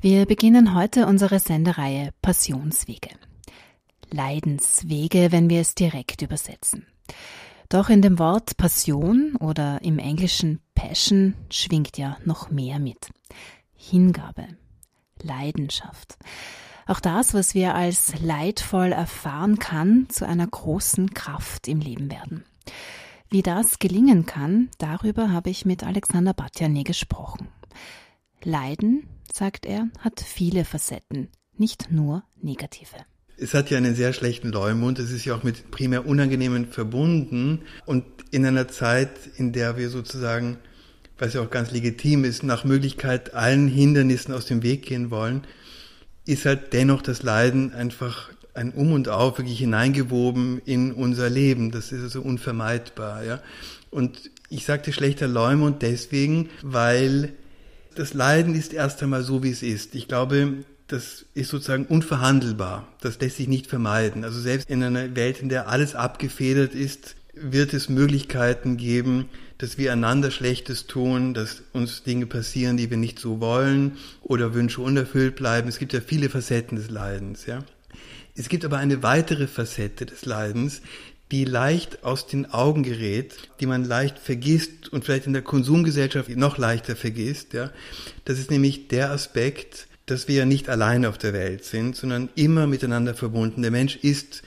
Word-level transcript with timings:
Wir 0.00 0.26
beginnen 0.26 0.76
heute 0.76 1.08
unsere 1.08 1.40
Sendereihe 1.40 2.10
Passionswege. 2.22 3.10
Leidenswege, 4.12 5.32
wenn 5.32 5.50
wir 5.50 5.60
es 5.60 5.74
direkt 5.74 6.22
übersetzen. 6.22 6.86
Doch 7.68 7.88
in 7.88 8.00
dem 8.00 8.20
Wort 8.20 8.56
Passion 8.56 9.34
oder 9.40 9.82
im 9.82 9.98
Englischen 9.98 10.60
Passion 10.76 11.34
schwingt 11.50 11.98
ja 11.98 12.16
noch 12.24 12.48
mehr 12.48 12.78
mit. 12.78 13.10
Hingabe, 13.74 14.46
Leidenschaft. 15.20 16.16
Auch 16.86 17.00
das, 17.00 17.34
was 17.34 17.56
wir 17.56 17.74
als 17.74 18.20
leidvoll 18.20 18.92
erfahren 18.92 19.58
kann, 19.58 20.08
zu 20.10 20.28
einer 20.28 20.46
großen 20.46 21.12
Kraft 21.12 21.66
im 21.66 21.80
Leben 21.80 22.08
werden. 22.08 22.44
Wie 23.30 23.42
das 23.42 23.80
gelingen 23.80 24.26
kann, 24.26 24.68
darüber 24.78 25.32
habe 25.32 25.50
ich 25.50 25.64
mit 25.64 25.82
Alexander 25.82 26.34
Batjane 26.34 26.84
gesprochen. 26.84 27.48
Leiden 28.44 29.02
sagt 29.34 29.66
er, 29.66 29.88
hat 29.98 30.20
viele 30.20 30.64
Facetten, 30.64 31.28
nicht 31.56 31.90
nur 31.90 32.24
negative. 32.40 32.96
Es 33.36 33.54
hat 33.54 33.70
ja 33.70 33.78
einen 33.78 33.94
sehr 33.94 34.12
schlechten 34.12 34.50
Leumund. 34.50 34.98
Es 34.98 35.12
ist 35.12 35.24
ja 35.24 35.34
auch 35.36 35.44
mit 35.44 35.70
primär 35.70 36.06
Unangenehmen 36.06 36.66
verbunden. 36.66 37.62
Und 37.86 38.04
in 38.32 38.44
einer 38.44 38.66
Zeit, 38.66 39.10
in 39.36 39.52
der 39.52 39.76
wir 39.76 39.90
sozusagen, 39.90 40.58
was 41.18 41.34
ja 41.34 41.40
auch 41.40 41.50
ganz 41.50 41.70
legitim 41.70 42.24
ist, 42.24 42.42
nach 42.42 42.64
Möglichkeit 42.64 43.34
allen 43.34 43.68
Hindernissen 43.68 44.34
aus 44.34 44.46
dem 44.46 44.62
Weg 44.64 44.86
gehen 44.86 45.10
wollen, 45.10 45.42
ist 46.26 46.46
halt 46.46 46.72
dennoch 46.72 47.00
das 47.00 47.22
Leiden 47.22 47.72
einfach 47.72 48.30
ein 48.54 48.72
Um 48.72 48.92
und 48.92 49.08
Auf 49.08 49.38
wirklich 49.38 49.60
hineingewoben 49.60 50.60
in 50.64 50.92
unser 50.92 51.30
Leben. 51.30 51.70
Das 51.70 51.92
ist 51.92 52.02
also 52.02 52.22
unvermeidbar, 52.22 53.24
ja. 53.24 53.40
Und 53.90 54.30
ich 54.50 54.64
sagte 54.64 54.92
schlechter 54.92 55.28
Leumund 55.28 55.82
deswegen, 55.82 56.50
weil 56.62 57.34
das 57.98 58.14
Leiden 58.14 58.54
ist 58.54 58.72
erst 58.72 59.02
einmal 59.02 59.24
so, 59.24 59.42
wie 59.42 59.50
es 59.50 59.62
ist. 59.62 59.96
Ich 59.96 60.06
glaube, 60.06 60.64
das 60.86 61.26
ist 61.34 61.50
sozusagen 61.50 61.84
unverhandelbar. 61.84 62.86
Das 63.00 63.20
lässt 63.20 63.38
sich 63.38 63.48
nicht 63.48 63.66
vermeiden. 63.66 64.24
Also 64.24 64.40
selbst 64.40 64.70
in 64.70 64.82
einer 64.84 65.16
Welt, 65.16 65.42
in 65.42 65.48
der 65.48 65.68
alles 65.68 65.96
abgefedert 65.96 66.74
ist, 66.74 67.16
wird 67.34 67.74
es 67.74 67.88
Möglichkeiten 67.88 68.76
geben, 68.76 69.28
dass 69.58 69.78
wir 69.78 69.92
einander 69.92 70.30
Schlechtes 70.30 70.86
tun, 70.86 71.34
dass 71.34 71.62
uns 71.72 72.04
Dinge 72.04 72.26
passieren, 72.26 72.76
die 72.76 72.88
wir 72.88 72.96
nicht 72.96 73.18
so 73.18 73.40
wollen 73.40 73.96
oder 74.22 74.54
Wünsche 74.54 74.80
unerfüllt 74.80 75.34
bleiben. 75.34 75.68
Es 75.68 75.78
gibt 75.78 75.92
ja 75.92 76.00
viele 76.00 76.28
Facetten 76.28 76.76
des 76.76 76.90
Leidens, 76.90 77.46
ja. 77.46 77.64
Es 78.36 78.48
gibt 78.48 78.64
aber 78.64 78.76
eine 78.76 79.02
weitere 79.02 79.48
Facette 79.48 80.06
des 80.06 80.24
Leidens, 80.24 80.80
die 81.30 81.44
leicht 81.44 82.04
aus 82.04 82.26
den 82.26 82.52
Augen 82.52 82.82
gerät, 82.82 83.34
die 83.60 83.66
man 83.66 83.84
leicht 83.84 84.18
vergisst 84.18 84.88
und 84.90 85.04
vielleicht 85.04 85.26
in 85.26 85.34
der 85.34 85.42
Konsumgesellschaft 85.42 86.30
noch 86.30 86.58
leichter 86.58 86.96
vergisst, 86.96 87.52
ja. 87.52 87.70
Das 88.24 88.38
ist 88.38 88.50
nämlich 88.50 88.88
der 88.88 89.10
Aspekt, 89.10 89.88
dass 90.06 90.26
wir 90.26 90.36
ja 90.36 90.44
nicht 90.46 90.68
alleine 90.68 91.08
auf 91.08 91.18
der 91.18 91.34
Welt 91.34 91.64
sind, 91.64 91.96
sondern 91.96 92.30
immer 92.34 92.66
miteinander 92.66 93.14
verbunden. 93.14 93.62
Der 93.62 93.70
Mensch 93.70 93.96
ist 93.96 94.42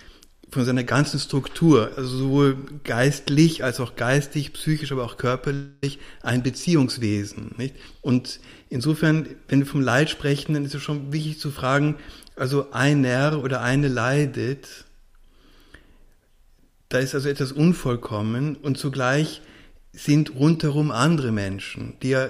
von 0.49 0.65
seiner 0.65 0.83
ganzen 0.83 1.19
Struktur, 1.19 1.91
also 1.95 2.17
sowohl 2.17 2.57
geistlich 2.83 3.63
als 3.63 3.79
auch 3.79 3.95
geistig, 3.95 4.51
psychisch, 4.53 4.91
aber 4.91 5.05
auch 5.05 5.17
körperlich, 5.17 5.99
ein 6.21 6.43
Beziehungswesen. 6.43 7.55
Nicht? 7.57 7.75
Und 8.01 8.39
insofern, 8.69 9.27
wenn 9.47 9.59
wir 9.59 9.65
vom 9.65 9.81
Leid 9.81 10.09
sprechen, 10.09 10.53
dann 10.53 10.65
ist 10.65 10.75
es 10.75 10.81
schon 10.81 11.13
wichtig 11.13 11.39
zu 11.39 11.51
fragen, 11.51 11.95
also 12.35 12.71
einer 12.71 13.41
oder 13.43 13.61
eine 13.61 13.87
leidet, 13.87 14.85
da 16.93 16.99
ist 16.99 17.15
also 17.15 17.29
etwas 17.29 17.51
unvollkommen 17.51 18.55
und 18.55 18.77
zugleich 18.77 19.41
sind 19.93 20.35
rundherum 20.35 20.91
andere 20.91 21.31
Menschen, 21.31 21.93
die 22.01 22.09
ja 22.09 22.29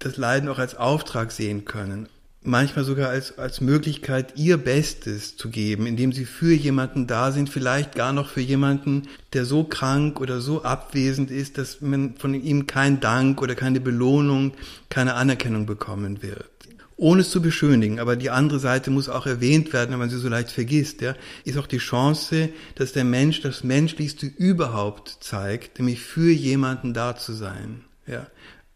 das 0.00 0.16
Leiden 0.16 0.48
auch 0.48 0.58
als 0.58 0.76
Auftrag 0.76 1.30
sehen 1.30 1.64
können. 1.64 2.08
Manchmal 2.42 2.84
sogar 2.84 3.10
als, 3.10 3.38
als 3.38 3.60
Möglichkeit, 3.60 4.38
ihr 4.38 4.56
Bestes 4.56 5.36
zu 5.36 5.50
geben, 5.50 5.86
indem 5.86 6.12
sie 6.12 6.24
für 6.24 6.54
jemanden 6.54 7.06
da 7.06 7.32
sind, 7.32 7.50
vielleicht 7.50 7.94
gar 7.94 8.14
noch 8.14 8.30
für 8.30 8.40
jemanden, 8.40 9.08
der 9.34 9.44
so 9.44 9.62
krank 9.64 10.20
oder 10.20 10.40
so 10.40 10.62
abwesend 10.62 11.30
ist, 11.30 11.58
dass 11.58 11.82
man 11.82 12.14
von 12.16 12.32
ihm 12.34 12.66
keinen 12.66 12.98
Dank 13.00 13.42
oder 13.42 13.54
keine 13.54 13.80
Belohnung, 13.80 14.54
keine 14.88 15.14
Anerkennung 15.14 15.66
bekommen 15.66 16.22
wird 16.22 16.59
ohne 17.00 17.22
es 17.22 17.30
zu 17.30 17.40
beschönigen, 17.40 17.98
aber 17.98 18.14
die 18.14 18.28
andere 18.28 18.58
Seite 18.58 18.90
muss 18.90 19.08
auch 19.08 19.26
erwähnt 19.26 19.72
werden, 19.72 19.90
wenn 19.92 19.98
man 19.98 20.10
sie 20.10 20.18
so 20.18 20.28
leicht 20.28 20.50
vergisst, 20.50 21.00
ja, 21.00 21.14
ist 21.44 21.56
auch 21.56 21.66
die 21.66 21.78
Chance, 21.78 22.50
dass 22.74 22.92
der 22.92 23.04
Mensch 23.04 23.40
das 23.40 23.64
Menschlichste 23.64 24.26
überhaupt 24.26 25.16
zeigt, 25.20 25.78
nämlich 25.78 26.00
für 26.00 26.30
jemanden 26.30 26.92
da 26.92 27.16
zu 27.16 27.32
sein, 27.32 27.84
ja. 28.06 28.26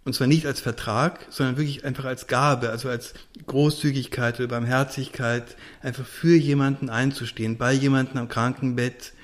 Und 0.07 0.15
zwar 0.15 0.27
nicht 0.27 0.45
als 0.47 0.61
Vertrag, 0.61 1.27
sondern 1.31 1.57
wirklich 1.57 1.85
einfach 1.85 2.05
als 2.05 2.27
Gabe, 2.27 2.69
also 2.69 2.91
als 2.91 3.15
Großzügigkeit 3.47 4.39
oder 4.39 4.49
Barmherzigkeit, 4.49 5.57
einfach 5.81 6.05
für 6.05 6.37
jemanden 6.37 6.91
einzustehen, 6.91 7.57
bei 7.57 7.73
jemanden 7.73 8.19
am 8.19 8.29
Krankenbett, 8.29 9.15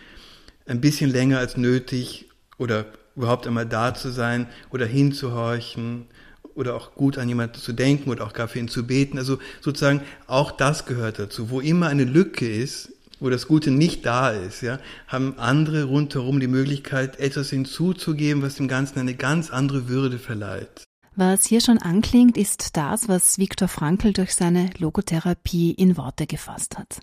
ein 0.67 0.81
bisschen 0.81 1.11
länger 1.11 1.39
als 1.39 1.59
nötig 1.59 2.31
oder 2.57 2.87
überhaupt 3.17 3.47
einmal 3.47 3.67
da 3.67 3.95
zu 3.95 4.11
sein 4.11 4.47
oder 4.71 4.87
hinzuhorchen 4.87 6.07
oder 6.55 6.75
auch 6.75 6.95
gut 6.95 7.19
an 7.19 7.29
jemanden 7.29 7.57
zu 7.57 7.73
denken 7.73 8.11
oder 8.11 8.27
auch 8.27 8.33
gar 8.33 8.49
für 8.49 8.59
ihn 8.59 8.69
zu 8.69 8.87
beten. 8.87 9.19
Also 9.19 9.39
sozusagen 9.61 10.03
auch 10.27 10.51
das 10.51 10.87
gehört 10.87 11.19
dazu. 11.19 11.51
Wo 11.51 11.61
immer 11.61 11.89
eine 11.89 12.05
Lücke 12.05 12.49
ist, 12.49 12.93
wo 13.21 13.29
das 13.29 13.47
Gute 13.47 13.71
nicht 13.71 14.05
da 14.07 14.31
ist, 14.31 14.63
ja, 14.63 14.79
haben 15.07 15.39
andere 15.39 15.85
rundherum 15.85 16.41
die 16.41 16.49
Möglichkeit, 16.49 17.21
etwas 17.21 17.51
hinzuzugeben, 17.51 18.43
was 18.43 18.55
dem 18.55 18.69
Ganzen 18.69 18.99
eine 18.99 19.15
ganz 19.15 19.51
andere 19.51 19.89
Würde 19.89 20.19
verleiht. 20.19 20.85
Was 21.17 21.45
hier 21.45 21.61
schon 21.61 21.79
anklingt, 21.79 22.37
ist 22.37 22.77
das, 22.77 23.09
was 23.09 23.39
Viktor 23.39 23.69
Frankl 23.69 24.13
durch 24.13 24.35
seine 24.35 24.71
Logotherapie 24.79 25.73
in 25.73 25.97
Worte 25.97 26.27
gefasst 26.27 26.79
hat. 26.79 27.01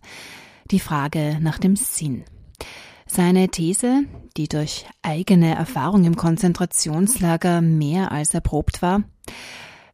Die 0.72 0.80
Frage 0.80 1.38
nach 1.40 1.59
dem 1.59 1.75
Sinn. 1.75 2.24
Seine 3.06 3.50
These, 3.50 4.03
die 4.36 4.47
durch 4.47 4.86
eigene 5.02 5.56
Erfahrung 5.56 6.03
im 6.03 6.18
Konzentrationslager 6.18 7.62
mehr 7.62 8.12
als 8.12 8.34
erprobt 8.34 8.81
war, 8.81 9.03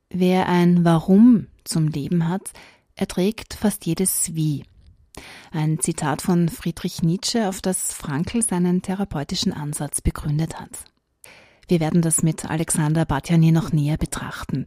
wer 0.10 0.48
ein 0.48 0.86
Warum 0.86 1.48
zum 1.64 1.88
Leben 1.88 2.28
hat, 2.28 2.52
erträgt 2.96 3.54
fast 3.54 3.86
jedes 3.86 4.36
Wie. 4.36 4.64
Ein 5.52 5.80
Zitat 5.80 6.22
von 6.22 6.50
Friedrich 6.50 7.04
Nietzsche, 7.04 7.48
auf 7.48 7.62
das 7.62 7.94
Frankl 7.94 8.42
seinen 8.42 8.82
therapeutischen 8.82 9.54
Ansatz 9.54 10.02
begründet 10.02 10.60
hat. 10.60 10.86
Wir 11.68 11.80
werden 11.80 12.02
das 12.02 12.24
mit 12.24 12.50
Alexander 12.50 13.06
Batjani 13.06 13.52
noch 13.52 13.72
näher 13.72 13.98
betrachten. 13.98 14.66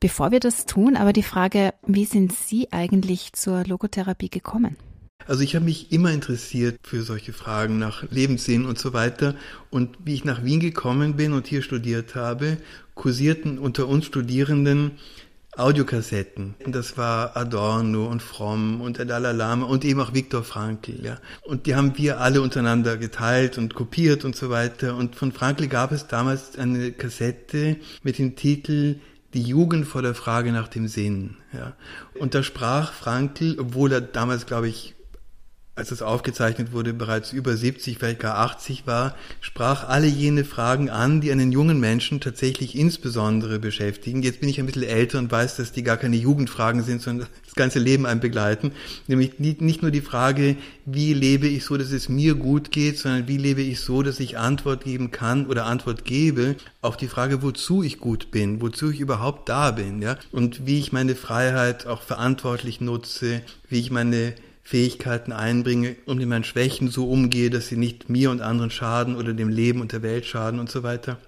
Bevor 0.00 0.30
wir 0.30 0.40
das 0.40 0.66
tun, 0.66 0.96
aber 0.96 1.12
die 1.12 1.22
Frage, 1.22 1.74
wie 1.86 2.04
sind 2.04 2.32
Sie 2.32 2.72
eigentlich 2.72 3.32
zur 3.32 3.64
Logotherapie 3.64 4.30
gekommen? 4.30 4.76
Also 5.26 5.42
ich 5.42 5.54
habe 5.54 5.64
mich 5.64 5.90
immer 5.90 6.12
interessiert 6.12 6.78
für 6.82 7.02
solche 7.02 7.32
Fragen 7.32 7.78
nach 7.78 8.04
Lebenssinn 8.10 8.66
und 8.66 8.78
so 8.78 8.92
weiter. 8.92 9.34
Und 9.70 9.96
wie 10.04 10.14
ich 10.14 10.24
nach 10.24 10.44
Wien 10.44 10.60
gekommen 10.60 11.16
bin 11.16 11.32
und 11.32 11.46
hier 11.46 11.62
studiert 11.62 12.14
habe, 12.14 12.58
kursierten 12.94 13.58
unter 13.58 13.88
uns 13.88 14.06
Studierenden 14.06 14.92
Audiokassetten. 15.56 16.56
Das 16.66 16.98
war 16.98 17.36
Adorno 17.36 18.06
und 18.06 18.22
Fromm 18.22 18.80
und 18.80 18.98
der 18.98 19.04
Dalai 19.04 19.32
Lama 19.32 19.66
und 19.66 19.84
eben 19.84 20.00
auch 20.00 20.12
Viktor 20.12 20.42
Frankl, 20.42 21.04
ja. 21.04 21.18
Und 21.42 21.66
die 21.66 21.76
haben 21.76 21.96
wir 21.96 22.20
alle 22.20 22.42
untereinander 22.42 22.96
geteilt 22.96 23.56
und 23.56 23.72
kopiert 23.72 24.24
und 24.24 24.34
so 24.34 24.50
weiter. 24.50 24.96
Und 24.96 25.14
von 25.14 25.30
Frankl 25.30 25.68
gab 25.68 25.92
es 25.92 26.08
damals 26.08 26.58
eine 26.58 26.90
Kassette 26.90 27.76
mit 28.02 28.18
dem 28.18 28.34
Titel 28.34 28.96
die 29.32 29.42
Jugend 29.42 29.86
vor 29.86 30.02
der 30.02 30.14
Frage 30.14 30.50
nach 30.50 30.68
dem 30.68 30.88
Sinn. 30.88 31.36
Ja. 31.52 31.74
Und 32.18 32.34
da 32.34 32.42
sprach 32.42 32.92
Frankl, 32.92 33.56
obwohl 33.58 33.92
er 33.92 34.00
damals, 34.00 34.46
glaube 34.46 34.68
ich, 34.68 34.93
als 35.76 35.90
es 35.90 36.02
aufgezeichnet 36.02 36.72
wurde, 36.72 36.94
bereits 36.94 37.32
über 37.32 37.56
70, 37.56 37.98
vielleicht 37.98 38.20
gar 38.20 38.36
80 38.36 38.86
war, 38.86 39.16
sprach 39.40 39.88
alle 39.88 40.06
jene 40.06 40.44
Fragen 40.44 40.88
an, 40.88 41.20
die 41.20 41.32
einen 41.32 41.50
jungen 41.50 41.80
Menschen 41.80 42.20
tatsächlich 42.20 42.76
insbesondere 42.76 43.58
beschäftigen. 43.58 44.22
Jetzt 44.22 44.38
bin 44.38 44.48
ich 44.48 44.60
ein 44.60 44.66
bisschen 44.66 44.84
älter 44.84 45.18
und 45.18 45.32
weiß, 45.32 45.56
dass 45.56 45.72
die 45.72 45.82
gar 45.82 45.96
keine 45.96 46.14
Jugendfragen 46.14 46.84
sind, 46.84 47.02
sondern 47.02 47.26
das 47.44 47.54
ganze 47.54 47.80
Leben 47.80 48.06
einen 48.06 48.20
begleiten. 48.20 48.70
Nämlich 49.08 49.40
nicht 49.40 49.82
nur 49.82 49.90
die 49.90 50.00
Frage, 50.00 50.56
wie 50.86 51.12
lebe 51.12 51.48
ich 51.48 51.64
so, 51.64 51.76
dass 51.76 51.90
es 51.90 52.08
mir 52.08 52.36
gut 52.36 52.70
geht, 52.70 52.98
sondern 52.98 53.26
wie 53.26 53.38
lebe 53.38 53.62
ich 53.62 53.80
so, 53.80 54.02
dass 54.02 54.20
ich 54.20 54.38
Antwort 54.38 54.84
geben 54.84 55.10
kann 55.10 55.46
oder 55.46 55.66
Antwort 55.66 56.04
gebe 56.04 56.54
auf 56.82 56.96
die 56.96 57.08
Frage, 57.08 57.42
wozu 57.42 57.82
ich 57.82 57.98
gut 57.98 58.30
bin, 58.30 58.60
wozu 58.60 58.90
ich 58.90 59.00
überhaupt 59.00 59.48
da 59.48 59.72
bin, 59.72 60.02
ja, 60.02 60.18
und 60.30 60.66
wie 60.66 60.78
ich 60.78 60.92
meine 60.92 61.16
Freiheit 61.16 61.86
auch 61.86 62.02
verantwortlich 62.02 62.80
nutze, 62.80 63.40
wie 63.68 63.80
ich 63.80 63.90
meine 63.90 64.34
Fähigkeiten 64.64 65.32
einbringe 65.32 65.94
und 66.06 66.16
mit 66.16 66.28
meinen 66.28 66.42
Schwächen 66.42 66.88
so 66.88 67.08
umgehe, 67.08 67.50
dass 67.50 67.68
sie 67.68 67.76
nicht 67.76 68.08
mir 68.08 68.30
und 68.30 68.40
anderen 68.40 68.70
schaden 68.70 69.14
oder 69.14 69.34
dem 69.34 69.50
Leben 69.50 69.80
und 69.80 69.92
der 69.92 70.02
Welt 70.02 70.24
schaden 70.24 70.58
und 70.58 70.70
so 70.70 70.82
weiter. 70.82 71.18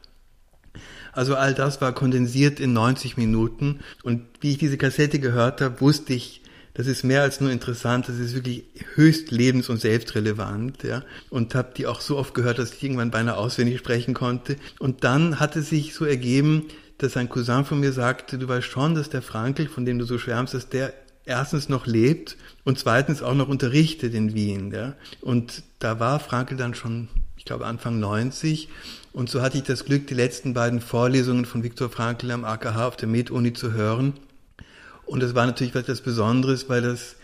Also 1.13 1.35
all 1.37 1.55
das 1.55 1.81
war 1.81 1.95
kondensiert 1.95 2.61
in 2.61 2.73
90 2.73 3.17
Minuten 3.17 3.81
und 4.03 4.23
wie 4.41 4.53
ich 4.53 4.59
diese 4.59 4.79
Kassette 4.79 5.19
gehört 5.19 5.61
habe, 5.61 5.81
wusste 5.81 6.15
ich, 6.15 6.43
das 6.75 6.87
ist 6.87 7.05
mehr 7.05 7.23
als 7.23 7.41
nur 7.41 7.51
interessant, 7.51 8.07
das 8.09 8.19
ist 8.19 8.35
wirklich 8.35 8.65
höchst 8.97 9.31
lebens- 9.31 9.71
und 9.71 9.81
selbstrelevant, 9.81 10.83
ja. 10.83 11.05
Und 11.31 11.55
habe 11.55 11.73
die 11.75 11.87
auch 11.87 12.03
so 12.03 12.19
oft 12.19 12.35
gehört, 12.35 12.59
dass 12.59 12.75
ich 12.75 12.83
irgendwann 12.83 13.11
beinahe 13.11 13.39
auswendig 13.39 13.79
sprechen 13.79 14.13
konnte. 14.13 14.57
Und 14.79 15.03
dann 15.03 15.41
hat 15.41 15.57
es 15.57 15.71
sich 15.71 15.95
so 15.95 16.05
ergeben, 16.05 16.65
dass 16.99 17.17
ein 17.17 17.31
Cousin 17.31 17.65
von 17.65 17.81
mir 17.81 17.93
sagte, 17.93 18.37
du 18.37 18.47
weißt 18.47 18.67
schon, 18.67 18.95
dass 18.95 19.09
der 19.09 19.23
Frankl, 19.23 19.69
von 19.69 19.87
dem 19.87 19.99
du 19.99 20.05
so 20.05 20.19
schwärmst, 20.19 20.53
dass 20.53 20.69
der 20.69 20.93
erstens 21.27 21.69
noch 21.69 21.87
lebt 21.87 22.37
und 22.65 22.79
zweitens 22.79 23.23
auch 23.23 23.35
noch 23.35 23.49
unterrichtet 23.49 24.15
in 24.15 24.35
Wien. 24.35 24.73
Ja? 24.73 24.95
Und 25.21 25.63
da 25.81 26.01
war 26.01 26.21
Frankl 26.21 26.57
dann 26.57 26.75
schon, 26.75 27.09
ich 27.37 27.45
glaube, 27.45 27.67
Anfang 27.67 28.01
90. 28.01 28.69
Und 29.13 29.29
so 29.29 29.43
hatte 29.43 29.59
ich 29.59 29.65
das 29.65 29.85
Glück, 29.85 30.07
die 30.07 30.15
letzten 30.15 30.55
beiden 30.55 30.81
Vorlesungen 30.81 31.45
von 31.45 31.63
Viktor 31.63 31.91
Frankl 31.91 32.31
am 32.31 32.45
AKH 32.45 32.87
auf 32.87 32.97
der 32.97 33.09
Med-Uni 33.09 33.53
zu 33.53 33.73
hören. 33.73 34.15
Und 35.05 35.23
das 35.23 35.35
war 35.35 35.47
natürlich 35.47 35.75
etwas 35.75 36.01
Besonderes, 36.01 36.69
weil 36.69 36.83
das 36.83 37.17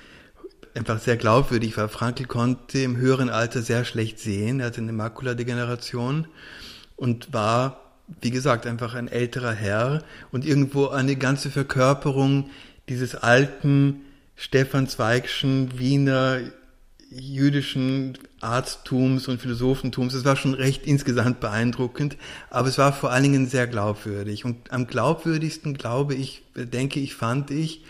einfach 0.74 0.98
sehr 0.98 1.16
glaubwürdig 1.16 1.76
war. 1.76 1.88
Frankl 1.88 2.24
konnte 2.24 2.78
im 2.80 2.96
höheren 2.96 3.30
Alter 3.30 3.62
sehr 3.62 3.84
schlecht 3.84 4.18
sehen. 4.18 4.60
Er 4.60 4.66
hatte 4.66 4.80
eine 4.80 4.92
Makuladegeneration 4.92 6.26
und 6.96 7.32
war, 7.32 7.80
wie 8.20 8.30
gesagt, 8.30 8.66
einfach 8.66 8.94
ein 8.94 9.08
älterer 9.08 9.52
Herr 9.52 10.02
und 10.30 10.46
irgendwo 10.46 10.88
eine 10.88 11.16
ganze 11.16 11.50
Verkörperung 11.50 12.50
dieses 12.88 13.14
alten 13.14 14.02
Stefan 14.36 14.88
Zweigschen 14.88 15.78
Wiener 15.78 16.40
jüdischen 17.10 18.18
Arzttums 18.40 19.28
und 19.28 19.40
Philosophentums. 19.40 20.14
Es 20.14 20.24
war 20.24 20.36
schon 20.36 20.54
recht 20.54 20.86
insgesamt 20.86 21.40
beeindruckend, 21.40 22.16
aber 22.50 22.68
es 22.68 22.78
war 22.78 22.92
vor 22.92 23.10
allen 23.10 23.24
Dingen 23.24 23.46
sehr 23.46 23.66
glaubwürdig. 23.66 24.44
Und 24.44 24.72
am 24.72 24.86
glaubwürdigsten, 24.86 25.74
glaube 25.74 26.14
ich, 26.14 26.42
denke 26.54 27.00
ich, 27.00 27.14
fand 27.14 27.50
ich, 27.50 27.84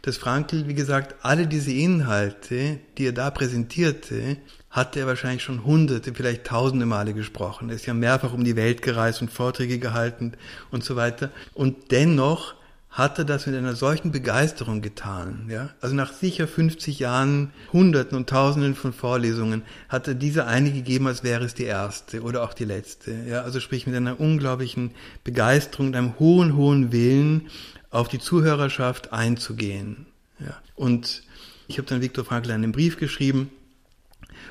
dass 0.00 0.16
Frankl, 0.16 0.66
wie 0.66 0.74
gesagt, 0.74 1.16
alle 1.22 1.46
diese 1.46 1.72
Inhalte, 1.72 2.78
die 2.98 3.06
er 3.06 3.12
da 3.12 3.30
präsentierte, 3.30 4.38
hatte 4.70 5.00
er 5.00 5.06
wahrscheinlich 5.06 5.42
schon 5.42 5.64
hunderte, 5.64 6.14
vielleicht 6.14 6.44
tausende 6.44 6.86
Male 6.86 7.12
gesprochen. 7.12 7.68
Er 7.68 7.76
ist 7.76 7.86
ja 7.86 7.94
mehrfach 7.94 8.32
um 8.32 8.42
die 8.42 8.56
Welt 8.56 8.80
gereist 8.80 9.20
und 9.20 9.30
Vorträge 9.30 9.78
gehalten 9.78 10.32
und 10.70 10.82
so 10.82 10.96
weiter. 10.96 11.30
Und 11.52 11.92
dennoch 11.92 12.54
hat 12.92 13.18
er 13.18 13.24
das 13.24 13.46
mit 13.46 13.56
einer 13.56 13.74
solchen 13.74 14.12
Begeisterung 14.12 14.82
getan. 14.82 15.46
Ja? 15.48 15.70
Also 15.80 15.94
nach 15.94 16.12
sicher 16.12 16.46
50 16.46 16.98
Jahren, 16.98 17.50
Hunderten 17.72 18.16
und 18.16 18.28
Tausenden 18.28 18.74
von 18.74 18.92
Vorlesungen, 18.92 19.62
hat 19.88 20.06
er 20.08 20.14
diese 20.14 20.46
eine 20.46 20.70
gegeben, 20.70 21.06
als 21.06 21.24
wäre 21.24 21.44
es 21.44 21.54
die 21.54 21.64
erste 21.64 22.20
oder 22.20 22.42
auch 22.42 22.52
die 22.52 22.66
letzte. 22.66 23.12
Ja? 23.26 23.42
Also 23.42 23.60
sprich 23.60 23.86
mit 23.86 23.96
einer 23.96 24.20
unglaublichen 24.20 24.92
Begeisterung, 25.24 25.88
und 25.88 25.96
einem 25.96 26.18
hohen, 26.18 26.54
hohen 26.54 26.92
Willen, 26.92 27.48
auf 27.90 28.08
die 28.08 28.18
Zuhörerschaft 28.18 29.12
einzugehen. 29.12 30.06
Ja. 30.38 30.54
Und 30.74 31.22
ich 31.68 31.78
habe 31.78 31.88
dann 31.88 32.02
Viktor 32.02 32.24
Frankl 32.24 32.50
einen 32.50 32.72
Brief 32.72 32.98
geschrieben 32.98 33.50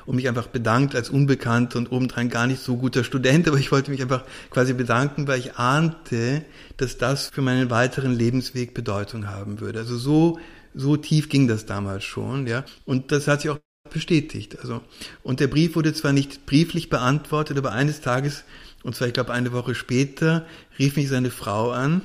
und 0.05 0.15
mich 0.15 0.27
einfach 0.27 0.47
bedankt 0.47 0.95
als 0.95 1.09
unbekannt 1.09 1.75
und 1.75 1.91
obendrein 1.91 2.29
gar 2.29 2.47
nicht 2.47 2.61
so 2.61 2.77
guter 2.77 3.03
Student, 3.03 3.47
aber 3.47 3.57
ich 3.57 3.71
wollte 3.71 3.91
mich 3.91 4.01
einfach 4.01 4.23
quasi 4.49 4.73
bedanken, 4.73 5.27
weil 5.27 5.39
ich 5.39 5.55
ahnte, 5.55 6.43
dass 6.77 6.97
das 6.97 7.29
für 7.29 7.41
meinen 7.41 7.69
weiteren 7.69 8.13
Lebensweg 8.13 8.73
Bedeutung 8.73 9.27
haben 9.27 9.59
würde. 9.59 9.79
Also 9.79 9.97
so 9.97 10.39
so 10.73 10.95
tief 10.95 11.27
ging 11.27 11.47
das 11.47 11.65
damals 11.65 12.05
schon, 12.05 12.47
ja. 12.47 12.63
Und 12.85 13.11
das 13.11 13.27
hat 13.27 13.41
sich 13.41 13.51
auch 13.51 13.59
bestätigt. 13.91 14.57
Also 14.59 14.81
und 15.23 15.39
der 15.39 15.47
Brief 15.47 15.75
wurde 15.75 15.93
zwar 15.93 16.13
nicht 16.13 16.45
brieflich 16.45 16.89
beantwortet, 16.89 17.57
aber 17.57 17.73
eines 17.73 18.01
Tages 18.01 18.43
und 18.83 18.95
zwar 18.95 19.07
ich 19.07 19.13
glaube 19.13 19.33
eine 19.33 19.51
Woche 19.51 19.75
später 19.75 20.45
rief 20.79 20.95
mich 20.95 21.09
seine 21.09 21.29
Frau 21.29 21.71
an 21.71 22.01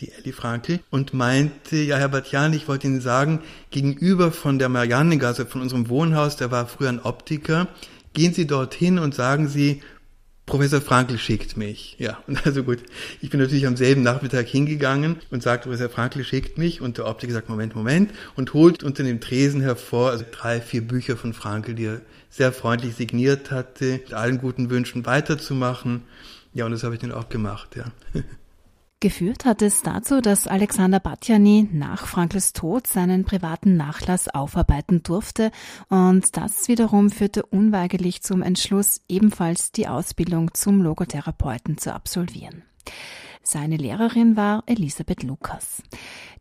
die 0.00 0.12
Elli 0.12 0.32
Frankel, 0.32 0.80
und 0.90 1.14
meinte, 1.14 1.76
ja, 1.76 1.96
Herr 1.96 2.08
Batjan, 2.08 2.52
ich 2.52 2.68
wollte 2.68 2.86
Ihnen 2.86 3.00
sagen, 3.00 3.40
gegenüber 3.70 4.32
von 4.32 4.58
der 4.58 4.68
Marianengasse, 4.68 5.46
von 5.46 5.60
unserem 5.60 5.88
Wohnhaus, 5.88 6.36
da 6.36 6.50
war 6.50 6.66
früher 6.66 6.88
ein 6.88 7.00
Optiker, 7.00 7.68
gehen 8.12 8.34
Sie 8.34 8.46
dorthin 8.46 8.98
und 8.98 9.14
sagen 9.14 9.48
Sie, 9.48 9.82
Professor 10.44 10.80
Frankl 10.80 11.18
schickt 11.18 11.56
mich. 11.56 11.96
Ja, 11.98 12.18
und 12.26 12.44
also 12.44 12.64
gut, 12.64 12.80
ich 13.20 13.30
bin 13.30 13.40
natürlich 13.40 13.66
am 13.66 13.76
selben 13.76 14.02
Nachmittag 14.02 14.46
hingegangen 14.46 15.16
und 15.30 15.42
sagte, 15.42 15.68
Professor 15.68 15.88
Frankl 15.88 16.24
schickt 16.24 16.58
mich 16.58 16.80
und 16.80 16.98
der 16.98 17.06
Optiker 17.06 17.32
sagt, 17.32 17.48
Moment, 17.48 17.74
Moment, 17.74 18.10
und 18.36 18.52
holt 18.54 18.82
unter 18.82 19.02
dem 19.02 19.20
Tresen 19.20 19.60
hervor, 19.60 20.10
also 20.10 20.24
drei, 20.30 20.60
vier 20.60 20.82
Bücher 20.82 21.16
von 21.16 21.32
Frankl, 21.32 21.74
die 21.74 21.86
er 21.86 22.00
sehr 22.28 22.52
freundlich 22.52 22.96
signiert 22.96 23.50
hatte, 23.50 23.92
mit 23.92 24.14
allen 24.14 24.38
guten 24.38 24.70
Wünschen 24.70 25.06
weiterzumachen. 25.06 26.02
Ja, 26.54 26.66
und 26.66 26.72
das 26.72 26.82
habe 26.82 26.94
ich 26.94 27.00
dann 27.00 27.12
auch 27.12 27.28
gemacht, 27.28 27.76
ja. 27.76 27.84
Geführt 29.02 29.44
hat 29.46 29.62
es 29.62 29.82
dazu, 29.82 30.20
dass 30.20 30.46
Alexander 30.46 31.00
Batjani 31.00 31.68
nach 31.72 32.06
Frankls 32.06 32.52
Tod 32.52 32.86
seinen 32.86 33.24
privaten 33.24 33.76
Nachlass 33.76 34.28
aufarbeiten 34.28 35.02
durfte 35.02 35.50
und 35.88 36.36
das 36.36 36.68
wiederum 36.68 37.10
führte 37.10 37.44
unweigerlich 37.44 38.22
zum 38.22 38.42
Entschluss, 38.42 39.00
ebenfalls 39.08 39.72
die 39.72 39.88
Ausbildung 39.88 40.54
zum 40.54 40.80
Logotherapeuten 40.80 41.78
zu 41.78 41.92
absolvieren. 41.92 42.62
Seine 43.42 43.76
Lehrerin 43.76 44.36
war 44.36 44.62
Elisabeth 44.66 45.24
Lukas. 45.24 45.82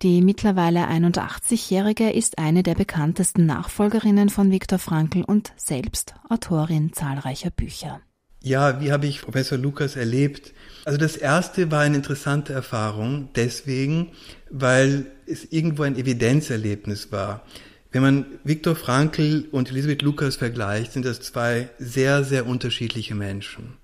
Die 0.03 0.21
mittlerweile 0.21 0.87
81-Jährige 0.87 2.11
ist 2.11 2.37
eine 2.37 2.61
der 2.61 2.75
bekanntesten 2.75 3.47
Nachfolgerinnen 3.47 4.29
von 4.29 4.51
Viktor 4.51 4.77
Frankl 4.77 5.23
und 5.23 5.51
selbst 5.55 6.13
Autorin 6.29 6.93
zahlreicher 6.93 7.49
Bücher. 7.49 8.01
Ja, 8.43 8.81
wie 8.81 8.91
habe 8.91 9.05
ich 9.05 9.21
Professor 9.21 9.57
Lukas 9.57 9.95
erlebt? 9.95 10.53
Also 10.83 10.97
das 10.97 11.15
erste 11.15 11.69
war 11.69 11.81
eine 11.81 11.97
interessante 11.97 12.53
Erfahrung, 12.53 13.29
deswegen, 13.35 14.11
weil 14.49 15.05
es 15.27 15.45
irgendwo 15.51 15.83
ein 15.83 15.95
Evidenzerlebnis 15.95 17.11
war. 17.11 17.45
Wenn 17.91 18.01
man 18.01 18.25
Viktor 18.43 18.75
Frankl 18.75 19.47
und 19.51 19.69
Elisabeth 19.69 20.01
Lukas 20.01 20.37
vergleicht, 20.37 20.93
sind 20.93 21.05
das 21.05 21.21
zwei 21.21 21.69
sehr, 21.77 22.23
sehr 22.23 22.47
unterschiedliche 22.47 23.13
Menschen. 23.13 23.77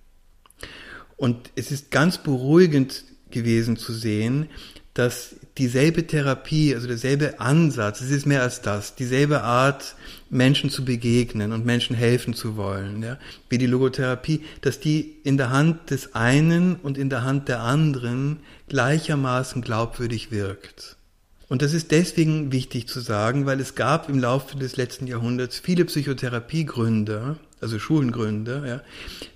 Und 1.18 1.52
es 1.56 1.72
ist 1.72 1.92
ganz 1.92 2.18
beruhigend 2.18 3.04
gewesen 3.30 3.78
zu 3.78 3.94
sehen, 3.94 4.48
dass 4.94 5.36
dieselbe 5.58 6.06
Therapie, 6.06 6.74
also 6.76 6.88
derselbe 6.88 7.40
Ansatz, 7.40 8.02
es 8.02 8.12
ist 8.12 8.26
mehr 8.26 8.44
als 8.44 8.62
das, 8.62 8.96
dieselbe 8.96 9.42
Art, 9.42 9.96
Menschen 10.30 10.70
zu 10.70 10.84
begegnen 10.84 11.52
und 11.54 11.66
Menschen 11.66 11.96
helfen 11.96 12.34
zu 12.34 12.58
wollen, 12.58 13.02
ja, 13.02 13.18
wie 13.50 13.58
die 13.58 13.66
Logotherapie, 13.66 14.44
dass 14.62 14.80
die 14.80 15.16
in 15.24 15.38
der 15.38 15.50
Hand 15.50 15.90
des 15.90 16.16
einen 16.16 16.76
und 16.76 16.98
in 16.98 17.10
der 17.10 17.24
Hand 17.24 17.48
der 17.48 17.62
anderen 17.62 18.40
gleichermaßen 18.68 19.62
glaubwürdig 19.62 20.32
wirkt. 20.32 20.98
Und 21.50 21.62
das 21.62 21.74
ist 21.74 21.92
deswegen 21.92 22.52
wichtig 22.52 22.88
zu 22.88 23.00
sagen, 23.00 23.46
weil 23.46 23.62
es 23.62 23.76
gab 23.76 24.10
im 24.10 24.20
Laufe 24.20 24.58
des 24.58 24.76
letzten 24.76 25.08
Jahrhunderts 25.08 25.60
viele 25.60 25.86
Psychotherapiegründer, 25.86 27.38
also 27.62 27.80
Schulengründer, 27.80 28.68
ja, 28.68 28.82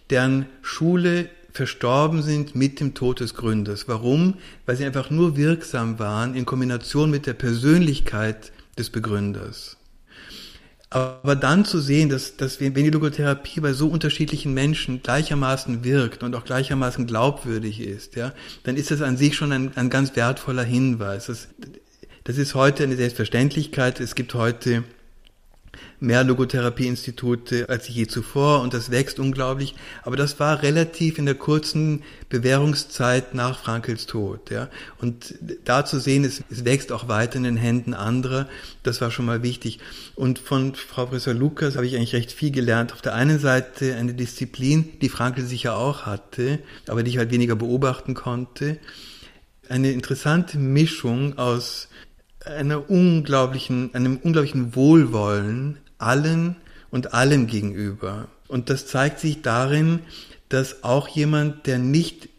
deren 0.09 0.45
Schule 0.61 1.29
verstorben 1.53 2.21
sind 2.21 2.55
mit 2.55 2.79
dem 2.79 2.93
Tod 2.93 3.19
des 3.19 3.35
Gründers. 3.35 3.87
Warum? 3.87 4.35
Weil 4.65 4.77
sie 4.77 4.85
einfach 4.85 5.09
nur 5.09 5.35
wirksam 5.35 5.99
waren 5.99 6.35
in 6.35 6.45
Kombination 6.45 7.11
mit 7.11 7.25
der 7.25 7.33
Persönlichkeit 7.33 8.51
des 8.77 8.89
Begründers. 8.89 9.77
Aber 10.89 11.37
dann 11.37 11.63
zu 11.63 11.79
sehen, 11.79 12.09
dass, 12.09 12.35
dass 12.35 12.59
wenn 12.59 12.73
die 12.73 12.89
Logotherapie 12.89 13.61
bei 13.61 13.71
so 13.71 13.87
unterschiedlichen 13.87 14.53
Menschen 14.53 15.01
gleichermaßen 15.01 15.85
wirkt 15.85 16.21
und 16.21 16.35
auch 16.35 16.43
gleichermaßen 16.43 17.07
glaubwürdig 17.07 17.79
ist, 17.79 18.17
ja, 18.17 18.33
dann 18.63 18.75
ist 18.75 18.91
das 18.91 19.01
an 19.01 19.15
sich 19.15 19.37
schon 19.37 19.53
ein, 19.53 19.71
ein 19.77 19.89
ganz 19.89 20.17
wertvoller 20.17 20.63
Hinweis. 20.63 21.27
Das, 21.27 21.47
das 22.25 22.37
ist 22.37 22.55
heute 22.55 22.83
eine 22.83 22.97
Selbstverständlichkeit. 22.97 24.01
Es 24.01 24.15
gibt 24.15 24.33
heute 24.33 24.83
mehr 25.99 26.23
Logotherapieinstitute 26.23 27.69
als 27.69 27.87
je 27.87 28.07
zuvor 28.07 28.61
und 28.61 28.73
das 28.73 28.91
wächst 28.91 29.19
unglaublich. 29.19 29.75
Aber 30.03 30.17
das 30.17 30.39
war 30.39 30.63
relativ 30.63 31.17
in 31.17 31.25
der 31.25 31.35
kurzen 31.35 32.03
Bewährungszeit 32.29 33.33
nach 33.35 33.59
Frankels 33.59 34.07
Tod. 34.07 34.49
Ja. 34.49 34.69
Und 34.99 35.35
da 35.63 35.85
zu 35.85 35.99
sehen, 35.99 36.23
es, 36.23 36.43
es 36.49 36.65
wächst 36.65 36.91
auch 36.91 37.07
weiter 37.07 37.37
in 37.37 37.43
den 37.43 37.57
Händen 37.57 37.93
anderer, 37.93 38.47
das 38.83 38.99
war 38.99 39.11
schon 39.11 39.25
mal 39.25 39.43
wichtig. 39.43 39.79
Und 40.15 40.39
von 40.39 40.75
Frau 40.75 41.05
Professor 41.05 41.33
Lukas 41.33 41.75
habe 41.75 41.85
ich 41.85 41.95
eigentlich 41.95 42.13
recht 42.13 42.31
viel 42.31 42.51
gelernt. 42.51 42.93
Auf 42.93 43.01
der 43.01 43.13
einen 43.13 43.39
Seite 43.39 43.95
eine 43.95 44.13
Disziplin, 44.13 44.99
die 45.01 45.09
Frankel 45.09 45.45
sicher 45.45 45.77
auch 45.77 46.05
hatte, 46.05 46.59
aber 46.87 47.03
die 47.03 47.11
ich 47.11 47.17
halt 47.17 47.31
weniger 47.31 47.55
beobachten 47.55 48.13
konnte. 48.13 48.77
Eine 49.69 49.91
interessante 49.91 50.57
Mischung 50.57 51.37
aus 51.37 51.87
einer 52.45 52.89
unglaublichen, 52.89 53.93
einem 53.93 54.17
unglaublichen 54.17 54.75
Wohlwollen 54.75 55.77
allen 55.97 56.55
und 56.89 57.13
allem 57.13 57.47
gegenüber. 57.47 58.27
Und 58.47 58.69
das 58.69 58.87
zeigt 58.87 59.19
sich 59.19 59.41
darin, 59.41 59.99
dass 60.49 60.83
auch 60.83 61.07
jemand, 61.07 61.67
der 61.67 61.79
nicht, 61.79 62.29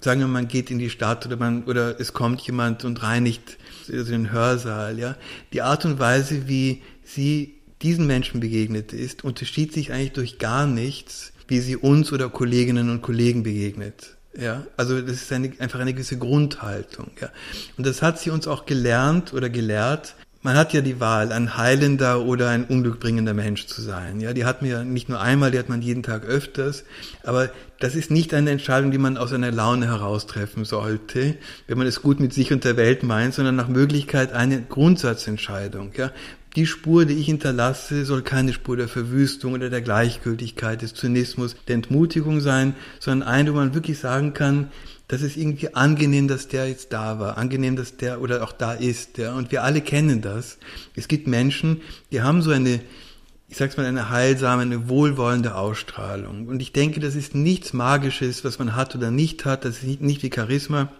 sagen 0.00 0.20
wir, 0.20 0.26
man 0.26 0.48
geht 0.48 0.70
in 0.70 0.78
die 0.78 0.90
Stadt 0.90 1.24
oder 1.24 1.36
man, 1.36 1.64
oder 1.64 1.98
es 1.98 2.12
kommt 2.12 2.40
jemand 2.42 2.84
und 2.84 3.02
reinigt 3.02 3.56
den 3.88 4.30
Hörsaal, 4.30 4.98
ja, 4.98 5.16
die 5.52 5.62
Art 5.62 5.84
und 5.84 5.98
Weise, 5.98 6.48
wie 6.48 6.82
sie 7.04 7.54
diesen 7.80 8.06
Menschen 8.06 8.40
begegnet 8.40 8.92
ist, 8.92 9.24
unterschied 9.24 9.72
sich 9.72 9.92
eigentlich 9.92 10.12
durch 10.12 10.38
gar 10.38 10.66
nichts, 10.66 11.32
wie 11.48 11.60
sie 11.60 11.76
uns 11.76 12.12
oder 12.12 12.28
Kolleginnen 12.28 12.90
und 12.90 13.02
Kollegen 13.02 13.42
begegnet. 13.42 14.16
Ja, 14.38 14.66
also 14.76 15.00
das 15.00 15.16
ist 15.16 15.32
eine, 15.32 15.52
einfach 15.58 15.80
eine 15.80 15.92
gewisse 15.92 16.18
Grundhaltung. 16.18 17.10
Ja. 17.20 17.28
Und 17.76 17.86
das 17.86 18.02
hat 18.02 18.18
sie 18.18 18.30
uns 18.30 18.46
auch 18.46 18.64
gelernt 18.66 19.34
oder 19.34 19.50
gelehrt, 19.50 20.14
man 20.44 20.56
hat 20.56 20.72
ja 20.72 20.80
die 20.80 20.98
Wahl, 20.98 21.30
ein 21.30 21.56
heilender 21.56 22.22
oder 22.22 22.50
ein 22.50 22.64
unglückbringender 22.64 23.32
Mensch 23.32 23.66
zu 23.66 23.80
sein. 23.80 24.20
Ja, 24.20 24.32
die 24.32 24.44
hat 24.44 24.60
man 24.60 24.70
ja 24.72 24.82
nicht 24.82 25.08
nur 25.08 25.20
einmal, 25.20 25.52
die 25.52 25.58
hat 25.58 25.68
man 25.68 25.82
jeden 25.82 26.02
Tag 26.02 26.24
öfters. 26.24 26.84
Aber 27.22 27.50
das 27.78 27.94
ist 27.94 28.10
nicht 28.10 28.34
eine 28.34 28.50
Entscheidung, 28.50 28.90
die 28.90 28.98
man 28.98 29.16
aus 29.16 29.32
einer 29.32 29.52
Laune 29.52 29.86
heraustreffen 29.86 30.64
sollte, 30.64 31.36
wenn 31.68 31.78
man 31.78 31.86
es 31.86 32.02
gut 32.02 32.18
mit 32.18 32.32
sich 32.32 32.52
und 32.52 32.64
der 32.64 32.76
Welt 32.76 33.04
meint, 33.04 33.34
sondern 33.34 33.54
nach 33.54 33.68
Möglichkeit 33.68 34.32
eine 34.32 34.60
Grundsatzentscheidung. 34.60 35.92
Ja, 35.96 36.10
die 36.56 36.66
Spur, 36.66 37.06
die 37.06 37.14
ich 37.14 37.26
hinterlasse, 37.26 38.04
soll 38.04 38.22
keine 38.22 38.52
Spur 38.52 38.76
der 38.76 38.88
Verwüstung 38.88 39.54
oder 39.54 39.70
der 39.70 39.80
Gleichgültigkeit, 39.80 40.82
des 40.82 40.94
Zynismus, 40.94 41.56
der 41.66 41.76
Entmutigung 41.76 42.40
sein, 42.40 42.74
sondern 43.00 43.28
eine, 43.28 43.52
wo 43.52 43.56
man 43.56 43.74
wirklich 43.74 43.98
sagen 43.98 44.34
kann, 44.34 44.70
das 45.08 45.22
ist 45.22 45.36
irgendwie 45.36 45.74
angenehm, 45.74 46.28
dass 46.28 46.48
der 46.48 46.68
jetzt 46.68 46.92
da 46.92 47.18
war, 47.18 47.36
angenehm, 47.36 47.76
dass 47.76 47.96
der 47.96 48.20
oder 48.20 48.42
auch 48.42 48.52
da 48.52 48.72
ist. 48.72 49.18
Ja. 49.18 49.34
Und 49.34 49.50
wir 49.52 49.62
alle 49.62 49.80
kennen 49.80 50.22
das. 50.22 50.58
Es 50.94 51.08
gibt 51.08 51.26
Menschen, 51.26 51.82
die 52.10 52.22
haben 52.22 52.40
so 52.40 52.50
eine, 52.50 52.80
ich 53.48 53.56
sag's 53.56 53.76
mal, 53.76 53.84
eine 53.84 54.08
heilsame, 54.08 54.62
eine 54.62 54.88
wohlwollende 54.88 55.54
Ausstrahlung. 55.54 56.46
Und 56.46 56.60
ich 56.60 56.72
denke, 56.72 57.00
das 57.00 57.14
ist 57.14 57.34
nichts 57.34 57.72
Magisches, 57.72 58.44
was 58.44 58.58
man 58.58 58.74
hat 58.74 58.94
oder 58.94 59.10
nicht 59.10 59.44
hat. 59.44 59.64
Das 59.64 59.78
ist 59.78 59.84
nicht, 59.84 60.00
nicht 60.00 60.22
wie 60.22 60.32
Charisma, 60.34 60.90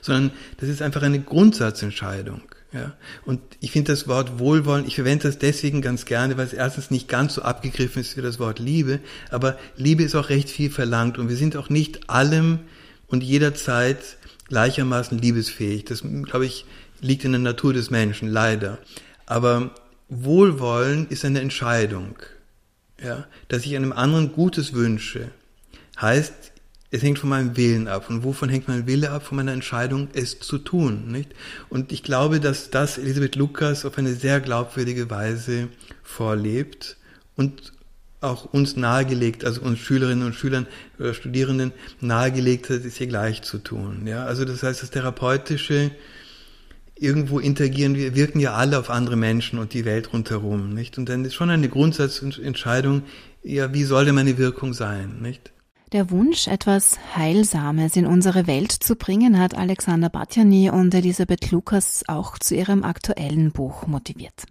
sondern 0.00 0.32
das 0.58 0.68
ist 0.68 0.82
einfach 0.82 1.02
eine 1.02 1.20
Grundsatzentscheidung. 1.20 2.42
Ja, 2.72 2.94
und 3.24 3.40
ich 3.60 3.70
finde 3.70 3.92
das 3.92 4.08
Wort 4.08 4.38
Wohlwollen, 4.38 4.86
ich 4.86 4.96
verwende 4.96 5.28
das 5.28 5.38
deswegen 5.38 5.82
ganz 5.82 6.04
gerne, 6.04 6.36
weil 6.36 6.46
es 6.46 6.52
erstens 6.52 6.90
nicht 6.90 7.08
ganz 7.08 7.34
so 7.34 7.42
abgegriffen 7.42 8.02
ist 8.02 8.16
wie 8.16 8.22
das 8.22 8.38
Wort 8.38 8.58
Liebe, 8.58 8.98
aber 9.30 9.56
Liebe 9.76 10.02
ist 10.02 10.16
auch 10.16 10.28
recht 10.28 10.50
viel 10.50 10.68
verlangt 10.68 11.16
und 11.16 11.28
wir 11.28 11.36
sind 11.36 11.56
auch 11.56 11.70
nicht 11.70 12.10
allem 12.10 12.58
und 13.06 13.22
jederzeit 13.22 13.98
gleichermaßen 14.48 15.18
liebesfähig. 15.18 15.84
Das, 15.84 16.02
glaube 16.24 16.46
ich, 16.46 16.66
liegt 17.00 17.24
in 17.24 17.32
der 17.32 17.40
Natur 17.40 17.72
des 17.72 17.90
Menschen, 17.90 18.28
leider. 18.28 18.78
Aber 19.26 19.74
Wohlwollen 20.08 21.08
ist 21.08 21.24
eine 21.24 21.40
Entscheidung. 21.40 22.16
Ja, 23.02 23.26
dass 23.48 23.66
ich 23.66 23.76
einem 23.76 23.92
anderen 23.92 24.32
Gutes 24.32 24.72
wünsche, 24.72 25.30
heißt, 26.00 26.45
es 26.90 27.02
hängt 27.02 27.18
von 27.18 27.30
meinem 27.30 27.56
Willen 27.56 27.88
ab. 27.88 28.08
Und 28.08 28.24
wovon 28.24 28.48
hängt 28.48 28.68
mein 28.68 28.86
Wille 28.86 29.10
ab? 29.10 29.24
Von 29.24 29.36
meiner 29.36 29.52
Entscheidung, 29.52 30.08
es 30.12 30.38
zu 30.38 30.58
tun, 30.58 31.10
nicht? 31.10 31.30
Und 31.68 31.92
ich 31.92 32.02
glaube, 32.02 32.40
dass 32.40 32.70
das 32.70 32.98
Elisabeth 32.98 33.36
Lukas 33.36 33.84
auf 33.84 33.98
eine 33.98 34.14
sehr 34.14 34.40
glaubwürdige 34.40 35.10
Weise 35.10 35.68
vorlebt 36.02 36.96
und 37.34 37.72
auch 38.20 38.46
uns 38.46 38.76
nahegelegt, 38.76 39.44
also 39.44 39.60
uns 39.60 39.78
Schülerinnen 39.78 40.26
und 40.26 40.34
Schülern 40.34 40.66
oder 40.98 41.12
Studierenden 41.12 41.72
nahegelegt 42.00 42.70
hat, 42.70 42.84
es 42.84 42.96
hier 42.96 43.06
gleich 43.06 43.42
zu 43.42 43.58
tun. 43.58 44.06
Ja, 44.06 44.24
also 44.24 44.44
das 44.44 44.62
heißt, 44.62 44.82
das 44.82 44.90
Therapeutische, 44.90 45.90
irgendwo 46.94 47.38
interagieren 47.38 47.94
wir, 47.94 48.14
wirken 48.14 48.40
ja 48.40 48.54
alle 48.54 48.78
auf 48.78 48.90
andere 48.90 49.16
Menschen 49.16 49.58
und 49.58 49.74
die 49.74 49.84
Welt 49.84 50.12
rundherum, 50.12 50.72
nicht? 50.72 50.98
Und 50.98 51.08
dann 51.08 51.24
ist 51.24 51.34
schon 51.34 51.50
eine 51.50 51.68
Grundsatzentscheidung, 51.68 53.02
ja, 53.42 53.72
wie 53.74 53.84
soll 53.84 54.06
denn 54.06 54.14
meine 54.14 54.38
Wirkung 54.38 54.72
sein, 54.72 55.20
nicht? 55.20 55.52
Der 55.92 56.10
Wunsch, 56.10 56.48
etwas 56.48 56.98
Heilsames 57.14 57.94
in 57.94 58.06
unsere 58.06 58.48
Welt 58.48 58.72
zu 58.72 58.96
bringen, 58.96 59.38
hat 59.38 59.54
Alexander 59.54 60.08
Batjani 60.08 60.68
und 60.68 60.92
Elisabeth 60.92 61.52
Lukas 61.52 62.02
auch 62.08 62.40
zu 62.40 62.56
ihrem 62.56 62.82
aktuellen 62.82 63.52
Buch 63.52 63.86
motiviert. 63.86 64.46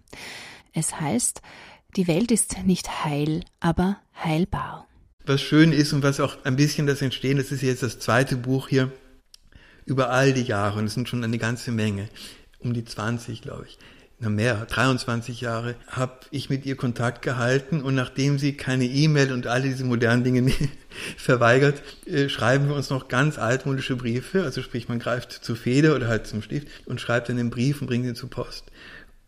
Es 0.72 0.98
heißt, 0.98 1.42
die 1.94 2.06
Welt 2.06 2.30
ist 2.30 2.64
nicht 2.64 3.04
heil, 3.04 3.44
aber 3.60 3.98
heilbar. 4.24 4.88
Was 5.26 5.42
schön 5.42 5.72
ist 5.72 5.92
und 5.92 6.02
was 6.02 6.20
auch 6.20 6.42
ein 6.44 6.56
bisschen 6.56 6.86
das 6.86 7.02
Entstehen, 7.02 7.36
das 7.36 7.52
ist 7.52 7.62
jetzt 7.62 7.82
das 7.82 7.98
zweite 7.98 8.36
Buch 8.36 8.68
hier 8.68 8.90
über 9.84 10.08
all 10.08 10.32
die 10.32 10.42
Jahre 10.42 10.78
und 10.78 10.86
es 10.86 10.94
sind 10.94 11.06
schon 11.06 11.22
eine 11.22 11.38
ganze 11.38 11.70
Menge, 11.70 12.08
um 12.60 12.72
die 12.72 12.84
20, 12.84 13.42
glaube 13.42 13.66
ich, 13.68 13.76
na 14.18 14.30
mehr, 14.30 14.64
23 14.66 15.42
Jahre, 15.42 15.74
habe 15.88 16.20
ich 16.30 16.48
mit 16.48 16.64
ihr 16.64 16.76
Kontakt 16.76 17.20
gehalten 17.20 17.82
und 17.82 17.94
nachdem 17.94 18.38
sie 18.38 18.54
keine 18.54 18.86
E-Mail 18.86 19.32
und 19.32 19.46
all 19.46 19.60
diese 19.60 19.84
modernen 19.84 20.24
Dinge 20.24 20.50
verweigert, 21.18 21.82
äh, 22.06 22.28
schreiben 22.28 22.68
wir 22.68 22.74
uns 22.74 22.88
noch 22.88 23.08
ganz 23.08 23.38
altmodische 23.38 23.96
Briefe, 23.96 24.42
also 24.42 24.62
sprich 24.62 24.88
man 24.88 24.98
greift 24.98 25.32
zur 25.32 25.56
Feder 25.56 25.94
oder 25.94 26.08
halt 26.08 26.26
zum 26.26 26.40
Stift 26.40 26.68
und 26.86 27.00
schreibt 27.00 27.28
dann 27.28 27.36
den 27.36 27.50
Brief 27.50 27.80
und 27.80 27.88
bringt 27.88 28.06
ihn 28.06 28.14
zur 28.14 28.30
Post. 28.30 28.64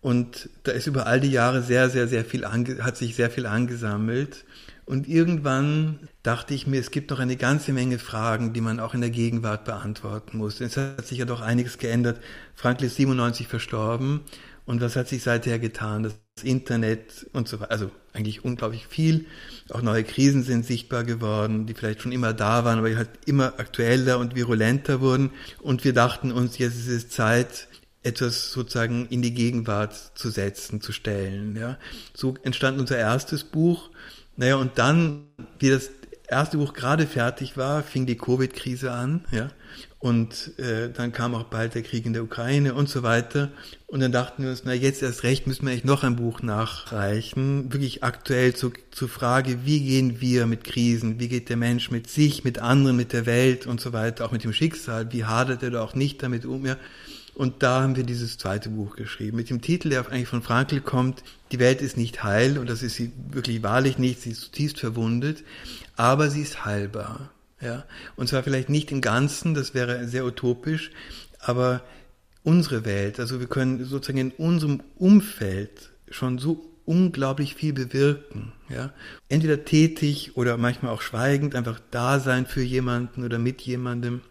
Und 0.00 0.48
da 0.62 0.72
ist 0.72 0.86
über 0.86 1.06
all 1.06 1.20
die 1.20 1.30
Jahre 1.30 1.62
sehr, 1.62 1.90
sehr, 1.90 2.08
sehr 2.08 2.24
viel, 2.24 2.44
ange 2.44 2.82
hat 2.82 2.96
sich 2.96 3.14
sehr 3.14 3.30
viel 3.30 3.46
angesammelt. 3.46 4.44
Und 4.86 5.06
irgendwann 5.06 6.08
dachte 6.22 6.54
ich 6.54 6.66
mir, 6.66 6.80
es 6.80 6.90
gibt 6.90 7.10
noch 7.10 7.18
eine 7.18 7.36
ganze 7.36 7.74
Menge 7.74 7.98
Fragen, 7.98 8.54
die 8.54 8.62
man 8.62 8.80
auch 8.80 8.94
in 8.94 9.02
der 9.02 9.10
Gegenwart 9.10 9.66
beantworten 9.66 10.38
muss. 10.38 10.62
Es 10.62 10.78
hat 10.78 11.06
sich 11.06 11.18
ja 11.18 11.26
doch 11.26 11.42
einiges 11.42 11.76
geändert. 11.76 12.20
Franklin 12.54 12.86
ist 12.86 12.96
97 12.96 13.48
verstorben. 13.48 14.20
Und 14.68 14.82
was 14.82 14.96
hat 14.96 15.08
sich 15.08 15.22
seither 15.22 15.58
getan? 15.58 16.02
Das 16.02 16.14
Internet 16.42 17.26
und 17.32 17.48
so 17.48 17.58
weiter. 17.58 17.70
Also 17.70 17.90
eigentlich 18.12 18.44
unglaublich 18.44 18.86
viel. 18.86 19.24
Auch 19.70 19.80
neue 19.80 20.04
Krisen 20.04 20.42
sind 20.42 20.66
sichtbar 20.66 21.04
geworden, 21.04 21.64
die 21.64 21.72
vielleicht 21.72 22.02
schon 22.02 22.12
immer 22.12 22.34
da 22.34 22.66
waren, 22.66 22.78
aber 22.78 22.94
halt 22.94 23.08
immer 23.24 23.58
aktueller 23.58 24.18
und 24.18 24.36
virulenter 24.36 25.00
wurden. 25.00 25.30
Und 25.62 25.84
wir 25.84 25.94
dachten 25.94 26.32
uns, 26.32 26.58
jetzt 26.58 26.76
ist 26.76 26.88
es 26.88 27.08
Zeit, 27.08 27.66
etwas 28.02 28.52
sozusagen 28.52 29.06
in 29.06 29.22
die 29.22 29.32
Gegenwart 29.32 29.94
zu 30.14 30.28
setzen, 30.28 30.82
zu 30.82 30.92
stellen. 30.92 31.56
Ja. 31.56 31.78
So 32.12 32.34
entstand 32.42 32.78
unser 32.78 32.98
erstes 32.98 33.44
Buch. 33.44 33.88
Naja, 34.36 34.56
und 34.56 34.76
dann, 34.78 35.28
wie 35.58 35.70
das 35.70 35.88
erste 36.28 36.58
Buch 36.58 36.74
gerade 36.74 37.06
fertig 37.06 37.56
war, 37.56 37.82
fing 37.82 38.04
die 38.04 38.18
Covid-Krise 38.18 38.92
an, 38.92 39.24
ja. 39.30 39.48
Und 40.00 40.56
äh, 40.60 40.90
dann 40.90 41.10
kam 41.10 41.34
auch 41.34 41.44
bald 41.44 41.74
der 41.74 41.82
Krieg 41.82 42.06
in 42.06 42.12
der 42.12 42.22
Ukraine 42.22 42.74
und 42.74 42.88
so 42.88 43.02
weiter. 43.02 43.50
Und 43.88 43.98
dann 43.98 44.12
dachten 44.12 44.44
wir 44.44 44.50
uns, 44.50 44.62
na 44.64 44.72
jetzt 44.72 45.02
erst 45.02 45.24
recht 45.24 45.48
müssen 45.48 45.66
wir 45.66 45.72
eigentlich 45.72 45.84
noch 45.84 46.04
ein 46.04 46.14
Buch 46.14 46.40
nachreichen, 46.40 47.72
wirklich 47.72 48.04
aktuell 48.04 48.54
zu, 48.54 48.70
zur 48.92 49.08
Frage, 49.08 49.64
wie 49.64 49.80
gehen 49.80 50.20
wir 50.20 50.46
mit 50.46 50.62
Krisen, 50.62 51.18
wie 51.18 51.28
geht 51.28 51.48
der 51.48 51.56
Mensch 51.56 51.90
mit 51.90 52.08
sich, 52.08 52.44
mit 52.44 52.60
anderen, 52.60 52.96
mit 52.96 53.12
der 53.12 53.26
Welt 53.26 53.66
und 53.66 53.80
so 53.80 53.92
weiter, 53.92 54.24
auch 54.24 54.30
mit 54.30 54.44
dem 54.44 54.52
Schicksal, 54.52 55.12
wie 55.12 55.24
hadert 55.24 55.64
er 55.64 55.70
da 55.70 55.82
auch 55.82 55.96
nicht 55.96 56.22
damit 56.22 56.46
um, 56.46 56.64
ja. 56.64 56.76
Und 57.34 57.62
da 57.62 57.82
haben 57.82 57.96
wir 57.96 58.04
dieses 58.04 58.36
zweite 58.36 58.68
Buch 58.68 58.94
geschrieben, 58.96 59.36
mit 59.36 59.48
dem 59.48 59.60
Titel, 59.60 59.90
der 59.90 60.06
eigentlich 60.08 60.28
von 60.28 60.42
Frankl 60.42 60.80
kommt, 60.80 61.22
Die 61.50 61.58
Welt 61.58 61.82
ist 61.82 61.96
nicht 61.96 62.22
heil, 62.22 62.58
und 62.58 62.68
das 62.68 62.82
ist 62.82 62.96
sie 62.96 63.12
wirklich 63.30 63.62
wahrlich 63.62 63.98
nicht, 63.98 64.20
sie 64.20 64.30
ist 64.30 64.42
zutiefst 64.42 64.80
verwundet, 64.80 65.44
aber 65.96 66.30
sie 66.30 66.42
ist 66.42 66.64
heilbar. 66.64 67.30
Ja? 67.60 67.84
Und 68.16 68.28
zwar 68.28 68.42
vielleicht 68.42 68.68
nicht 68.68 68.92
im 68.92 69.00
Ganzen, 69.00 69.54
das 69.54 69.74
wäre 69.74 70.06
sehr 70.06 70.24
utopisch, 70.24 70.90
aber 71.40 71.82
unsere 72.42 72.84
Welt, 72.84 73.20
also 73.20 73.40
wir 73.40 73.46
können 73.46 73.84
sozusagen 73.84 74.18
in 74.18 74.30
unserem 74.32 74.82
Umfeld 74.96 75.90
schon 76.10 76.38
so 76.38 76.64
unglaublich 76.84 77.54
viel 77.54 77.74
bewirken. 77.74 78.52
Ja? 78.68 78.92
Entweder 79.28 79.64
tätig 79.64 80.36
oder 80.36 80.56
manchmal 80.56 80.92
auch 80.92 81.02
schweigend, 81.02 81.54
einfach 81.54 81.80
da 81.90 82.18
sein 82.20 82.46
für 82.46 82.62
jemanden 82.62 83.24
oder 83.24 83.38
mit 83.38 83.60
jemandem 83.62 84.22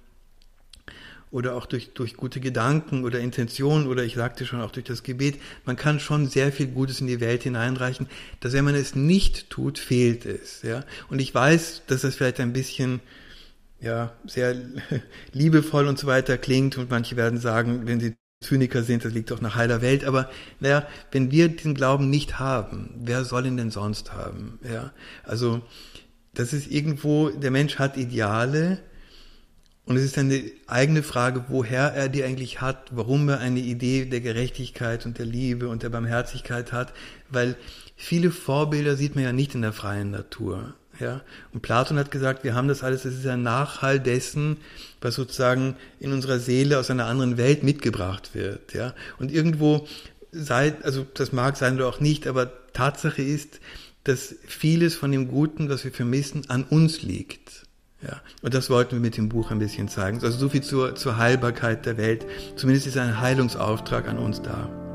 oder 1.32 1.56
auch 1.56 1.66
durch, 1.66 1.94
durch 1.94 2.16
gute 2.16 2.40
Gedanken 2.40 3.04
oder 3.04 3.20
Intentionen 3.20 3.88
oder 3.88 4.04
ich 4.04 4.16
sagte 4.16 4.46
schon 4.46 4.62
auch 4.62 4.72
durch 4.72 4.86
das 4.86 5.04
Gebet, 5.04 5.40
man 5.66 5.76
kann 5.76 6.00
schon 6.00 6.28
sehr 6.28 6.52
viel 6.52 6.68
Gutes 6.68 7.02
in 7.02 7.08
die 7.08 7.20
Welt 7.20 7.44
hineinreichen, 7.44 8.08
dass 8.40 8.54
wenn 8.54 8.66
man 8.66 8.76
es 8.76 8.96
nicht 8.96 9.50
tut, 9.50 9.78
fehlt 9.78 10.26
es, 10.26 10.62
ja. 10.62 10.84
Und 11.10 11.20
ich 11.20 11.34
weiß, 11.34 11.84
dass 11.88 12.02
das 12.02 12.16
vielleicht 12.16 12.40
ein 12.40 12.54
bisschen, 12.54 13.02
ja, 13.82 14.14
sehr 14.26 14.56
liebevoll 15.34 15.88
und 15.88 16.00
so 16.00 16.08
weiter 16.08 16.38
klingt 16.38 16.78
und 16.78 16.90
manche 16.90 17.18
werden 17.18 17.40
sagen, 17.40 17.82
wenn 17.86 18.00
sie 18.00 18.16
Zyniker 18.42 18.84
sind, 18.84 19.04
das 19.04 19.14
liegt 19.14 19.32
doch 19.32 19.42
nach 19.42 19.56
heiler 19.56 19.82
Welt, 19.82 20.06
aber 20.06 20.30
naja, 20.60 20.88
wenn 21.12 21.32
wir 21.32 21.50
diesen 21.50 21.74
Glauben 21.74 22.10
nicht 22.10 22.38
haben, 22.40 22.92
wer 23.00 23.26
soll 23.26 23.48
ihn 23.48 23.58
denn 23.58 23.72
sonst 23.72 24.14
haben, 24.14 24.60
ja. 24.64 24.94
Also, 25.24 25.62
das 26.34 26.54
ist 26.54 26.72
irgendwo, 26.72 27.30
der 27.30 27.50
Mensch 27.50 27.80
hat 27.80 27.98
Ideale, 27.98 28.78
und 29.88 29.96
es 29.96 30.04
ist 30.04 30.18
eine 30.18 30.44
eigene 30.68 31.02
Frage, 31.02 31.46
woher 31.48 31.94
er 31.94 32.10
die 32.10 32.24
eigentlich 32.26 32.60
hat, 32.60 32.90
warum 32.92 33.30
er 33.30 33.40
eine 33.40 33.62
Idee 33.62 34.04
der 34.04 34.20
Gerechtigkeit 34.20 35.06
und 35.06 35.18
der 35.18 35.26
Liebe 35.26 35.70
und 35.70 35.82
der 35.82 35.90
Barmherzigkeit 35.90 36.74
hat, 36.74 36.92
weil 37.30 37.56
viele 37.96 38.32
Vorbilder 38.32 38.98
sieht 38.98 39.16
man 39.16 39.24
ja 39.24 39.32
nicht 39.32 39.56
in 39.56 39.62
der 39.62 39.72
freien 39.72 40.12
Natur. 40.12 40.74
Ja? 41.00 41.22
Und 41.54 41.62
Platon 41.62 41.98
hat 41.98 42.12
gesagt, 42.12 42.44
wir 42.44 42.54
haben 42.54 42.68
das 42.68 42.84
alles, 42.84 43.04
das 43.04 43.14
ist 43.14 43.26
ein 43.28 43.44
Nachhall 43.44 44.02
dessen, 44.02 44.58
was 45.00 45.16
sozusagen 45.16 45.78
in 46.02 46.12
unserer 46.12 46.40
Seele 46.40 46.80
aus 46.80 46.92
einer 46.92 47.06
anderen 47.06 47.38
Welt 47.38 47.64
mitgebracht 47.64 48.32
wird. 48.34 48.74
Ja? 48.74 48.94
Und 49.20 49.32
irgendwo 49.32 49.88
sei, 50.34 50.76
also 50.84 51.06
das 51.14 51.32
mag 51.32 51.56
sein 51.56 51.78
oder 51.78 51.88
auch 51.88 52.02
nicht, 52.02 52.28
aber 52.28 52.52
Tatsache 52.74 53.22
ist, 53.22 53.62
dass 54.04 54.36
vieles 54.46 54.96
von 54.96 55.14
dem 55.14 55.30
Guten, 55.30 55.70
was 55.70 55.86
wir 55.86 55.94
vermissen, 55.94 56.50
an 56.50 56.66
uns 56.66 57.04
liegt. 57.04 57.67
Ja, 58.02 58.22
und 58.44 58.54
das 58.54 58.70
wollten 58.70 58.92
wir 58.94 59.00
mit 59.00 59.18
dem 59.18 59.28
Buch 59.28 59.50
ein 59.50 59.60
bisschen 59.60 59.88
zeigen. 59.88 60.20
Also 60.24 60.38
so 60.38 60.50
viel 60.50 60.62
zur, 60.62 60.96
zur 60.96 61.18
Heilbarkeit 61.18 61.86
der 61.86 61.98
Welt. 61.98 62.26
Zumindest 62.56 62.86
ist 62.88 62.98
ein 62.98 63.20
Heilungsauftrag 63.20 64.08
an 64.08 64.20
uns 64.20 64.42
da. 64.42 64.87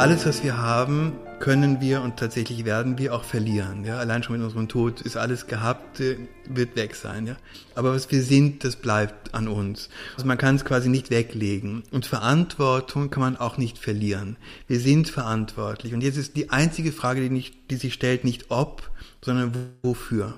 Alles, 0.00 0.24
was 0.24 0.42
wir 0.42 0.56
haben, 0.56 1.12
können 1.40 1.82
wir 1.82 2.00
und 2.00 2.16
tatsächlich 2.16 2.64
werden 2.64 2.96
wir 2.96 3.14
auch 3.14 3.22
verlieren. 3.22 3.84
Ja? 3.84 3.98
Allein 3.98 4.22
schon 4.22 4.36
mit 4.36 4.42
unserem 4.42 4.66
Tod 4.66 5.02
ist 5.02 5.18
alles 5.18 5.46
gehabt, 5.46 6.00
wird 6.00 6.74
weg 6.74 6.94
sein. 6.94 7.26
Ja? 7.26 7.36
Aber 7.74 7.92
was 7.92 8.10
wir 8.10 8.22
sind, 8.22 8.64
das 8.64 8.76
bleibt 8.76 9.34
an 9.34 9.46
uns. 9.46 9.90
Also 10.16 10.26
man 10.26 10.38
kann 10.38 10.56
es 10.56 10.64
quasi 10.64 10.88
nicht 10.88 11.10
weglegen. 11.10 11.82
Und 11.90 12.06
Verantwortung 12.06 13.10
kann 13.10 13.20
man 13.20 13.36
auch 13.36 13.58
nicht 13.58 13.76
verlieren. 13.76 14.38
Wir 14.66 14.80
sind 14.80 15.10
verantwortlich. 15.10 15.92
Und 15.92 16.02
jetzt 16.02 16.16
ist 16.16 16.34
die 16.34 16.48
einzige 16.48 16.92
Frage, 16.92 17.20
die, 17.20 17.28
nicht, 17.28 17.70
die 17.70 17.76
sich 17.76 17.92
stellt, 17.92 18.24
nicht 18.24 18.46
ob, 18.50 18.90
sondern 19.22 19.52
wofür. 19.82 20.32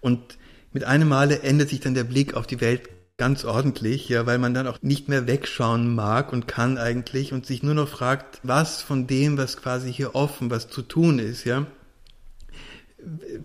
Und 0.00 0.38
mit 0.72 0.84
einem 0.84 1.08
Male 1.08 1.42
ändert 1.42 1.70
sich 1.70 1.80
dann 1.80 1.94
der 1.94 2.04
Blick 2.04 2.34
auf 2.34 2.46
die 2.46 2.60
Welt 2.60 2.88
ganz 3.18 3.44
ordentlich, 3.44 4.08
ja, 4.08 4.26
weil 4.26 4.38
man 4.38 4.54
dann 4.54 4.66
auch 4.66 4.80
nicht 4.82 5.08
mehr 5.08 5.26
wegschauen 5.26 5.94
mag 5.94 6.32
und 6.32 6.48
kann 6.48 6.78
eigentlich 6.78 7.32
und 7.32 7.46
sich 7.46 7.62
nur 7.62 7.74
noch 7.74 7.88
fragt, 7.88 8.40
was 8.42 8.82
von 8.82 9.06
dem, 9.06 9.38
was 9.38 9.56
quasi 9.56 9.92
hier 9.92 10.14
offen, 10.14 10.50
was 10.50 10.68
zu 10.68 10.82
tun 10.82 11.18
ist, 11.18 11.44
ja, 11.44 11.66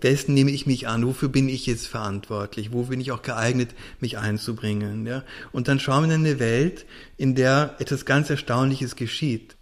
wessen 0.00 0.34
nehme 0.34 0.50
ich 0.50 0.66
mich 0.66 0.88
an? 0.88 1.06
Wofür 1.06 1.28
bin 1.28 1.48
ich 1.48 1.66
jetzt 1.66 1.86
verantwortlich? 1.86 2.72
Wo 2.72 2.84
bin 2.84 3.00
ich 3.00 3.12
auch 3.12 3.22
geeignet, 3.22 3.74
mich 4.00 4.18
einzubringen? 4.18 5.06
Ja? 5.06 5.24
Und 5.52 5.68
dann 5.68 5.80
schauen 5.80 6.08
wir 6.08 6.14
in 6.14 6.26
eine 6.26 6.38
Welt, 6.38 6.86
in 7.16 7.34
der 7.34 7.74
etwas 7.78 8.04
ganz 8.04 8.30
Erstaunliches 8.30 8.96
geschieht. 8.96 9.56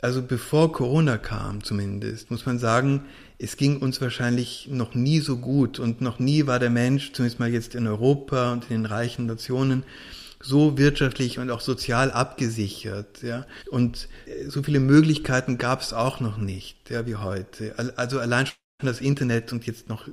Also 0.00 0.22
bevor 0.22 0.72
Corona 0.72 1.18
kam 1.18 1.64
zumindest, 1.64 2.30
muss 2.30 2.46
man 2.46 2.58
sagen, 2.58 3.06
es 3.38 3.56
ging 3.56 3.78
uns 3.78 4.00
wahrscheinlich 4.00 4.68
noch 4.70 4.94
nie 4.94 5.20
so 5.20 5.36
gut 5.36 5.78
und 5.78 6.00
noch 6.00 6.18
nie 6.18 6.46
war 6.46 6.58
der 6.58 6.70
Mensch, 6.70 7.12
zumindest 7.12 7.38
mal 7.38 7.50
jetzt 7.50 7.74
in 7.74 7.86
Europa 7.86 8.52
und 8.52 8.64
in 8.64 8.82
den 8.82 8.86
reichen 8.86 9.26
Nationen, 9.26 9.84
so 10.40 10.78
wirtschaftlich 10.78 11.38
und 11.38 11.50
auch 11.50 11.60
sozial 11.60 12.10
abgesichert, 12.10 13.22
ja. 13.22 13.46
Und 13.70 14.08
äh, 14.26 14.48
so 14.48 14.62
viele 14.62 14.80
Möglichkeiten 14.80 15.58
gab 15.58 15.80
es 15.80 15.92
auch 15.92 16.20
noch 16.20 16.36
nicht, 16.36 16.90
ja, 16.90 17.06
wie 17.06 17.16
heute. 17.16 17.74
Also 17.96 18.20
allein 18.20 18.46
schon 18.46 18.56
das 18.80 19.00
Internet 19.00 19.52
und 19.52 19.66
jetzt 19.66 19.88
noch 19.88 20.08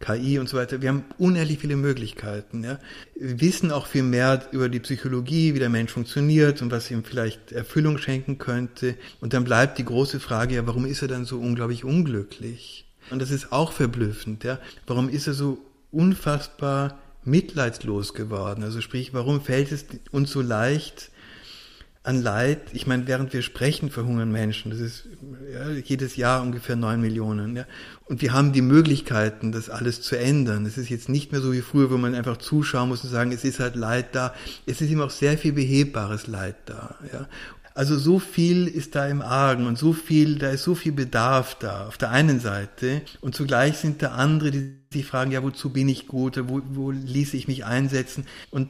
KI 0.00 0.38
und 0.38 0.48
so 0.48 0.56
weiter. 0.56 0.80
Wir 0.80 0.88
haben 0.88 1.04
unendlich 1.18 1.58
viele 1.58 1.76
Möglichkeiten. 1.76 2.64
Ja. 2.64 2.78
Wir 3.14 3.40
wissen 3.40 3.70
auch 3.70 3.86
viel 3.86 4.02
mehr 4.02 4.42
über 4.50 4.70
die 4.70 4.80
Psychologie, 4.80 5.54
wie 5.54 5.58
der 5.58 5.68
Mensch 5.68 5.92
funktioniert 5.92 6.62
und 6.62 6.70
was 6.70 6.90
ihm 6.90 7.04
vielleicht 7.04 7.52
Erfüllung 7.52 7.98
schenken 7.98 8.38
könnte. 8.38 8.96
Und 9.20 9.34
dann 9.34 9.44
bleibt 9.44 9.78
die 9.78 9.84
große 9.84 10.18
Frage, 10.18 10.56
ja, 10.56 10.66
warum 10.66 10.86
ist 10.86 11.02
er 11.02 11.08
dann 11.08 11.26
so 11.26 11.38
unglaublich 11.38 11.84
unglücklich? 11.84 12.86
Und 13.10 13.20
das 13.20 13.30
ist 13.30 13.52
auch 13.52 13.72
verblüffend. 13.72 14.42
Ja. 14.42 14.58
Warum 14.86 15.10
ist 15.10 15.26
er 15.26 15.34
so 15.34 15.58
unfassbar 15.92 16.98
mitleidslos 17.24 18.14
geworden? 18.14 18.64
Also 18.64 18.80
sprich, 18.80 19.12
warum 19.12 19.42
fällt 19.42 19.70
es 19.70 19.84
uns 20.10 20.30
so 20.30 20.40
leicht, 20.40 21.10
an 22.02 22.22
Leid, 22.22 22.60
ich 22.72 22.86
meine, 22.86 23.06
während 23.06 23.34
wir 23.34 23.42
sprechen, 23.42 23.90
verhungern 23.90 24.32
Menschen. 24.32 24.70
Das 24.70 24.80
ist 24.80 25.06
ja, 25.52 25.70
jedes 25.70 26.16
Jahr 26.16 26.40
ungefähr 26.40 26.74
neun 26.74 27.00
Millionen. 27.00 27.56
Ja. 27.56 27.66
Und 28.10 28.22
wir 28.22 28.32
haben 28.32 28.52
die 28.52 28.60
Möglichkeiten, 28.60 29.52
das 29.52 29.70
alles 29.70 30.02
zu 30.02 30.18
ändern. 30.18 30.66
Es 30.66 30.76
ist 30.76 30.88
jetzt 30.88 31.08
nicht 31.08 31.30
mehr 31.30 31.40
so 31.40 31.52
wie 31.52 31.60
früher, 31.60 31.92
wo 31.92 31.96
man 31.96 32.16
einfach 32.16 32.38
zuschauen 32.38 32.88
muss 32.88 33.04
und 33.04 33.10
sagen, 33.10 33.30
es 33.30 33.44
ist 33.44 33.60
halt 33.60 33.76
Leid 33.76 34.16
da. 34.16 34.34
Es 34.66 34.80
ist 34.80 34.90
immer 34.90 35.04
auch 35.04 35.10
sehr 35.10 35.38
viel 35.38 35.52
behebbares 35.52 36.26
Leid 36.26 36.56
da. 36.66 36.96
Ja. 37.12 37.28
Also 37.72 37.96
so 37.96 38.18
viel 38.18 38.66
ist 38.66 38.96
da 38.96 39.06
im 39.06 39.22
Argen 39.22 39.68
und 39.68 39.78
so 39.78 39.92
viel, 39.92 40.40
da 40.40 40.50
ist 40.50 40.64
so 40.64 40.74
viel 40.74 40.90
Bedarf 40.90 41.54
da 41.60 41.86
auf 41.86 41.98
der 41.98 42.10
einen 42.10 42.40
Seite 42.40 43.02
und 43.20 43.36
zugleich 43.36 43.76
sind 43.76 44.02
da 44.02 44.08
andere, 44.08 44.50
die 44.50 44.74
sich 44.92 45.06
fragen, 45.06 45.30
ja, 45.30 45.44
wozu 45.44 45.70
bin 45.70 45.88
ich 45.88 46.08
gut, 46.08 46.36
wo, 46.48 46.62
wo 46.68 46.90
ließe 46.90 47.36
ich 47.36 47.46
mich 47.46 47.64
einsetzen? 47.64 48.26
Und 48.50 48.68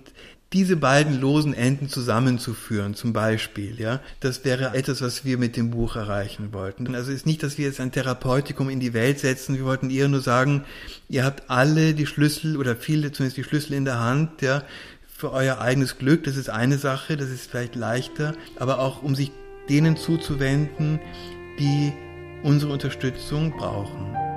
diese 0.53 0.77
beiden 0.77 1.21
losen 1.21 1.55
Enden 1.55 1.89
zusammenzuführen, 1.89 2.95
zum 2.95 3.13
Beispiel, 3.13 3.79
ja, 3.79 4.01
das 4.19 4.45
wäre 4.45 4.75
etwas, 4.75 5.01
was 5.01 5.25
wir 5.25 5.39
mit 5.39 5.57
dem 5.57 5.71
Buch 5.71 5.95
erreichen 5.95 6.53
wollten. 6.53 6.93
Also 6.95 7.13
ist 7.13 7.25
nicht, 7.25 7.45
dass 7.45 7.57
wir 7.57 7.67
jetzt 7.67 7.79
ein 7.79 7.93
Therapeutikum 7.93 8.69
in 8.69 8.81
die 8.81 8.93
Welt 8.93 9.21
setzen. 9.21 9.57
Wir 9.57 9.65
wollten 9.65 9.91
eher 9.91 10.09
nur 10.09 10.21
sagen, 10.21 10.65
ihr 11.09 11.25
habt 11.25 11.49
alle 11.49 11.95
die 11.95 12.07
Schlüssel 12.07 12.57
oder 12.57 12.75
viele 12.75 13.13
zumindest 13.13 13.37
die 13.37 13.45
Schlüssel 13.45 13.75
in 13.75 13.85
der 13.85 14.01
Hand, 14.01 14.43
ja, 14.43 14.65
für 15.17 15.33
euer 15.33 15.61
eigenes 15.61 15.99
Glück. 15.99 16.25
Das 16.25 16.37
ist 16.37 16.51
eine 16.51 16.79
Sache, 16.79 17.17
das 17.17 17.29
ist 17.29 17.49
vielleicht 17.49 17.77
leichter, 17.77 18.35
aber 18.57 18.81
auch 18.81 19.05
um 19.05 19.15
sich 19.15 19.31
denen 19.69 19.97
zuzuwenden, 19.97 20.99
die 21.61 21.93
unsere 22.43 22.73
Unterstützung 22.73 23.57
brauchen. 23.57 24.30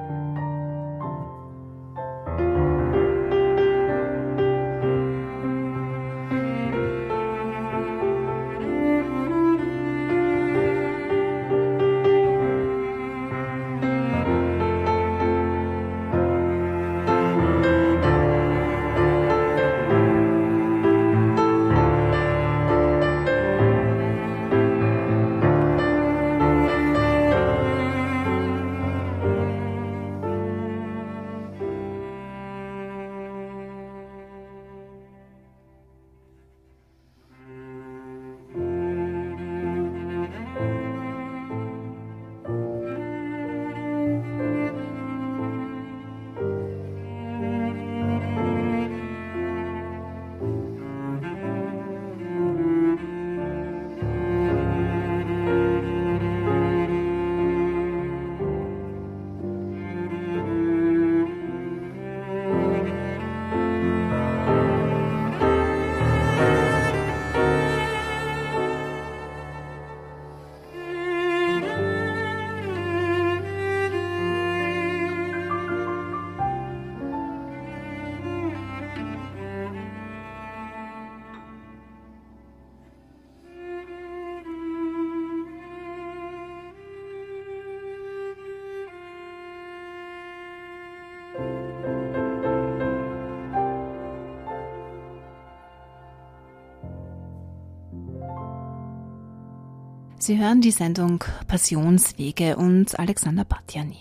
Sie 100.23 100.37
hören 100.37 100.61
die 100.61 100.71
Sendung 100.71 101.21
Passionswege 101.49 102.55
und 102.55 102.97
Alexander 102.97 103.43
Batjani. 103.43 103.97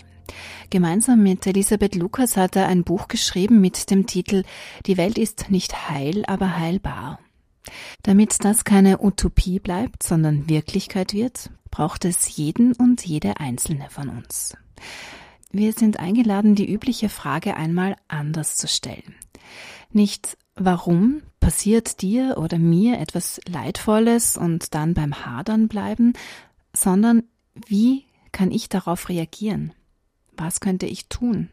Gemeinsam 0.70 1.20
mit 1.20 1.44
Elisabeth 1.48 1.96
Lukas 1.96 2.37
hat 2.37 2.54
er 2.54 2.68
ein 2.68 2.85
Buch 2.85 3.08
geschrieben 3.08 3.61
mit 3.61 3.90
dem 3.90 4.06
Titel 4.06 4.44
Die 4.87 4.96
Welt 4.98 5.18
ist 5.18 5.50
nicht 5.50 5.90
heil, 5.90 6.22
aber 6.28 6.56
heilbar. 6.61 7.18
Damit 8.04 8.44
das 8.44 8.62
keine 8.62 9.02
Utopie 9.02 9.58
bleibt, 9.58 10.04
sondern 10.04 10.48
Wirklichkeit 10.48 11.12
wird, 11.12 11.50
braucht 11.72 12.04
es 12.04 12.37
jeden 12.37 12.72
und 12.72 13.04
jede 13.04 13.40
einzelne 13.40 13.90
von 13.90 14.08
uns. 14.08 14.56
Wir 15.50 15.72
sind 15.72 15.98
eingeladen, 15.98 16.54
die 16.54 16.72
übliche 16.72 17.08
Frage 17.08 17.56
einmal 17.56 17.96
anders 18.06 18.56
zu 18.56 18.68
stellen. 18.68 19.16
Nicht 19.90 20.38
warum 20.64 21.22
passiert 21.40 22.03
dir 22.03 22.38
oder 22.38 22.59
mir 22.59 22.98
etwas 22.98 23.40
Leidvolles 23.48 24.37
und 24.37 24.75
dann 24.75 24.94
beim 24.94 25.27
Hadern 25.27 25.68
bleiben, 25.68 26.12
sondern 26.75 27.25
wie 27.66 28.05
kann 28.33 28.51
ich 28.51 28.68
darauf 28.68 29.09
reagieren? 29.09 29.72
Was 30.37 30.61
könnte 30.61 30.87
ich 30.87 31.09
tun? 31.09 31.51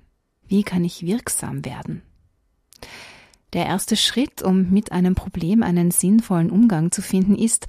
Wie 0.47 0.63
kann 0.63 0.83
ich 0.83 1.05
wirksam 1.05 1.65
werden? 1.65 2.01
Der 3.53 3.65
erste 3.65 3.97
Schritt, 3.97 4.41
um 4.41 4.69
mit 4.69 4.91
einem 4.91 5.15
Problem 5.15 5.63
einen 5.63 5.91
sinnvollen 5.91 6.51
Umgang 6.51 6.91
zu 6.91 7.01
finden, 7.01 7.35
ist 7.35 7.67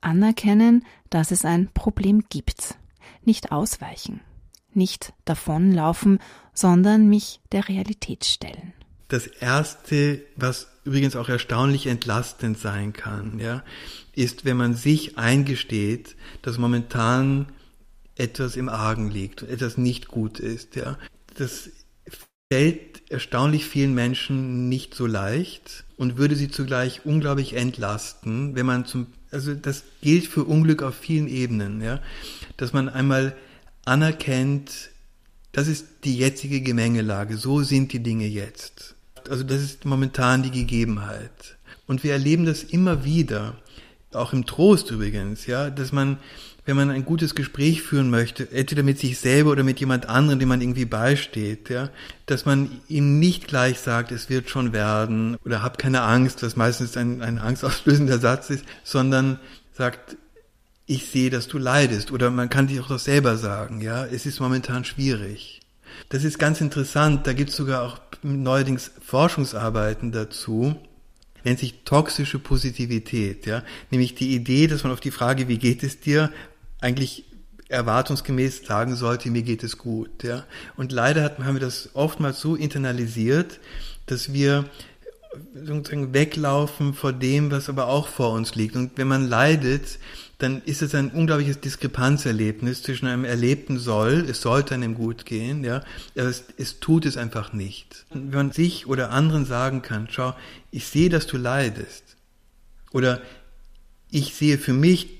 anerkennen, 0.00 0.84
dass 1.10 1.30
es 1.30 1.44
ein 1.44 1.70
Problem 1.72 2.24
gibt. 2.28 2.76
Nicht 3.24 3.50
ausweichen. 3.50 4.20
nicht 4.74 5.12
davonlaufen, 5.24 6.18
sondern 6.54 7.08
mich 7.08 7.40
der 7.52 7.68
Realität 7.68 8.24
stellen. 8.24 8.72
Das 9.08 9.26
erste, 9.26 10.24
was 10.36 10.68
übrigens 10.84 11.16
auch 11.16 11.28
erstaunlich 11.28 11.86
entlastend 11.86 12.58
sein 12.58 12.92
kann, 12.92 13.38
ja, 13.38 13.62
ist, 14.14 14.44
wenn 14.44 14.56
man 14.56 14.74
sich 14.74 15.18
eingesteht, 15.18 16.16
dass 16.42 16.58
momentan 16.58 17.46
etwas 18.16 18.56
im 18.56 18.68
Argen 18.68 19.10
liegt, 19.10 19.42
etwas 19.42 19.78
nicht 19.78 20.08
gut 20.08 20.38
ist, 20.38 20.76
ja. 20.76 20.98
Das 21.34 21.70
fällt 22.52 23.10
erstaunlich 23.10 23.64
vielen 23.64 23.94
Menschen 23.94 24.68
nicht 24.68 24.94
so 24.94 25.06
leicht 25.06 25.84
und 25.96 26.18
würde 26.18 26.36
sie 26.36 26.50
zugleich 26.50 27.06
unglaublich 27.06 27.54
entlasten, 27.54 28.54
wenn 28.54 28.66
man 28.66 28.84
zum, 28.84 29.06
also 29.30 29.54
das 29.54 29.84
gilt 30.02 30.26
für 30.26 30.44
Unglück 30.44 30.82
auf 30.82 30.94
vielen 30.94 31.28
Ebenen, 31.28 31.80
ja, 31.80 32.00
dass 32.56 32.72
man 32.72 32.88
einmal 32.88 33.36
anerkennt, 33.84 34.90
das 35.52 35.68
ist 35.68 35.86
die 36.04 36.16
jetzige 36.16 36.60
Gemengelage, 36.60 37.36
so 37.36 37.62
sind 37.62 37.92
die 37.92 38.02
Dinge 38.02 38.26
jetzt. 38.26 38.96
Also 39.30 39.44
das 39.44 39.60
ist 39.60 39.84
momentan 39.84 40.42
die 40.42 40.50
Gegebenheit. 40.50 41.56
Und 41.86 42.04
wir 42.04 42.12
erleben 42.12 42.46
das 42.46 42.62
immer 42.62 43.04
wieder, 43.04 43.56
auch 44.12 44.32
im 44.32 44.46
Trost 44.46 44.90
übrigens, 44.90 45.46
ja, 45.46 45.70
dass 45.70 45.92
man, 45.92 46.18
wenn 46.64 46.76
man 46.76 46.90
ein 46.90 47.04
gutes 47.04 47.34
Gespräch 47.34 47.82
führen 47.82 48.10
möchte, 48.10 48.50
entweder 48.52 48.82
mit 48.82 48.98
sich 48.98 49.18
selber 49.18 49.50
oder 49.50 49.64
mit 49.64 49.80
jemand 49.80 50.08
anderem, 50.08 50.38
dem 50.38 50.48
man 50.48 50.60
irgendwie 50.60 50.84
beisteht, 50.84 51.70
ja, 51.70 51.90
dass 52.26 52.44
man 52.44 52.70
ihm 52.88 53.18
nicht 53.18 53.48
gleich 53.48 53.78
sagt, 53.78 54.12
es 54.12 54.28
wird 54.28 54.50
schon 54.50 54.72
werden 54.72 55.36
oder 55.44 55.62
hab 55.62 55.78
keine 55.78 56.02
Angst, 56.02 56.42
was 56.42 56.56
meistens 56.56 56.96
ein, 56.96 57.22
ein 57.22 57.38
angstauslösender 57.38 58.18
Satz 58.18 58.50
ist, 58.50 58.64
sondern 58.84 59.38
sagt, 59.72 60.16
ich 60.86 61.06
sehe, 61.06 61.30
dass 61.30 61.48
du 61.48 61.58
leidest 61.58 62.12
oder 62.12 62.30
man 62.30 62.50
kann 62.50 62.66
dir 62.66 62.82
auch 62.82 62.88
das 62.88 63.04
selber 63.04 63.36
sagen, 63.36 63.80
ja, 63.80 64.04
es 64.04 64.26
ist 64.26 64.40
momentan 64.40 64.84
schwierig. 64.84 65.61
Das 66.08 66.24
ist 66.24 66.38
ganz 66.38 66.60
interessant, 66.60 67.26
da 67.26 67.32
gibt 67.32 67.50
es 67.50 67.56
sogar 67.56 67.82
auch 67.82 67.98
neuerdings 68.22 68.90
Forschungsarbeiten 69.00 70.12
dazu, 70.12 70.76
nennt 71.44 71.58
sich 71.58 71.82
toxische 71.84 72.38
Positivität, 72.38 73.46
ja, 73.46 73.62
nämlich 73.90 74.14
die 74.14 74.34
Idee, 74.34 74.66
dass 74.66 74.84
man 74.84 74.92
auf 74.92 75.00
die 75.00 75.10
Frage, 75.10 75.48
wie 75.48 75.58
geht 75.58 75.82
es 75.82 76.00
dir, 76.00 76.30
eigentlich 76.80 77.24
erwartungsgemäß 77.68 78.64
sagen 78.66 78.96
sollte, 78.96 79.30
mir 79.30 79.42
geht 79.42 79.64
es 79.64 79.78
gut, 79.78 80.22
ja. 80.22 80.44
Und 80.76 80.92
leider 80.92 81.36
haben 81.38 81.54
wir 81.54 81.60
das 81.60 81.90
oftmals 81.94 82.40
so 82.40 82.54
internalisiert, 82.54 83.58
dass 84.06 84.32
wir 84.32 84.66
sozusagen 85.54 86.12
weglaufen 86.12 86.92
vor 86.92 87.12
dem, 87.12 87.50
was 87.50 87.68
aber 87.68 87.86
auch 87.86 88.08
vor 88.08 88.32
uns 88.32 88.54
liegt. 88.54 88.76
Und 88.76 88.92
wenn 88.96 89.08
man 89.08 89.26
leidet, 89.26 89.98
dann 90.42 90.60
ist 90.62 90.82
es 90.82 90.92
ein 90.96 91.12
unglaubliches 91.12 91.60
Diskrepanzerlebnis 91.60 92.82
zwischen 92.82 93.06
einem 93.06 93.24
erlebten 93.24 93.78
Soll, 93.78 94.26
es 94.28 94.40
sollte 94.40 94.74
einem 94.74 94.96
gut 94.96 95.24
gehen, 95.24 95.62
ja, 95.62 95.84
es, 96.16 96.42
es 96.56 96.80
tut 96.80 97.06
es 97.06 97.16
einfach 97.16 97.52
nicht. 97.52 98.06
Wenn 98.10 98.30
man 98.30 98.50
sich 98.50 98.88
oder 98.88 99.10
anderen 99.10 99.44
sagen 99.44 99.82
kann, 99.82 100.08
schau, 100.10 100.34
ich 100.72 100.88
sehe, 100.88 101.10
dass 101.10 101.28
du 101.28 101.36
leidest, 101.36 102.16
oder 102.90 103.22
ich 104.10 104.34
sehe 104.34 104.58
für 104.58 104.72
mich, 104.72 105.10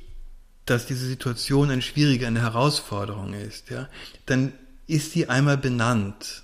dass 0.66 0.86
diese 0.86 1.06
Situation 1.06 1.70
eine 1.70 1.82
schwierige, 1.82 2.26
eine 2.26 2.42
Herausforderung 2.42 3.32
ist, 3.32 3.70
ja, 3.70 3.88
dann 4.26 4.52
ist 4.88 5.12
sie 5.12 5.28
einmal 5.28 5.56
benannt 5.56 6.42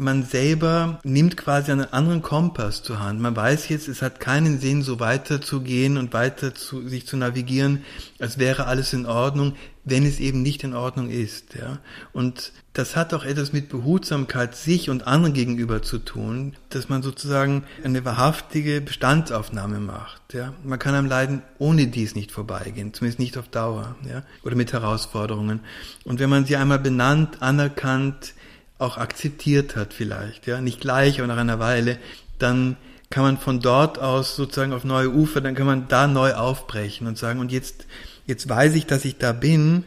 man 0.00 0.24
selber 0.24 0.98
nimmt 1.04 1.36
quasi 1.36 1.70
einen 1.70 1.92
anderen 1.92 2.22
Kompass 2.22 2.82
zur 2.82 3.00
Hand. 3.00 3.20
Man 3.20 3.36
weiß 3.36 3.68
jetzt, 3.68 3.86
es 3.86 4.00
hat 4.00 4.18
keinen 4.18 4.58
Sinn, 4.58 4.82
so 4.82 4.98
weiterzugehen 4.98 5.98
und 5.98 6.14
weiter 6.14 6.54
zu, 6.54 6.88
sich 6.88 7.06
zu 7.06 7.16
navigieren, 7.16 7.84
als 8.18 8.38
wäre 8.38 8.66
alles 8.66 8.92
in 8.94 9.04
Ordnung, 9.04 9.54
wenn 9.84 10.06
es 10.06 10.18
eben 10.18 10.42
nicht 10.42 10.64
in 10.64 10.74
Ordnung 10.74 11.10
ist, 11.10 11.54
ja. 11.54 11.78
Und 12.12 12.52
das 12.72 12.96
hat 12.96 13.12
auch 13.14 13.24
etwas 13.24 13.52
mit 13.52 13.68
Behutsamkeit 13.68 14.54
sich 14.54 14.90
und 14.90 15.06
anderen 15.06 15.34
gegenüber 15.34 15.82
zu 15.82 15.98
tun, 15.98 16.54
dass 16.68 16.88
man 16.88 17.02
sozusagen 17.02 17.64
eine 17.82 18.04
wahrhaftige 18.04 18.80
Bestandsaufnahme 18.80 19.80
macht, 19.80 20.32
ja. 20.32 20.54
Man 20.64 20.78
kann 20.78 20.94
am 20.94 21.06
Leiden 21.06 21.42
ohne 21.58 21.88
dies 21.88 22.14
nicht 22.14 22.32
vorbeigehen, 22.32 22.94
zumindest 22.94 23.18
nicht 23.18 23.36
auf 23.36 23.48
Dauer, 23.48 23.96
ja. 24.08 24.22
Oder 24.44 24.56
mit 24.56 24.72
Herausforderungen. 24.72 25.60
Und 26.04 26.20
wenn 26.20 26.30
man 26.30 26.46
sie 26.46 26.56
einmal 26.56 26.78
benannt, 26.78 27.42
anerkannt, 27.42 28.34
auch 28.80 28.98
akzeptiert 28.98 29.76
hat 29.76 29.94
vielleicht, 29.94 30.46
ja, 30.46 30.60
nicht 30.60 30.80
gleich, 30.80 31.18
aber 31.18 31.28
nach 31.28 31.36
einer 31.36 31.58
Weile, 31.58 31.98
dann 32.38 32.76
kann 33.10 33.24
man 33.24 33.38
von 33.38 33.60
dort 33.60 33.98
aus 33.98 34.36
sozusagen 34.36 34.72
auf 34.72 34.84
neue 34.84 35.10
Ufer, 35.10 35.40
dann 35.40 35.54
kann 35.54 35.66
man 35.66 35.88
da 35.88 36.06
neu 36.06 36.34
aufbrechen 36.34 37.06
und 37.06 37.18
sagen, 37.18 37.40
und 37.40 37.50
jetzt, 37.50 37.86
jetzt 38.26 38.48
weiß 38.48 38.74
ich, 38.74 38.86
dass 38.86 39.04
ich 39.04 39.18
da 39.18 39.32
bin, 39.32 39.84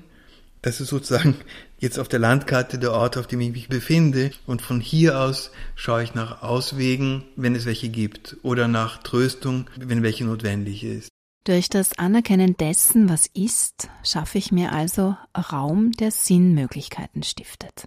das 0.61 0.81
ist 0.81 0.89
sozusagen 0.89 1.35
jetzt 1.79 1.99
auf 1.99 2.07
der 2.07 2.19
Landkarte 2.19 2.79
der 2.79 2.93
Ort, 2.93 3.17
auf 3.17 3.27
dem 3.27 3.41
ich 3.41 3.51
mich 3.51 3.69
befinde, 3.69 4.31
und 4.45 4.61
von 4.61 4.79
hier 4.79 5.19
aus 5.19 5.51
schaue 5.75 6.03
ich 6.03 6.13
nach 6.13 6.41
Auswegen, 6.41 7.23
wenn 7.35 7.55
es 7.55 7.65
welche 7.65 7.89
gibt, 7.89 8.37
oder 8.43 8.67
nach 8.67 9.03
Tröstung, 9.03 9.69
wenn 9.77 10.03
welche 10.03 10.25
notwendig 10.25 10.83
ist. 10.83 11.09
Durch 11.45 11.67
das 11.67 11.97
Anerkennen 11.97 12.55
dessen, 12.55 13.09
was 13.09 13.27
ist, 13.33 13.89
schaffe 14.01 14.37
ich 14.37 14.53
mir 14.53 14.71
also 14.71 15.17
Raum, 15.51 15.91
der 15.91 16.11
Sinnmöglichkeiten 16.11 17.21
stiftet. 17.23 17.83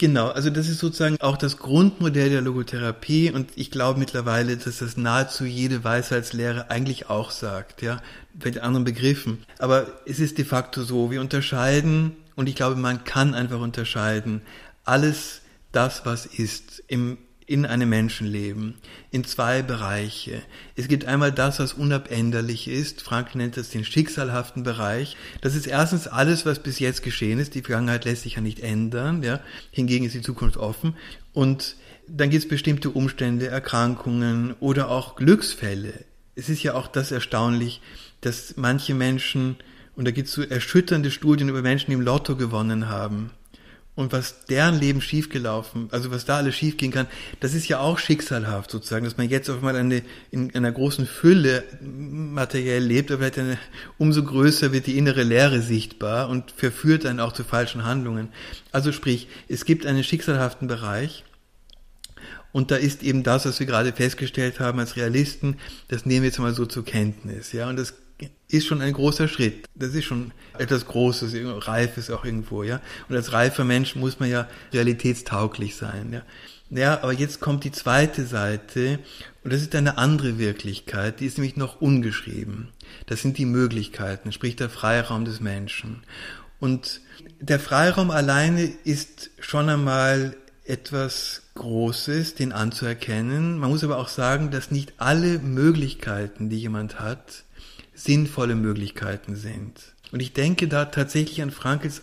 Genau, 0.00 0.28
also 0.28 0.48
das 0.48 0.68
ist 0.68 0.78
sozusagen 0.78 1.20
auch 1.20 1.36
das 1.36 1.56
Grundmodell 1.58 2.30
der 2.30 2.40
Logotherapie 2.40 3.32
und 3.32 3.50
ich 3.56 3.72
glaube 3.72 3.98
mittlerweile, 3.98 4.56
dass 4.56 4.78
das 4.78 4.96
nahezu 4.96 5.44
jede 5.44 5.82
Weisheitslehre 5.82 6.70
eigentlich 6.70 7.10
auch 7.10 7.32
sagt, 7.32 7.82
ja, 7.82 8.00
mit 8.32 8.60
anderen 8.60 8.84
Begriffen. 8.84 9.42
Aber 9.58 9.88
es 10.06 10.20
ist 10.20 10.38
de 10.38 10.44
facto 10.44 10.84
so, 10.84 11.10
wir 11.10 11.20
unterscheiden 11.20 12.16
und 12.36 12.48
ich 12.48 12.54
glaube, 12.54 12.76
man 12.76 13.02
kann 13.02 13.34
einfach 13.34 13.58
unterscheiden 13.60 14.42
alles 14.84 15.40
das, 15.72 16.06
was 16.06 16.26
ist 16.26 16.82
im 16.86 17.18
in 17.48 17.64
einem 17.64 17.88
Menschenleben 17.88 18.74
in 19.10 19.24
zwei 19.24 19.62
Bereiche. 19.62 20.42
Es 20.76 20.86
gibt 20.86 21.06
einmal 21.06 21.32
das, 21.32 21.58
was 21.58 21.72
unabänderlich 21.72 22.68
ist. 22.68 23.00
Frank 23.00 23.34
nennt 23.34 23.56
das 23.56 23.70
den 23.70 23.86
schicksalhaften 23.86 24.62
Bereich. 24.62 25.16
Das 25.40 25.54
ist 25.54 25.66
erstens 25.66 26.06
alles, 26.06 26.44
was 26.44 26.62
bis 26.62 26.78
jetzt 26.78 27.02
geschehen 27.02 27.38
ist. 27.38 27.54
Die 27.54 27.62
Vergangenheit 27.62 28.04
lässt 28.04 28.24
sich 28.24 28.34
ja 28.34 28.42
nicht 28.42 28.60
ändern. 28.60 29.22
Ja. 29.22 29.40
Hingegen 29.70 30.04
ist 30.04 30.14
die 30.14 30.20
Zukunft 30.20 30.58
offen. 30.58 30.94
Und 31.32 31.76
dann 32.06 32.28
gibt 32.28 32.44
es 32.44 32.48
bestimmte 32.48 32.90
Umstände, 32.90 33.48
Erkrankungen 33.48 34.54
oder 34.60 34.90
auch 34.90 35.16
Glücksfälle. 35.16 36.04
Es 36.34 36.50
ist 36.50 36.62
ja 36.62 36.74
auch 36.74 36.86
das 36.86 37.10
erstaunlich, 37.12 37.80
dass 38.20 38.58
manche 38.58 38.94
Menschen, 38.94 39.56
und 39.96 40.04
da 40.04 40.10
gibt 40.10 40.28
es 40.28 40.34
so 40.34 40.42
erschütternde 40.42 41.10
Studien 41.10 41.48
über 41.48 41.62
Menschen, 41.62 41.86
die 41.86 41.94
im 41.94 42.02
Lotto 42.02 42.36
gewonnen 42.36 42.90
haben 42.90 43.30
und 43.98 44.12
was 44.12 44.44
deren 44.44 44.78
Leben 44.78 45.00
schiefgelaufen, 45.00 45.88
also 45.90 46.12
was 46.12 46.24
da 46.24 46.36
alles 46.36 46.54
schiefgehen 46.54 46.92
kann, 46.92 47.08
das 47.40 47.52
ist 47.52 47.66
ja 47.66 47.80
auch 47.80 47.98
schicksalhaft 47.98 48.70
sozusagen, 48.70 49.04
dass 49.04 49.16
man 49.16 49.28
jetzt 49.28 49.50
auf 49.50 49.56
einmal 49.56 49.74
eine, 49.74 50.02
in 50.30 50.54
einer 50.54 50.70
großen 50.70 51.04
Fülle 51.04 51.64
materiell 51.80 52.80
lebt, 52.80 53.10
aber 53.10 53.24
eine, 53.24 53.58
umso 53.98 54.22
größer 54.22 54.72
wird 54.72 54.86
die 54.86 54.98
innere 54.98 55.24
Leere 55.24 55.60
sichtbar 55.62 56.28
und 56.28 56.52
verführt 56.52 57.06
einen 57.06 57.18
auch 57.18 57.32
zu 57.32 57.42
falschen 57.42 57.84
Handlungen. 57.84 58.28
Also 58.70 58.92
sprich, 58.92 59.26
es 59.48 59.64
gibt 59.64 59.84
einen 59.84 60.04
schicksalhaften 60.04 60.68
Bereich, 60.68 61.24
und 62.52 62.70
da 62.70 62.76
ist 62.76 63.02
eben 63.02 63.24
das, 63.24 63.46
was 63.46 63.58
wir 63.58 63.66
gerade 63.66 63.92
festgestellt 63.92 64.60
haben 64.60 64.78
als 64.78 64.96
Realisten, 64.96 65.56
das 65.88 66.06
nehmen 66.06 66.22
wir 66.22 66.28
jetzt 66.28 66.38
mal 66.38 66.54
so 66.54 66.66
zur 66.66 66.84
Kenntnis, 66.84 67.52
ja. 67.52 67.68
Und 67.68 67.76
das 67.76 67.94
ist 68.48 68.66
schon 68.66 68.80
ein 68.80 68.92
großer 68.92 69.28
Schritt. 69.28 69.66
Das 69.74 69.94
ist 69.94 70.04
schon 70.04 70.32
etwas 70.58 70.86
Großes, 70.86 71.34
Reifes 71.66 72.10
auch 72.10 72.24
irgendwo, 72.24 72.62
ja. 72.62 72.80
Und 73.08 73.16
als 73.16 73.32
reifer 73.32 73.64
Mensch 73.64 73.94
muss 73.94 74.20
man 74.20 74.30
ja 74.30 74.48
realitätstauglich 74.72 75.76
sein, 75.76 76.12
ja. 76.12 76.22
Ja, 76.70 77.02
aber 77.02 77.12
jetzt 77.12 77.40
kommt 77.40 77.64
die 77.64 77.72
zweite 77.72 78.26
Seite 78.26 78.98
und 79.42 79.52
das 79.52 79.62
ist 79.62 79.74
eine 79.74 79.96
andere 79.96 80.38
Wirklichkeit, 80.38 81.20
die 81.20 81.26
ist 81.26 81.38
nämlich 81.38 81.56
noch 81.56 81.80
ungeschrieben. 81.80 82.68
Das 83.06 83.22
sind 83.22 83.38
die 83.38 83.46
Möglichkeiten, 83.46 84.32
sprich 84.32 84.56
der 84.56 84.68
Freiraum 84.68 85.24
des 85.24 85.40
Menschen. 85.40 86.02
Und 86.60 87.00
der 87.40 87.58
Freiraum 87.58 88.10
alleine 88.10 88.64
ist 88.84 89.30
schon 89.40 89.70
einmal 89.70 90.36
etwas 90.64 91.42
Großes, 91.54 92.34
den 92.34 92.52
anzuerkennen. 92.52 93.58
Man 93.58 93.70
muss 93.70 93.82
aber 93.82 93.96
auch 93.96 94.08
sagen, 94.08 94.50
dass 94.50 94.70
nicht 94.70 94.92
alle 94.98 95.38
Möglichkeiten, 95.38 96.50
die 96.50 96.58
jemand 96.58 97.00
hat, 97.00 97.44
sinnvolle 97.98 98.54
Möglichkeiten 98.54 99.36
sind. 99.36 99.94
Und 100.12 100.20
ich 100.20 100.32
denke 100.32 100.68
da 100.68 100.86
tatsächlich 100.86 101.42
an 101.42 101.50
Frankels, 101.50 102.02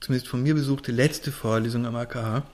zumindest 0.00 0.28
von 0.28 0.42
mir 0.42 0.54
besuchte 0.54 0.92
letzte 0.92 1.32
Vorlesung 1.32 1.86
am 1.86 1.96
AKH. 1.96 2.44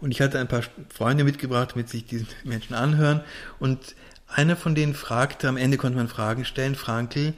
Und 0.00 0.10
ich 0.10 0.20
hatte 0.20 0.38
ein 0.38 0.48
paar 0.48 0.62
Freunde 0.92 1.24
mitgebracht, 1.24 1.70
damit 1.72 1.88
sich 1.88 2.04
diese 2.04 2.26
Menschen 2.44 2.74
anhören. 2.74 3.22
Und 3.58 3.94
einer 4.26 4.56
von 4.56 4.74
denen 4.74 4.94
fragte, 4.94 5.48
am 5.48 5.56
Ende 5.56 5.76
konnte 5.76 5.96
man 5.96 6.08
Fragen 6.08 6.44
stellen, 6.44 6.74
Frankel, 6.74 7.34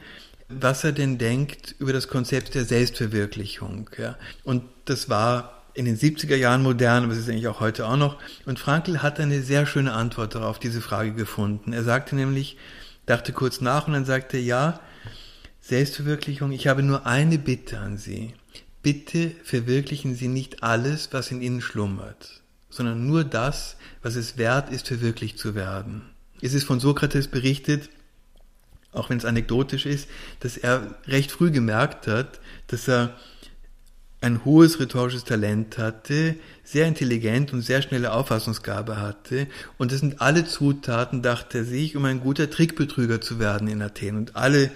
was 0.48 0.84
er 0.84 0.92
denn 0.92 1.18
denkt 1.18 1.74
über 1.78 1.92
das 1.92 2.08
Konzept 2.08 2.54
der 2.54 2.64
Selbstverwirklichung. 2.64 3.90
Ja. 3.98 4.16
Und 4.44 4.62
das 4.84 5.08
war 5.08 5.62
in 5.74 5.84
den 5.84 5.98
70er 5.98 6.36
Jahren 6.36 6.62
modern, 6.62 7.04
aber 7.04 7.12
es 7.12 7.18
ist 7.18 7.28
eigentlich 7.28 7.48
auch 7.48 7.60
heute 7.60 7.86
auch 7.86 7.96
noch. 7.96 8.18
Und 8.46 8.58
Frankl 8.58 9.02
hat 9.02 9.20
eine 9.20 9.42
sehr 9.42 9.66
schöne 9.66 9.92
Antwort 9.92 10.34
darauf 10.34 10.58
diese 10.58 10.80
Frage 10.80 11.12
gefunden. 11.12 11.72
Er 11.72 11.82
sagte 11.82 12.16
nämlich, 12.16 12.56
dachte 13.06 13.32
kurz 13.32 13.60
nach 13.60 13.86
und 13.86 13.94
dann 13.94 14.04
sagte, 14.04 14.36
ja, 14.36 14.80
Selbstverwirklichung, 15.60 16.52
ich 16.52 16.68
habe 16.68 16.82
nur 16.82 17.06
eine 17.06 17.38
Bitte 17.38 17.78
an 17.78 17.96
Sie. 17.96 18.34
bitte 18.82 19.32
verwirklichen 19.42 20.14
Sie 20.14 20.28
nicht 20.28 20.62
alles, 20.62 21.08
was 21.12 21.32
in 21.32 21.42
Ihnen 21.42 21.60
schlummert, 21.60 22.42
sondern 22.70 23.04
nur 23.04 23.24
das, 23.24 23.76
was 24.00 24.14
es 24.14 24.38
wert 24.38 24.70
ist, 24.70 24.86
verwirklicht 24.86 25.40
zu 25.40 25.56
werden. 25.56 26.02
Es 26.40 26.54
ist 26.54 26.62
von 26.62 26.78
Sokrates 26.78 27.26
berichtet, 27.26 27.90
auch 28.92 29.10
wenn 29.10 29.18
es 29.18 29.24
anekdotisch 29.24 29.86
ist, 29.86 30.08
dass 30.38 30.56
er 30.56 30.94
recht 31.08 31.32
früh 31.32 31.50
gemerkt 31.50 32.06
hat, 32.06 32.38
dass 32.68 32.86
er 32.86 33.16
ein 34.20 34.44
hohes 34.44 34.80
rhetorisches 34.80 35.24
Talent 35.24 35.78
hatte, 35.78 36.36
sehr 36.64 36.86
intelligent 36.86 37.52
und 37.52 37.62
sehr 37.62 37.82
schnelle 37.82 38.12
Auffassungsgabe 38.12 38.96
hatte. 38.96 39.46
Und 39.78 39.92
das 39.92 40.00
sind 40.00 40.20
alle 40.20 40.44
Zutaten, 40.46 41.22
dachte 41.22 41.58
er 41.58 41.64
sich, 41.64 41.96
um 41.96 42.04
ein 42.04 42.20
guter 42.20 42.50
Trickbetrüger 42.50 43.20
zu 43.20 43.38
werden 43.38 43.68
in 43.68 43.82
Athen 43.82 44.16
und 44.16 44.36
alle, 44.36 44.70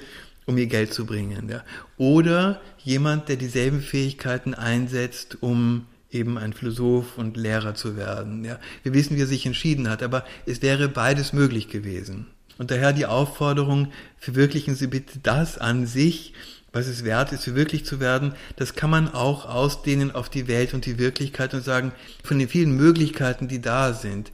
um 0.47 0.59
ihr 0.59 0.67
Geld 0.67 0.93
zu 0.93 1.07
bringen. 1.07 1.49
Ja. 1.49 1.65
Oder 1.97 2.61
jemand, 2.79 3.29
der 3.29 3.37
dieselben 3.37 3.81
Fähigkeiten 3.81 4.55
einsetzt, 4.55 5.39
um 5.41 5.87
eben 6.11 6.39
ein 6.39 6.53
Philosoph 6.53 7.19
und 7.19 7.37
Lehrer 7.37 7.75
zu 7.75 7.97
werden. 7.97 8.45
Ja. 8.45 8.59
Wir 8.83 8.93
wissen, 8.93 9.17
wie 9.17 9.23
er 9.23 9.27
sich 9.27 9.47
entschieden 9.47 9.89
hat, 9.89 10.03
aber 10.03 10.25
es 10.45 10.61
wäre 10.61 10.89
beides 10.89 11.33
möglich 11.33 11.69
gewesen. 11.69 12.27
Und 12.59 12.71
daher 12.71 12.93
die 12.93 13.07
Aufforderung, 13.07 13.91
verwirklichen 14.19 14.75
Sie 14.75 14.87
bitte 14.87 15.19
das 15.23 15.57
an 15.57 15.87
sich, 15.87 16.35
was 16.73 16.87
es 16.87 17.05
wert 17.05 17.33
ist, 17.33 17.53
wirklich 17.55 17.85
zu 17.85 17.99
werden, 17.99 18.35
das 18.57 18.75
kann 18.75 18.91
man 18.91 19.13
auch 19.13 19.47
ausdehnen 19.47 20.13
auf 20.13 20.29
die 20.29 20.47
Welt 20.47 20.73
und 20.73 20.87
die 20.87 20.99
Wirklichkeit 20.99 21.53
und 21.55 21.65
sagen, 21.65 21.93
von 22.23 22.39
den 22.39 22.49
vielen 22.49 22.77
Möglichkeiten, 22.77 23.49
die 23.49 23.61
da 23.61 23.93
sind, 23.93 24.31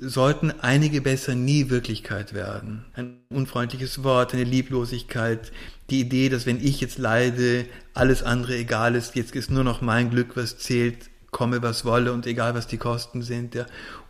sollten 0.00 0.52
einige 0.60 1.00
besser 1.00 1.34
nie 1.34 1.70
Wirklichkeit 1.70 2.34
werden. 2.34 2.84
Ein 2.94 3.20
unfreundliches 3.30 4.02
Wort, 4.04 4.34
eine 4.34 4.44
Lieblosigkeit, 4.44 5.50
die 5.88 6.00
Idee, 6.00 6.28
dass 6.28 6.44
wenn 6.44 6.62
ich 6.64 6.80
jetzt 6.80 6.98
leide, 6.98 7.64
alles 7.94 8.22
andere 8.22 8.56
egal 8.56 8.94
ist, 8.94 9.16
jetzt 9.16 9.34
ist 9.34 9.50
nur 9.50 9.64
noch 9.64 9.80
mein 9.80 10.10
Glück, 10.10 10.36
was 10.36 10.58
zählt, 10.58 11.08
komme 11.30 11.62
was 11.62 11.84
wolle 11.84 12.12
und 12.12 12.26
egal 12.26 12.54
was 12.54 12.66
die 12.66 12.78
Kosten 12.78 13.22
sind, 13.22 13.54
ja. 13.54 13.66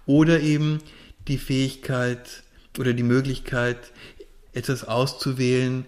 Oder 0.06 0.40
eben 0.40 0.78
die 1.28 1.38
Fähigkeit 1.38 2.42
oder 2.78 2.92
die 2.92 3.02
Möglichkeit, 3.02 3.78
etwas 4.52 4.84
auszuwählen, 4.84 5.84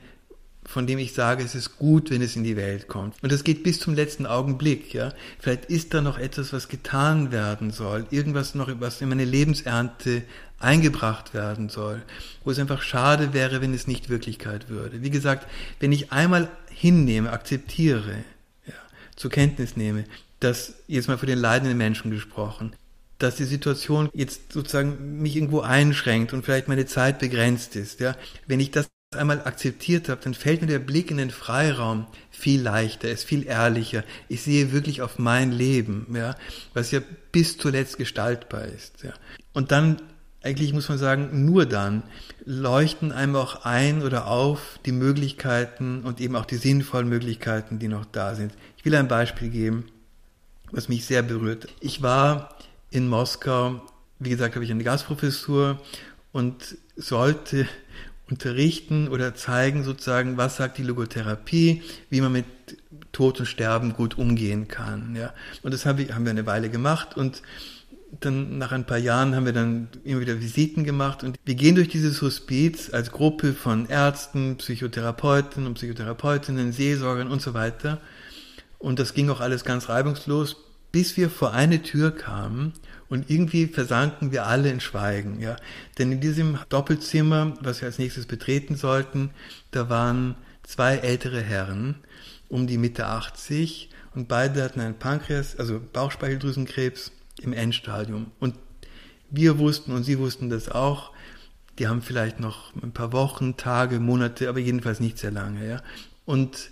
von 0.65 0.87
dem 0.87 0.99
ich 0.99 1.15
sage, 1.15 1.43
es 1.43 1.55
ist 1.55 1.79
gut, 1.79 2.11
wenn 2.11 2.23
es 2.23 2.37
in 2.37 2.45
die 2.45 2.57
Welt 2.57 2.87
kommt. 2.87 3.15
Und 3.23 3.33
das 3.33 3.45
geht 3.45 3.63
bis 3.63 3.81
zum 3.81 3.95
letzten 3.95 4.27
Augenblick, 4.27 4.93
ja. 4.95 5.13
Vielleicht 5.39 5.65
ist 5.67 5.95
da 5.95 6.01
noch 6.01 6.19
etwas, 6.19 6.53
was 6.53 6.69
getan 6.69 7.33
werden 7.33 7.71
soll, 7.71 8.07
irgendwas 8.11 8.55
noch, 8.55 8.69
was 8.79 9.01
in 9.01 9.09
meine 9.09 9.25
Lebensernte 9.25 10.23
eingebracht 10.59 11.33
werden 11.33 11.71
soll, 11.71 12.03
wo 12.45 12.51
es 12.51 12.59
einfach 12.59 12.83
schade 12.83 13.33
wäre, 13.33 13.61
wenn 13.63 13.75
es 13.75 13.87
nicht 13.87 14.11
Wirklichkeit 14.11 14.69
würde. 14.69 15.03
Wie 15.03 15.11
gesagt, 15.11 15.49
wenn 15.81 15.91
ich 15.91 16.13
einmal 16.13 16.51
hinnehme, 16.71 17.33
akzeptiere, 17.33 18.17
ja, 18.67 18.75
zur 19.17 19.31
Kenntnis 19.31 19.77
nehme, 19.77 20.05
dass, 20.39 20.75
jetzt 20.87 21.09
mal 21.09 21.19
für 21.19 21.27
den 21.27 21.39
leidenden 21.39 21.79
Menschen 21.79 22.11
gesprochen, 22.11 22.75
dass 23.19 23.37
die 23.37 23.45
Situation 23.45 24.09
jetzt 24.13 24.53
sozusagen 24.53 25.21
mich 25.21 25.37
irgendwo 25.37 25.61
einschränkt 25.61 26.33
und 26.33 26.45
vielleicht 26.45 26.69
meine 26.69 26.87
Zeit 26.87 27.19
begrenzt 27.19 27.75
ist, 27.77 28.01
ja. 28.01 28.15
Wenn 28.47 28.61
ich 28.61 28.71
das 28.71 28.89
einmal 29.17 29.41
akzeptiert 29.45 30.09
habe, 30.09 30.21
dann 30.23 30.35
fällt 30.35 30.61
mir 30.61 30.69
der 30.69 30.79
Blick 30.79 31.11
in 31.11 31.17
den 31.17 31.33
Freiraum 31.33 32.07
viel 32.31 32.63
leichter, 32.63 33.11
ist 33.11 33.25
viel 33.25 33.45
ehrlicher. 33.45 34.05
Ich 34.29 34.43
sehe 34.43 34.71
wirklich 34.71 35.03
auf 35.03 35.19
mein 35.19 35.51
Leben, 35.51 36.07
ja, 36.15 36.37
was 36.75 36.93
ja 36.93 37.01
bis 37.33 37.59
zuletzt 37.59 37.99
gestaltbar 37.99 38.67
ist, 38.67 39.03
ja. 39.03 39.13
Und 39.53 39.73
dann 39.73 40.01
eigentlich 40.43 40.73
muss 40.73 40.89
man 40.89 40.97
sagen, 40.97 41.45
nur 41.45 41.67
dann 41.67 42.05
leuchten 42.45 43.11
einem 43.11 43.35
auch 43.35 43.65
ein 43.65 44.03
oder 44.03 44.29
auf 44.29 44.79
die 44.87 44.93
Möglichkeiten 44.93 46.03
und 46.05 46.21
eben 46.21 46.37
auch 46.37 46.47
die 46.47 46.57
sinnvollen 46.57 47.09
Möglichkeiten, 47.09 47.81
die 47.81 47.89
noch 47.89 48.05
da 48.05 48.37
sind. 48.37 48.55
Ich 48.77 48.85
will 48.85 48.95
ein 48.95 49.09
Beispiel 49.09 49.51
geben, 49.51 49.87
was 50.71 50.89
mich 50.89 51.05
sehr 51.05 51.23
berührt. 51.23 51.67
Ich 51.81 52.01
war 52.01 52.57
in 52.91 53.09
Moskau, 53.09 53.83
wie 54.21 54.31
gesagt, 54.31 54.55
habe 54.55 54.65
ich 54.65 54.71
eine 54.71 54.85
Gastprofessur 54.85 55.83
und 56.31 56.77
sollte 56.95 57.67
unterrichten 58.31 59.09
oder 59.09 59.35
zeigen 59.35 59.85
sozusagen, 59.85 60.37
was 60.37 60.57
sagt 60.57 60.79
die 60.79 60.83
Logotherapie, 60.83 61.83
wie 62.09 62.21
man 62.21 62.33
mit 62.33 62.45
Tod 63.13 63.41
und 63.41 63.47
Sterben 63.47 63.93
gut 63.93 64.19
umgehen 64.19 64.69
kann. 64.69 65.17
Ja. 65.17 65.33
Und 65.63 65.75
das 65.75 65.85
haben 65.85 65.99
wir, 65.99 66.15
eine 66.15 66.47
Weile 66.47 66.71
gemacht 66.71 67.17
und 67.17 67.43
dann 68.21 68.59
nach 68.59 68.73
ein 68.73 68.87
paar 68.87 68.99
Jahren 68.99 69.37
haben 69.37 69.47
wir 69.47 69.53
dann 69.53 69.89
immer 70.05 70.21
wieder 70.21 70.41
Visiten 70.41 70.83
gemacht 70.83 71.23
und 71.23 71.39
wir 71.45 71.55
gehen 71.55 71.77
durch 71.77 71.89
dieses 71.89 72.21
Hospiz 72.23 72.91
als 72.93 73.13
Gruppe 73.13 73.53
von 73.53 73.89
Ärzten, 73.89 74.57
Psychotherapeuten 74.57 75.67
und 75.67 75.75
Psychotherapeutinnen, 75.75 76.73
Seelsorgern 76.73 77.29
und 77.29 77.41
so 77.41 77.55
weiter. 77.55 78.01
Und 78.79 78.99
das 78.99 79.15
ging 79.15 79.31
auch 79.31 79.41
alles 79.41 79.65
ganz 79.65 79.89
reibungslos, 79.89 80.57
bis 80.93 81.17
wir 81.17 81.31
vor 81.31 81.53
eine 81.53 81.83
Tür 81.83 82.11
kamen 82.11 82.73
und 83.09 83.31
irgendwie 83.31 83.67
versanken 83.67 84.33
wir 84.33 84.47
alle 84.47 84.71
in 84.71 84.81
Schweigen, 84.81 85.41
ja. 85.41 85.57
Denn 85.99 86.13
in 86.13 86.21
diesem 86.21 86.59
Doppelzimmer, 86.69 87.55
was 87.61 87.81
wir 87.81 87.87
als 87.87 87.99
nächstes 87.99 88.27
betreten 88.27 88.77
sollten, 88.77 89.31
da 89.71 89.89
waren 89.89 90.37
zwei 90.63 90.97
ältere 90.97 91.41
Herren, 91.41 91.97
um 92.49 92.67
die 92.67 92.79
Mitte 92.79 93.07
80, 93.07 93.91
und 94.15 94.29
beide 94.29 94.63
hatten 94.63 94.81
einen 94.81 94.99
Pankreas, 94.99 95.57
also 95.57 95.81
Bauchspeicheldrüsenkrebs 95.93 97.13
im 97.41 97.53
Endstadium. 97.53 98.33
Und 98.41 98.57
wir 99.31 99.59
wussten 99.59 99.93
und 99.93 100.03
sie 100.03 100.19
wussten 100.19 100.51
das 100.51 100.69
auch. 100.69 101.13
Die 101.79 101.87
haben 101.87 102.03
vielleicht 102.03 102.41
noch 102.41 102.75
ein 102.83 102.93
paar 102.93 103.13
Wochen, 103.13 103.57
Tage, 103.57 104.01
Monate, 104.01 104.49
aber 104.49 104.59
jedenfalls 104.59 105.01
nicht 105.01 105.19
sehr 105.19 105.31
lange, 105.31 105.67
ja. 105.67 105.83
Und 106.25 106.71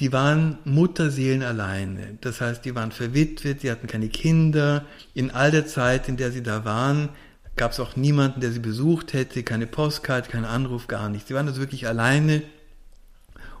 die 0.00 0.12
waren 0.12 0.58
Mutterseelen 0.64 1.42
alleine. 1.42 2.16
Das 2.22 2.40
heißt, 2.40 2.64
die 2.64 2.74
waren 2.74 2.90
verwitwet, 2.90 3.62
die 3.62 3.70
hatten 3.70 3.86
keine 3.86 4.08
Kinder. 4.08 4.86
In 5.12 5.30
all 5.30 5.50
der 5.50 5.66
Zeit, 5.66 6.08
in 6.08 6.16
der 6.16 6.32
sie 6.32 6.42
da 6.42 6.64
waren, 6.64 7.10
gab 7.56 7.72
es 7.72 7.80
auch 7.80 7.96
niemanden, 7.96 8.40
der 8.40 8.50
sie 8.50 8.60
besucht 8.60 9.12
hätte, 9.12 9.42
keine 9.42 9.66
Postkarte, 9.66 10.30
kein 10.30 10.46
Anruf, 10.46 10.86
gar 10.88 11.10
nichts. 11.10 11.28
Sie 11.28 11.34
waren 11.34 11.46
also 11.46 11.60
wirklich 11.60 11.86
alleine 11.86 12.42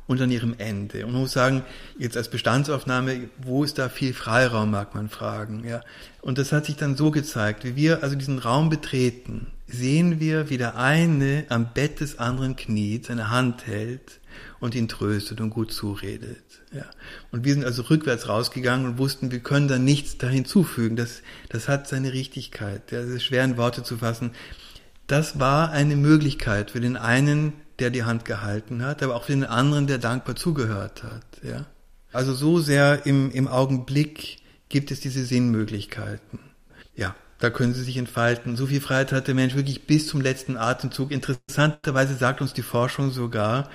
und 0.06 0.20
an 0.22 0.30
ihrem 0.30 0.54
Ende. 0.56 1.04
Und 1.04 1.12
man 1.12 1.20
muss 1.20 1.32
sagen, 1.32 1.62
jetzt 1.98 2.16
als 2.16 2.30
Bestandsaufnahme, 2.30 3.28
wo 3.42 3.62
ist 3.62 3.78
da 3.78 3.90
viel 3.90 4.14
Freiraum, 4.14 4.70
mag 4.70 4.94
man 4.94 5.10
fragen. 5.10 5.62
Ja. 5.68 5.82
Und 6.22 6.38
das 6.38 6.52
hat 6.52 6.64
sich 6.64 6.76
dann 6.76 6.96
so 6.96 7.10
gezeigt, 7.10 7.64
wie 7.64 7.76
wir 7.76 8.02
also 8.02 8.16
diesen 8.16 8.38
Raum 8.38 8.70
betreten, 8.70 9.48
sehen 9.66 10.18
wir, 10.20 10.48
wie 10.48 10.56
der 10.56 10.76
eine 10.76 11.44
am 11.50 11.74
Bett 11.74 12.00
des 12.00 12.18
anderen 12.18 12.56
kniet, 12.56 13.06
seine 13.06 13.28
Hand 13.28 13.66
hält 13.66 14.19
und 14.60 14.74
ihn 14.74 14.88
tröstet 14.88 15.40
und 15.40 15.50
gut 15.50 15.72
zuredet. 15.72 16.42
Ja. 16.72 16.84
Und 17.30 17.44
wir 17.44 17.54
sind 17.54 17.64
also 17.64 17.82
rückwärts 17.82 18.28
rausgegangen 18.28 18.86
und 18.86 18.98
wussten, 18.98 19.30
wir 19.30 19.40
können 19.40 19.68
da 19.68 19.78
nichts 19.78 20.18
da 20.18 20.28
hinzufügen. 20.28 20.96
Das, 20.96 21.22
das 21.48 21.68
hat 21.68 21.88
seine 21.88 22.12
Richtigkeit. 22.12 22.92
Ja, 22.92 23.00
das 23.00 23.10
ist 23.10 23.24
schwer 23.24 23.44
in 23.44 23.56
Worte 23.56 23.82
zu 23.82 23.98
fassen. 23.98 24.32
Das 25.06 25.38
war 25.38 25.70
eine 25.70 25.96
Möglichkeit 25.96 26.70
für 26.70 26.80
den 26.80 26.96
einen, 26.96 27.52
der 27.80 27.90
die 27.90 28.04
Hand 28.04 28.24
gehalten 28.24 28.84
hat, 28.84 29.02
aber 29.02 29.16
auch 29.16 29.24
für 29.24 29.32
den 29.32 29.44
anderen, 29.44 29.86
der 29.86 29.98
dankbar 29.98 30.36
zugehört 30.36 31.02
hat. 31.02 31.24
Ja. 31.42 31.66
Also 32.12 32.34
so 32.34 32.60
sehr 32.60 33.06
im, 33.06 33.30
im 33.30 33.48
Augenblick 33.48 34.38
gibt 34.68 34.90
es 34.90 35.00
diese 35.00 35.24
Sinnmöglichkeiten. 35.24 36.38
Ja, 36.94 37.14
da 37.38 37.50
können 37.50 37.72
sie 37.72 37.82
sich 37.82 37.96
entfalten. 37.96 38.56
So 38.56 38.66
viel 38.66 38.80
Freiheit 38.80 39.12
hat 39.12 39.26
der 39.26 39.34
Mensch 39.34 39.54
wirklich 39.54 39.86
bis 39.86 40.06
zum 40.06 40.20
letzten 40.20 40.56
Atemzug. 40.56 41.10
Interessanterweise 41.10 42.14
sagt 42.14 42.40
uns 42.40 42.52
die 42.52 42.62
Forschung 42.62 43.10
sogar, 43.10 43.70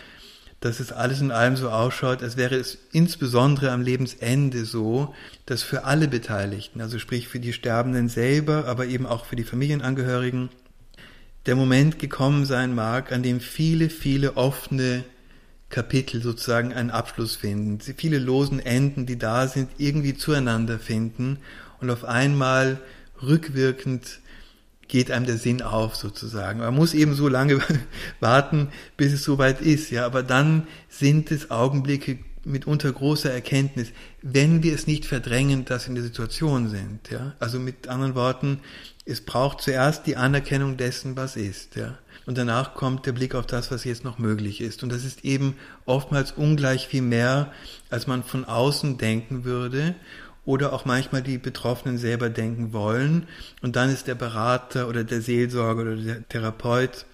dass 0.60 0.80
es 0.80 0.92
alles 0.92 1.22
in 1.22 1.32
allem 1.32 1.58
so 1.58 1.70
ausschaut, 1.70 2.24
als 2.24 2.38
wäre 2.38 2.56
es 2.56 2.78
insbesondere 2.92 3.72
am 3.72 3.82
Lebensende 3.82 4.66
so, 4.66 5.14
dass 5.46 5.62
für 5.64 5.84
alle 5.84 6.08
Beteiligten, 6.08 6.82
also 6.82 6.98
sprich 6.98 7.28
für 7.28 7.40
die 7.40 7.54
Sterbenden 7.54 8.10
selber, 8.10 8.66
aber 8.66 8.88
eben 8.88 9.06
auch 9.06 9.26
für 9.26 9.36
die 9.36 9.44
Familienangehörigen, 9.44 10.50
der 11.46 11.56
Moment 11.56 12.00
gekommen 12.00 12.46
sein 12.46 12.74
mag, 12.74 13.12
an 13.12 13.22
dem 13.22 13.40
viele, 13.40 13.90
viele 13.90 14.38
offene 14.38 15.04
Kapitel 15.70 16.22
sozusagen 16.22 16.74
einen 16.74 16.90
Abschluss 16.90 17.36
finden, 17.36 17.80
viele 17.80 18.18
losen 18.18 18.60
Enden, 18.60 19.06
die 19.06 19.18
da 19.18 19.48
sind, 19.48 19.70
irgendwie 19.78 20.16
zueinander 20.16 20.80
finden 20.80 21.38
und 21.82 21.90
auf 21.90 22.06
einmal 22.06 22.80
rückwirkend 23.22 24.20
geht 24.88 25.12
einem 25.12 25.26
der 25.26 25.38
Sinn 25.38 25.62
auf 25.62 25.96
sozusagen. 25.96 26.60
Man 26.60 26.76
muss 26.76 26.94
eben 26.94 27.14
so 27.14 27.28
lange 27.28 27.60
warten, 28.20 28.70
bis 28.98 29.14
es 29.14 29.24
soweit 29.24 29.62
ist, 29.62 29.92
ja, 29.92 30.06
aber 30.06 30.24
dann 30.24 30.68
sind 30.90 31.32
es 31.32 31.52
Augenblicke 31.52 32.20
mitunter 32.46 32.92
großer 32.92 33.32
Erkenntnis, 33.32 33.92
wenn 34.22 34.62
wir 34.62 34.74
es 34.74 34.88
nicht 34.88 35.06
verdrängen, 35.06 35.66
dass 35.66 35.86
wir 35.86 35.90
in 35.90 35.96
der 35.96 36.04
Situation 36.04 36.70
sind, 36.70 37.10
ja. 37.10 37.34
Also 37.40 37.60
mit 37.60 37.88
anderen 37.88 38.16
Worten, 38.16 38.60
es 39.06 39.22
braucht 39.22 39.62
zuerst 39.62 40.06
die 40.06 40.16
Anerkennung 40.16 40.78
dessen, 40.78 41.16
was 41.16 41.36
ist, 41.36 41.76
ja. 41.76 41.98
Und 42.26 42.38
danach 42.38 42.74
kommt 42.74 43.06
der 43.06 43.12
Blick 43.12 43.36
auf 43.36 43.46
das, 43.46 43.70
was 43.72 43.84
jetzt 43.84 44.04
noch 44.04 44.18
möglich 44.18 44.60
ist. 44.60 44.82
Und 44.82 44.92
das 44.92 45.04
ist 45.04 45.24
eben 45.24 45.56
oftmals 45.86 46.32
ungleich 46.32 46.88
viel 46.88 47.04
mehr, 47.04 47.52
als 47.92 48.08
man 48.08 48.24
von 48.24 48.46
außen 48.46 48.98
denken 48.98 49.44
würde 49.44 49.94
oder 50.46 50.74
auch 50.74 50.86
manchmal 50.86 51.22
die 51.22 51.38
Betroffenen 51.38 51.98
selber 51.98 52.30
denken 52.30 52.72
wollen. 52.74 53.28
Und 53.62 53.76
dann 53.76 53.90
ist 53.90 54.08
der 54.08 54.16
Berater 54.16 54.88
oder 54.88 55.04
der 55.04 55.22
Seelsorger 55.22 55.82
oder 55.82 55.96
der 55.96 56.28
Therapeut 56.28 57.06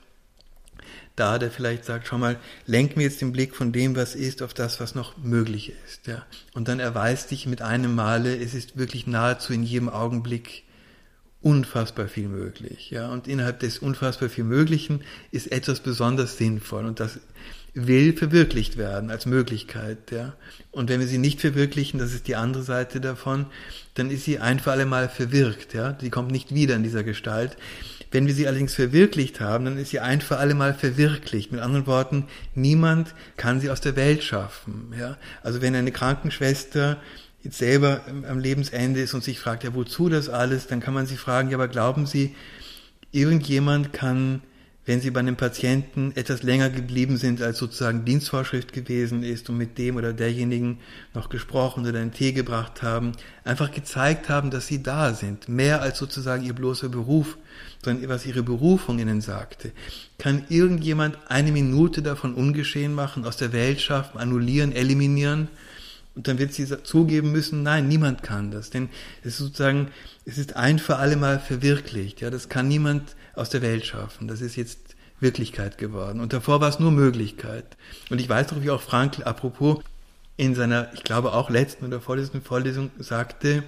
da, 1.15 1.37
der 1.37 1.51
vielleicht 1.51 1.85
sagt, 1.85 2.07
schau 2.07 2.17
mal, 2.17 2.37
lenk 2.65 2.95
mir 2.95 3.03
jetzt 3.03 3.21
den 3.21 3.31
Blick 3.31 3.55
von 3.55 3.71
dem, 3.71 3.95
was 3.95 4.15
ist, 4.15 4.41
auf 4.41 4.53
das, 4.53 4.79
was 4.79 4.95
noch 4.95 5.17
möglich 5.17 5.73
ist. 5.85 6.07
Ja. 6.07 6.25
Und 6.53 6.67
dann 6.67 6.79
erweist 6.79 7.31
dich 7.31 7.45
mit 7.47 7.61
einem 7.61 7.95
Male, 7.95 8.35
es 8.35 8.53
ist 8.53 8.77
wirklich 8.77 9.07
nahezu 9.07 9.53
in 9.53 9.63
jedem 9.63 9.89
Augenblick 9.89 10.63
unfassbar 11.41 12.07
viel 12.07 12.27
möglich. 12.27 12.91
Ja. 12.91 13.09
Und 13.09 13.27
innerhalb 13.27 13.59
des 13.59 13.79
unfassbar 13.79 14.29
viel 14.29 14.45
Möglichen 14.45 15.03
ist 15.31 15.51
etwas 15.51 15.81
besonders 15.81 16.37
sinnvoll. 16.37 16.85
Und 16.85 16.99
das 16.99 17.19
will 17.73 18.13
verwirklicht 18.13 18.77
werden 18.77 19.09
als 19.09 19.25
Möglichkeit. 19.25 20.11
Ja. 20.11 20.33
Und 20.71 20.89
wenn 20.89 20.99
wir 20.99 21.07
sie 21.07 21.17
nicht 21.17 21.39
verwirklichen, 21.39 21.99
das 21.99 22.13
ist 22.13 22.27
die 22.27 22.35
andere 22.35 22.63
Seite 22.63 22.99
davon, 22.99 23.45
dann 23.93 24.11
ist 24.11 24.25
sie 24.25 24.39
ein 24.39 24.59
für 24.59 24.71
alle 24.71 24.85
Mal 24.85 25.09
verwirkt. 25.09 25.73
Ja. 25.73 25.93
Die 25.93 26.09
kommt 26.09 26.31
nicht 26.31 26.53
wieder 26.53 26.75
in 26.75 26.83
dieser 26.83 27.03
Gestalt. 27.03 27.55
Wenn 28.11 28.27
wir 28.27 28.33
sie 28.33 28.45
allerdings 28.45 28.75
verwirklicht 28.75 29.39
haben, 29.39 29.63
dann 29.63 29.77
ist 29.77 29.91
sie 29.91 30.01
ein 30.01 30.19
für 30.19 30.37
alle 30.37 30.53
Mal 30.53 30.73
verwirklicht. 30.73 31.53
Mit 31.53 31.61
anderen 31.61 31.87
Worten, 31.87 32.25
niemand 32.55 33.13
kann 33.37 33.61
sie 33.61 33.69
aus 33.69 33.79
der 33.79 33.95
Welt 33.95 34.21
schaffen. 34.23 34.93
Ja. 34.99 35.17
Also 35.41 35.61
wenn 35.61 35.75
eine 35.75 35.91
Krankenschwester 35.91 36.97
jetzt 37.41 37.57
selber 37.57 38.01
am 38.29 38.39
Lebensende 38.39 39.01
ist 39.01 39.13
und 39.13 39.23
sich 39.23 39.39
fragt, 39.39 39.63
ja, 39.63 39.73
wozu 39.73 40.09
das 40.09 40.29
alles, 40.29 40.67
dann 40.67 40.81
kann 40.81 40.93
man 40.93 41.05
sich 41.05 41.19
fragen, 41.19 41.49
ja, 41.49 41.57
aber 41.57 41.69
glauben 41.69 42.05
Sie, 42.05 42.35
irgendjemand 43.11 43.93
kann 43.93 44.41
wenn 44.91 44.99
Sie 44.99 45.09
bei 45.09 45.21
einem 45.21 45.37
Patienten 45.37 46.11
etwas 46.15 46.43
länger 46.43 46.69
geblieben 46.69 47.15
sind, 47.15 47.41
als 47.41 47.59
sozusagen 47.59 48.03
Dienstvorschrift 48.03 48.73
gewesen 48.73 49.23
ist 49.23 49.49
und 49.49 49.57
mit 49.57 49.77
dem 49.77 49.95
oder 49.95 50.11
derjenigen 50.11 50.79
noch 51.13 51.29
gesprochen 51.29 51.87
oder 51.87 51.99
einen 51.99 52.11
Tee 52.11 52.33
gebracht 52.33 52.83
haben, 52.83 53.13
einfach 53.45 53.71
gezeigt 53.71 54.27
haben, 54.27 54.51
dass 54.51 54.67
Sie 54.67 54.83
da 54.83 55.13
sind, 55.13 55.47
mehr 55.47 55.81
als 55.81 55.97
sozusagen 55.97 56.43
Ihr 56.43 56.51
bloßer 56.51 56.89
Beruf, 56.89 57.37
sondern 57.81 58.09
was 58.09 58.25
Ihre 58.25 58.43
Berufung 58.43 58.99
Ihnen 58.99 59.21
sagte. 59.21 59.71
Kann 60.17 60.43
irgendjemand 60.49 61.17
eine 61.29 61.53
Minute 61.53 62.01
davon 62.01 62.33
ungeschehen 62.33 62.93
machen, 62.93 63.23
aus 63.23 63.37
der 63.37 63.53
Welt 63.53 63.79
schaffen, 63.79 64.17
annullieren, 64.17 64.73
eliminieren? 64.73 65.47
Und 66.15 66.27
dann 66.27 66.37
wird 66.37 66.51
sie 66.53 66.67
zugeben 66.83 67.31
müssen, 67.31 67.63
nein, 67.63 67.87
niemand 67.87 68.23
kann 68.23 68.51
das. 68.51 68.69
Denn 68.71 68.89
es 69.21 69.35
ist 69.35 69.37
sozusagen, 69.37 69.87
es 70.25 70.37
ist 70.37 70.57
ein 70.57 70.79
für 70.79 70.97
alle 70.97 71.15
Mal 71.15 71.39
verwirklicht. 71.39 72.19
Ja, 72.19 72.29
das 72.29 72.49
kann 72.49 72.67
niemand 72.67 73.15
aus 73.35 73.49
der 73.49 73.61
Welt 73.61 73.85
schaffen. 73.85 74.27
Das 74.27 74.41
ist 74.41 74.55
jetzt 74.55 74.95
Wirklichkeit 75.19 75.77
geworden. 75.77 76.19
Und 76.19 76.33
davor 76.33 76.61
war 76.61 76.69
es 76.69 76.79
nur 76.79 76.91
Möglichkeit. 76.91 77.65
Und 78.09 78.19
ich 78.19 78.27
weiß 78.27 78.47
doch, 78.47 78.61
wie 78.61 78.71
auch 78.71 78.81
Frankl, 78.81 79.23
apropos, 79.23 79.79
in 80.37 80.55
seiner, 80.55 80.91
ich 80.93 81.03
glaube 81.03 81.33
auch 81.33 81.49
letzten 81.49 81.85
oder 81.85 82.01
vorletzten 82.01 82.41
Vorlesung 82.41 82.89
sagte, 82.97 83.63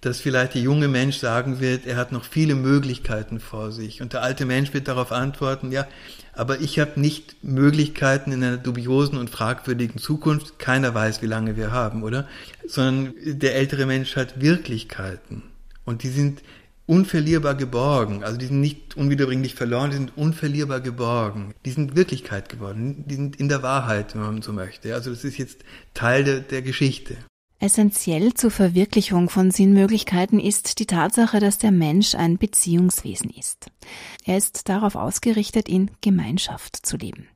dass 0.00 0.20
vielleicht 0.20 0.54
der 0.54 0.62
junge 0.62 0.88
Mensch 0.88 1.18
sagen 1.18 1.60
wird, 1.60 1.86
er 1.86 1.96
hat 1.96 2.12
noch 2.12 2.24
viele 2.24 2.54
Möglichkeiten 2.54 3.38
vor 3.38 3.70
sich. 3.70 4.00
Und 4.00 4.12
der 4.12 4.22
alte 4.22 4.46
Mensch 4.46 4.72
wird 4.72 4.88
darauf 4.88 5.12
antworten, 5.12 5.72
ja, 5.72 5.86
aber 6.32 6.60
ich 6.60 6.78
habe 6.78 6.98
nicht 6.98 7.42
Möglichkeiten 7.42 8.32
in 8.32 8.42
einer 8.42 8.56
dubiosen 8.56 9.18
und 9.18 9.30
fragwürdigen 9.30 9.98
Zukunft. 9.98 10.58
Keiner 10.58 10.94
weiß, 10.94 11.20
wie 11.22 11.26
lange 11.26 11.56
wir 11.56 11.70
haben, 11.70 12.02
oder? 12.02 12.26
Sondern 12.66 13.14
der 13.24 13.56
ältere 13.56 13.84
Mensch 13.84 14.16
hat 14.16 14.40
Wirklichkeiten. 14.40 15.42
Und 15.84 16.02
die 16.02 16.08
sind 16.08 16.42
unverlierbar 16.90 17.54
geborgen. 17.54 18.24
Also 18.24 18.36
die 18.36 18.46
sind 18.46 18.60
nicht 18.60 18.96
unwiederbringlich 18.96 19.54
verloren, 19.54 19.90
die 19.90 19.96
sind 19.96 20.16
unverlierbar 20.16 20.80
geborgen. 20.80 21.54
Die 21.64 21.70
sind 21.70 21.94
Wirklichkeit 21.94 22.48
geworden, 22.48 23.04
die 23.06 23.14
sind 23.14 23.36
in 23.36 23.48
der 23.48 23.62
Wahrheit, 23.62 24.14
wenn 24.14 24.22
man 24.22 24.42
so 24.42 24.52
möchte. 24.52 24.92
Also 24.92 25.10
das 25.10 25.22
ist 25.22 25.38
jetzt 25.38 25.60
Teil 25.94 26.24
der, 26.24 26.40
der 26.40 26.62
Geschichte. 26.62 27.16
Essentiell 27.60 28.34
zur 28.34 28.50
Verwirklichung 28.50 29.28
von 29.28 29.52
Sinnmöglichkeiten 29.52 30.40
ist 30.40 30.80
die 30.80 30.86
Tatsache, 30.86 31.38
dass 31.38 31.58
der 31.58 31.70
Mensch 31.70 32.16
ein 32.16 32.38
Beziehungswesen 32.38 33.30
ist. 33.30 33.66
Er 34.24 34.36
ist 34.38 34.68
darauf 34.68 34.96
ausgerichtet, 34.96 35.68
in 35.68 35.92
Gemeinschaft 36.00 36.84
zu 36.84 36.96
leben. 36.96 37.28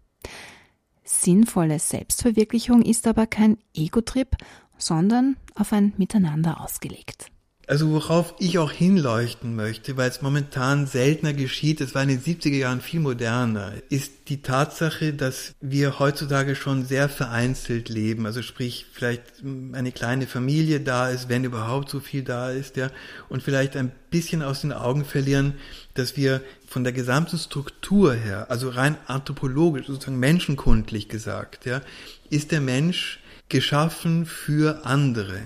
Sinnvolle 1.04 1.78
Selbstverwirklichung 1.78 2.82
ist 2.82 3.06
aber 3.06 3.28
kein 3.28 3.58
Ego-Trip, 3.72 4.36
sondern 4.78 5.36
auf 5.54 5.72
ein 5.72 5.92
Miteinander 5.96 6.60
ausgelegt. 6.60 7.30
Also 7.66 7.90
worauf 7.90 8.34
ich 8.38 8.58
auch 8.58 8.70
hinleuchten 8.70 9.56
möchte, 9.56 9.96
weil 9.96 10.10
es 10.10 10.20
momentan 10.20 10.86
seltener 10.86 11.32
geschieht, 11.32 11.80
es 11.80 11.94
war 11.94 12.02
in 12.02 12.10
den 12.10 12.20
70er 12.20 12.56
Jahren 12.56 12.82
viel 12.82 13.00
moderner, 13.00 13.72
ist 13.88 14.28
die 14.28 14.42
Tatsache, 14.42 15.14
dass 15.14 15.54
wir 15.60 15.98
heutzutage 15.98 16.56
schon 16.56 16.84
sehr 16.84 17.08
vereinzelt 17.08 17.88
leben. 17.88 18.26
Also 18.26 18.42
sprich, 18.42 18.86
vielleicht 18.92 19.22
eine 19.72 19.92
kleine 19.92 20.26
Familie 20.26 20.80
da 20.80 21.08
ist, 21.08 21.30
wenn 21.30 21.44
überhaupt 21.44 21.88
so 21.88 22.00
viel 22.00 22.22
da 22.22 22.50
ist, 22.50 22.76
ja, 22.76 22.90
und 23.30 23.42
vielleicht 23.42 23.76
ein 23.76 23.92
bisschen 24.10 24.42
aus 24.42 24.60
den 24.60 24.72
Augen 24.72 25.04
verlieren, 25.04 25.54
dass 25.94 26.16
wir 26.16 26.42
von 26.66 26.84
der 26.84 26.92
gesamten 26.92 27.38
Struktur 27.38 28.12
her, 28.12 28.50
also 28.50 28.68
rein 28.68 28.96
anthropologisch, 29.06 29.86
sozusagen 29.86 30.18
menschenkundlich 30.18 31.08
gesagt, 31.08 31.64
ja, 31.64 31.80
ist 32.28 32.52
der 32.52 32.60
Mensch 32.60 33.20
geschaffen 33.48 34.26
für 34.26 34.84
andere 34.84 35.40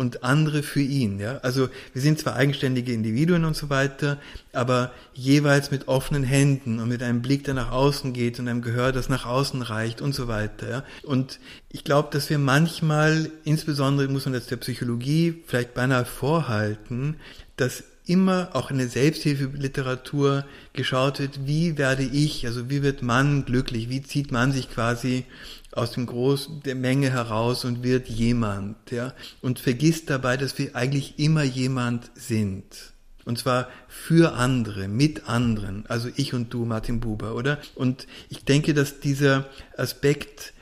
und 0.00 0.24
andere 0.24 0.62
für 0.62 0.80
ihn. 0.80 1.20
Ja? 1.20 1.38
Also 1.38 1.68
wir 1.92 2.02
sind 2.02 2.18
zwar 2.18 2.34
eigenständige 2.34 2.92
Individuen 2.92 3.44
und 3.44 3.54
so 3.54 3.70
weiter, 3.70 4.18
aber 4.52 4.92
jeweils 5.14 5.70
mit 5.70 5.86
offenen 5.86 6.24
Händen 6.24 6.80
und 6.80 6.88
mit 6.88 7.02
einem 7.02 7.22
Blick, 7.22 7.44
der 7.44 7.54
nach 7.54 7.70
außen 7.70 8.12
geht 8.12 8.40
und 8.40 8.48
einem 8.48 8.62
Gehör, 8.62 8.92
das 8.92 9.08
nach 9.08 9.26
außen 9.26 9.62
reicht 9.62 10.00
und 10.00 10.14
so 10.14 10.26
weiter. 10.26 10.68
Ja? 10.68 10.84
Und 11.02 11.38
ich 11.68 11.84
glaube, 11.84 12.08
dass 12.10 12.30
wir 12.30 12.38
manchmal, 12.38 13.30
insbesondere 13.44 14.08
muss 14.08 14.24
man 14.24 14.34
das 14.34 14.46
der 14.46 14.56
Psychologie 14.56 15.42
vielleicht 15.46 15.74
beinahe 15.74 16.04
vorhalten, 16.04 17.16
dass 17.56 17.84
immer 18.06 18.50
auch 18.54 18.70
in 18.70 18.78
der 18.78 18.88
Selbsthilfeliteratur 18.88 20.44
geschaut 20.72 21.20
wird, 21.20 21.46
wie 21.46 21.78
werde 21.78 22.02
ich, 22.02 22.46
also 22.46 22.68
wie 22.68 22.82
wird 22.82 23.02
man 23.02 23.44
glücklich, 23.44 23.88
wie 23.88 24.02
zieht 24.02 24.32
man 24.32 24.50
sich 24.50 24.68
quasi 24.68 25.24
aus 25.72 25.92
dem 25.92 26.06
Groß 26.06 26.60
der 26.64 26.74
Menge 26.74 27.10
heraus 27.10 27.64
und 27.64 27.82
wird 27.82 28.08
jemand, 28.08 28.90
ja, 28.90 29.14
und 29.40 29.58
vergisst 29.58 30.10
dabei, 30.10 30.36
dass 30.36 30.58
wir 30.58 30.74
eigentlich 30.74 31.18
immer 31.18 31.42
jemand 31.42 32.10
sind. 32.14 32.92
Und 33.24 33.38
zwar 33.38 33.68
für 33.86 34.32
andere, 34.32 34.88
mit 34.88 35.28
anderen, 35.28 35.84
also 35.86 36.08
ich 36.16 36.34
und 36.34 36.52
du, 36.52 36.64
Martin 36.64 37.00
Buber, 37.00 37.34
oder? 37.34 37.58
Und 37.74 38.06
ich 38.28 38.44
denke, 38.44 38.74
dass 38.74 39.00
dieser 39.00 39.46
Aspekt 39.76 40.52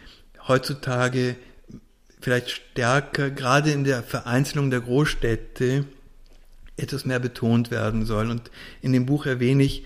heutzutage 0.47 1.37
vielleicht 2.21 2.51
stärker, 2.51 3.31
gerade 3.31 3.71
in 3.71 3.85
der 3.85 4.03
Vereinzelung 4.03 4.71
der 4.71 4.81
Großstädte, 4.81 5.85
etwas 6.77 7.05
mehr 7.05 7.19
betont 7.19 7.71
werden 7.71 8.07
soll. 8.07 8.31
Und 8.31 8.51
in 8.83 8.93
dem 8.93 9.07
Buch 9.07 9.27
erwähne 9.27 9.65
ich 9.65 9.85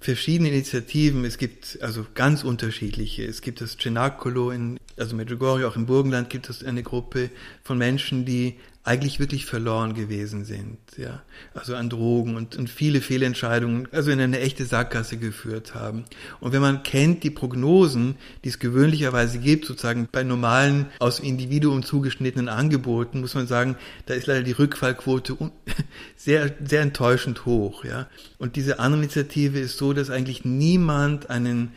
verschiedene 0.00 0.48
Initiativen. 0.48 1.24
Es 1.24 1.38
gibt 1.38 1.78
also 1.82 2.06
ganz 2.14 2.42
unterschiedliche. 2.42 3.24
Es 3.24 3.42
gibt 3.42 3.60
das 3.60 3.76
Cenacolo 3.76 4.50
in, 4.50 4.80
also 4.96 5.14
Medjugorje, 5.14 5.68
auch 5.68 5.76
im 5.76 5.86
Burgenland 5.86 6.30
gibt 6.30 6.48
es 6.48 6.64
eine 6.64 6.82
Gruppe 6.82 7.30
von 7.62 7.78
Menschen, 7.78 8.24
die 8.24 8.56
eigentlich 8.82 9.20
wirklich 9.20 9.44
verloren 9.44 9.92
gewesen 9.92 10.44
sind, 10.44 10.78
ja. 10.96 11.22
Also 11.52 11.74
an 11.74 11.90
Drogen 11.90 12.34
und, 12.34 12.56
und 12.56 12.70
viele 12.70 13.02
Fehlentscheidungen, 13.02 13.88
also 13.92 14.10
in 14.10 14.20
eine 14.20 14.40
echte 14.40 14.64
Sackgasse 14.64 15.18
geführt 15.18 15.74
haben. 15.74 16.04
Und 16.40 16.52
wenn 16.52 16.62
man 16.62 16.82
kennt 16.82 17.22
die 17.22 17.30
Prognosen, 17.30 18.16
die 18.42 18.48
es 18.48 18.58
gewöhnlicherweise 18.58 19.38
gibt, 19.38 19.66
sozusagen 19.66 20.08
bei 20.10 20.22
normalen, 20.22 20.86
aus 20.98 21.20
Individuum 21.20 21.82
zugeschnittenen 21.82 22.48
Angeboten, 22.48 23.20
muss 23.20 23.34
man 23.34 23.46
sagen, 23.46 23.76
da 24.06 24.14
ist 24.14 24.26
leider 24.26 24.44
die 24.44 24.52
Rückfallquote 24.52 25.36
sehr, 26.16 26.50
sehr 26.64 26.80
enttäuschend 26.80 27.44
hoch, 27.44 27.84
ja. 27.84 28.08
Und 28.38 28.56
diese 28.56 28.78
andere 28.78 29.02
Initiative 29.02 29.58
ist 29.58 29.76
so, 29.76 29.92
dass 29.92 30.08
eigentlich 30.08 30.46
niemand 30.46 31.28
einen 31.28 31.72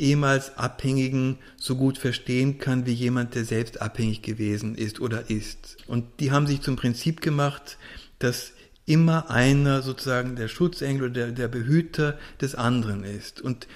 ehemals 0.00 0.56
Abhängigen 0.56 1.38
so 1.56 1.76
gut 1.76 1.98
verstehen 1.98 2.58
kann 2.58 2.86
wie 2.86 2.92
jemand, 2.92 3.34
der 3.34 3.44
selbst 3.44 3.80
abhängig 3.80 4.22
gewesen 4.22 4.74
ist 4.74 5.00
oder 5.00 5.30
ist. 5.30 5.76
Und 5.86 6.04
die 6.20 6.30
haben 6.32 6.46
sich 6.46 6.62
zum 6.62 6.76
Prinzip 6.76 7.20
gemacht, 7.20 7.78
dass 8.18 8.52
immer 8.86 9.30
einer 9.30 9.82
sozusagen 9.82 10.34
der 10.36 10.48
Schutzengel 10.48 11.10
oder 11.10 11.26
der, 11.26 11.32
der 11.32 11.48
Behüter 11.48 12.18
des 12.40 12.54
anderen 12.54 13.04
ist. 13.04 13.40
Und 13.40 13.68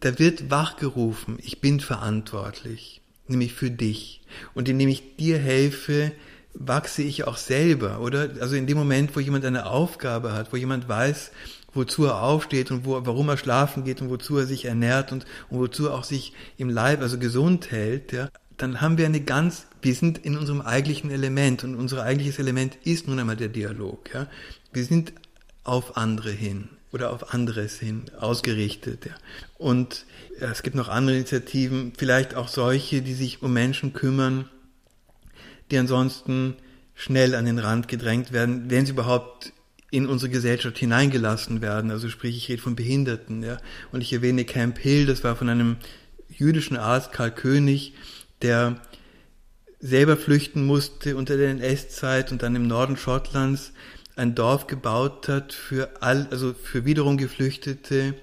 da 0.00 0.18
wird 0.18 0.50
wachgerufen, 0.50 1.38
ich 1.40 1.60
bin 1.60 1.78
verantwortlich, 1.78 3.02
nämlich 3.28 3.52
für 3.52 3.70
dich. 3.70 4.22
Und 4.54 4.68
indem 4.68 4.88
ich 4.88 5.16
dir 5.16 5.38
helfe, 5.38 6.12
wachse 6.54 7.02
ich 7.02 7.24
auch 7.24 7.36
selber, 7.36 8.00
oder? 8.00 8.30
Also 8.40 8.56
in 8.56 8.66
dem 8.66 8.76
Moment, 8.76 9.14
wo 9.14 9.20
jemand 9.20 9.44
eine 9.44 9.66
Aufgabe 9.66 10.32
hat, 10.32 10.52
wo 10.52 10.56
jemand 10.56 10.88
weiß, 10.88 11.30
wozu 11.72 12.04
er 12.04 12.22
aufsteht 12.22 12.70
und 12.70 12.84
wo, 12.84 13.04
warum 13.04 13.28
er 13.28 13.36
schlafen 13.36 13.84
geht 13.84 14.00
und 14.00 14.10
wozu 14.10 14.38
er 14.38 14.46
sich 14.46 14.64
ernährt 14.64 15.12
und, 15.12 15.26
und 15.48 15.58
wozu 15.58 15.86
er 15.86 15.94
auch 15.94 16.04
sich 16.04 16.32
im 16.56 16.68
Leib, 16.68 17.00
also 17.00 17.18
gesund 17.18 17.70
hält, 17.70 18.12
ja, 18.12 18.28
dann 18.56 18.80
haben 18.80 18.98
wir 18.98 19.06
eine 19.06 19.20
ganz, 19.20 19.66
wir 19.80 19.94
sind 19.94 20.18
in 20.18 20.36
unserem 20.36 20.60
eigentlichen 20.60 21.10
Element 21.10 21.64
und 21.64 21.76
unser 21.76 22.02
eigentliches 22.02 22.38
Element 22.38 22.76
ist 22.84 23.08
nun 23.08 23.18
einmal 23.18 23.36
der 23.36 23.48
Dialog, 23.48 24.12
ja. 24.12 24.26
Wir 24.72 24.84
sind 24.84 25.12
auf 25.64 25.96
andere 25.96 26.30
hin 26.30 26.68
oder 26.92 27.12
auf 27.12 27.32
anderes 27.32 27.78
hin 27.78 28.04
ausgerichtet, 28.18 29.06
ja. 29.06 29.14
Und 29.58 30.04
es 30.38 30.62
gibt 30.62 30.76
noch 30.76 30.88
andere 30.88 31.16
Initiativen, 31.16 31.92
vielleicht 31.96 32.34
auch 32.34 32.48
solche, 32.48 33.02
die 33.02 33.14
sich 33.14 33.42
um 33.42 33.52
Menschen 33.52 33.92
kümmern, 33.92 34.48
die 35.70 35.78
ansonsten 35.78 36.56
schnell 36.94 37.34
an 37.34 37.46
den 37.46 37.58
Rand 37.58 37.88
gedrängt 37.88 38.32
werden, 38.32 38.70
wenn 38.70 38.84
sie 38.84 38.92
überhaupt 38.92 39.52
in 39.90 40.06
unsere 40.06 40.30
Gesellschaft 40.30 40.78
hineingelassen 40.78 41.60
werden. 41.60 41.90
Also 41.90 42.08
sprich, 42.08 42.36
ich 42.36 42.48
rede 42.48 42.62
von 42.62 42.76
Behinderten. 42.76 43.42
Ja. 43.42 43.58
Und 43.92 44.00
ich 44.00 44.12
erwähne 44.12 44.44
Camp 44.44 44.78
Hill, 44.78 45.06
das 45.06 45.24
war 45.24 45.36
von 45.36 45.48
einem 45.48 45.76
jüdischen 46.28 46.76
Arzt, 46.76 47.12
Karl 47.12 47.32
König, 47.32 47.94
der 48.42 48.80
selber 49.80 50.16
flüchten 50.16 50.64
musste 50.64 51.16
unter 51.16 51.36
der 51.36 51.50
NS-Zeit 51.50 52.32
und 52.32 52.42
dann 52.42 52.54
im 52.54 52.66
Norden 52.66 52.96
Schottlands 52.96 53.72
ein 54.16 54.34
Dorf 54.34 54.66
gebaut 54.66 55.28
hat 55.28 55.52
für 55.52 56.02
all, 56.02 56.28
also 56.30 56.52
für 56.52 56.84
wiederum 56.84 57.16
Geflüchtete, 57.16 58.14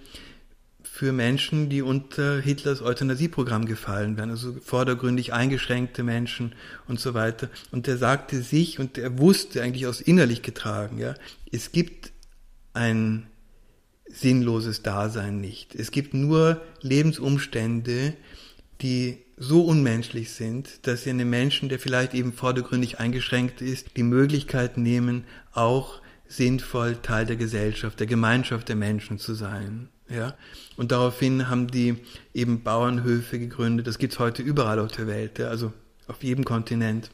für 0.98 1.12
Menschen, 1.12 1.70
die 1.70 1.84
unter 1.84 2.42
Hitlers 2.42 2.82
Euthanasieprogramm 2.82 3.68
gefallen 3.68 4.18
wären, 4.18 4.32
also 4.32 4.54
vordergründig 4.54 5.32
eingeschränkte 5.32 6.02
Menschen 6.02 6.56
und 6.88 7.00
so 7.00 7.14
weiter. 7.14 7.50
Und 7.70 7.86
der 7.86 7.98
sagte 7.98 8.42
sich 8.42 8.80
und 8.80 8.98
er 8.98 9.20
wusste 9.20 9.62
eigentlich 9.62 9.86
aus 9.86 10.02
innerlich 10.02 10.42
getragen, 10.42 10.98
ja, 10.98 11.14
es 11.52 11.72
gibt 11.72 12.12
ein 12.74 13.28
sinnloses 14.08 14.82
Dasein 14.82 15.40
nicht. 15.40 15.76
Es 15.76 15.92
gibt 15.92 16.16
nur 16.16 16.62
Lebensumstände, 16.82 18.14
die 18.82 19.20
so 19.38 19.62
unmenschlich 19.66 20.32
sind, 20.32 20.88
dass 20.88 21.04
sie 21.04 21.12
einem 21.12 21.30
Menschen, 21.30 21.70
der 21.70 21.78
vielleicht 21.78 22.16
eben 22.16 22.34
vordergründig 22.34 23.00
eingeschränkt 23.00 23.62
ist, 23.62 23.96
die 23.98 24.04
Möglichkeit 24.04 24.80
nehmen, 24.80 25.26
auch 25.52 26.02
sinnvoll 26.28 26.96
Teil 27.04 27.28
der 27.28 27.36
Gesellschaft, 27.36 28.00
der 28.00 28.08
Gemeinschaft 28.08 28.68
der 28.68 28.76
Menschen 28.76 29.20
zu 29.20 29.36
sein. 29.36 29.90
Ja? 30.10 30.36
Und 30.76 30.92
daraufhin 30.92 31.50
haben 31.50 31.68
die 31.68 31.98
eben 32.34 32.64
Bauernhöfe 32.64 33.40
gegründet. 33.40 33.88
Das 33.88 33.98
gibt's 33.98 34.20
heute 34.20 34.42
überall 34.42 34.80
auf 34.80 34.92
der 34.92 35.08
Welt, 35.08 35.40
ja? 35.40 35.48
also 35.48 35.74
auf 36.08 36.24
jedem 36.24 36.46
Kontinent. 36.46 37.10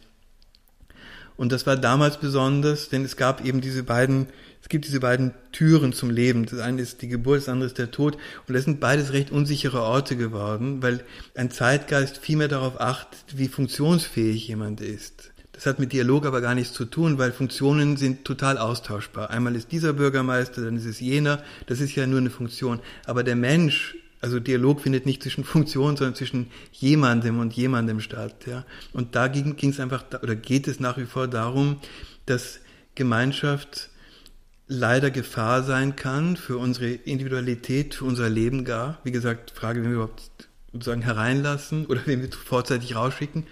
Und 1.36 1.52
das 1.52 1.66
war 1.66 1.76
damals 1.76 2.18
besonders, 2.18 2.90
denn 2.90 3.04
es 3.04 3.18
gab 3.18 3.44
eben 3.44 3.60
diese 3.60 3.84
beiden, 3.84 4.28
es 4.62 4.70
gibt 4.70 4.86
diese 4.86 5.00
beiden 5.00 5.34
Türen 5.52 5.92
zum 5.92 6.12
Leben. 6.12 6.46
Das 6.46 6.60
eine 6.60 6.82
ist 6.82 7.02
die 7.02 7.08
Geburt, 7.08 7.40
das 7.40 7.50
andere 7.50 7.68
ist 7.68 7.80
der 7.80 7.92
Tod. 7.92 8.18
Und 8.48 8.54
das 8.54 8.66
sind 8.66 8.80
beides 8.80 9.14
recht 9.14 9.32
unsichere 9.32 9.82
Orte 9.82 10.16
geworden, 10.16 10.84
weil 10.84 11.04
ein 11.36 11.50
Zeitgeist 11.50 12.20
viel 12.20 12.38
mehr 12.38 12.50
darauf 12.50 12.80
achtet, 12.80 13.38
wie 13.38 13.48
funktionsfähig 13.48 14.48
jemand 14.48 14.80
ist. 14.80 15.33
Das 15.54 15.68
hat 15.68 15.80
mit 15.80 15.94
Dialog 15.94 16.26
aber 16.26 16.42
gar 16.42 16.56
nichts 16.56 16.74
zu 16.74 16.84
tun, 16.84 17.20
weil 17.20 17.32
Funktionen 17.32 17.96
sind 17.96 18.26
total 18.26 18.58
austauschbar. 18.58 19.30
Einmal 19.30 19.56
ist 19.56 19.72
dieser 19.72 19.94
Bürgermeister, 19.94 20.64
dann 20.64 20.76
ist 20.76 20.86
es 20.86 21.00
jener. 21.00 21.42
Das 21.68 21.80
ist 21.80 21.96
ja 21.96 22.08
nur 22.08 22.20
eine 22.20 22.32
Funktion. 22.32 22.80
Aber 23.06 23.24
der 23.24 23.36
Mensch, 23.36 23.96
also 24.20 24.40
Dialog 24.40 24.82
findet 24.82 25.06
nicht 25.06 25.22
zwischen 25.22 25.44
Funktionen, 25.46 25.96
sondern 25.96 26.16
zwischen 26.16 26.48
jemandem 26.72 27.40
und 27.40 27.54
jemandem 27.54 28.00
statt. 28.00 28.48
Ja. 28.48 28.66
Und 28.94 29.16
da 29.16 29.28
ging 29.28 29.56
es 29.62 29.80
einfach, 29.80 30.04
oder 30.22 30.36
geht 30.36 30.68
es 30.68 30.80
nach 30.80 30.98
wie 30.98 31.06
vor 31.06 31.28
darum, 31.28 31.78
dass 32.26 32.60
Gemeinschaft 32.96 33.90
leider 34.68 35.12
Gefahr 35.12 35.62
sein 35.64 35.96
kann 35.96 36.36
für 36.36 36.58
unsere 36.58 36.88
Individualität, 36.88 37.94
für 37.96 38.06
unser 38.06 38.30
Leben 38.30 38.66
gar. 38.66 39.00
Wie 39.04 39.12
gesagt, 39.12 39.52
Frage, 39.52 39.84
wenn 39.84 39.90
wir 39.90 39.96
überhaupt 39.96 40.32
sozusagen 40.72 41.04
hereinlassen 41.04 41.86
oder 41.86 42.02
wenn 42.06 42.22
wir 42.22 42.32
vorzeitig 42.32 42.96
rausschicken. 42.96 43.46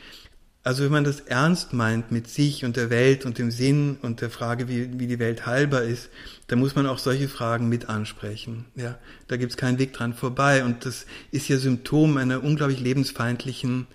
Also 0.64 0.84
wenn 0.84 0.92
man 0.92 1.04
das 1.04 1.22
ernst 1.22 1.74
meint 1.74 2.12
mit 2.12 2.28
sich 2.28 2.64
und 2.66 2.78
der 2.78 2.92
Welt 2.92 3.26
und 3.26 3.40
dem 3.40 3.50
Sinn 3.50 3.98
und 4.04 4.22
der 4.22 4.30
Frage, 4.30 4.68
wie, 4.68 5.00
wie 5.00 5.08
die 5.08 5.18
Welt 5.18 5.48
heilbar 5.48 5.82
ist, 5.82 6.10
dann 6.48 6.60
muss 6.60 6.76
man 6.76 6.86
auch 6.86 7.00
solche 7.00 7.28
Fragen 7.28 7.68
mit 7.68 7.90
ansprechen. 7.90 8.66
Ja, 8.76 9.00
da 9.28 9.38
gibt's 9.38 9.58
keinen 9.58 9.80
Weg 9.80 9.94
dran 9.94 10.14
vorbei. 10.14 10.64
Und 10.64 10.86
das 10.86 11.08
ist 11.32 11.48
ja 11.48 11.58
Symptom 11.58 12.18
einer 12.18 12.44
unglaublich 12.44 12.80
lebensfeindlichen 12.80 13.88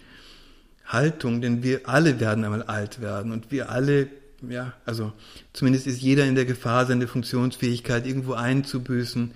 Haltung, 0.84 1.40
denn 1.40 1.62
wir 1.62 1.88
alle 1.88 2.18
werden 2.18 2.44
einmal 2.44 2.62
alt 2.64 3.00
werden 3.00 3.32
und 3.32 3.50
wir 3.50 3.70
alle, 3.70 4.08
ja, 4.48 4.72
also 4.84 5.12
zumindest 5.52 5.86
ist 5.86 6.00
jeder 6.00 6.24
in 6.24 6.34
der 6.34 6.46
Gefahr, 6.46 6.86
seine 6.86 7.06
Funktionsfähigkeit 7.06 8.06
irgendwo 8.06 8.32
einzubüßen. 8.32 9.32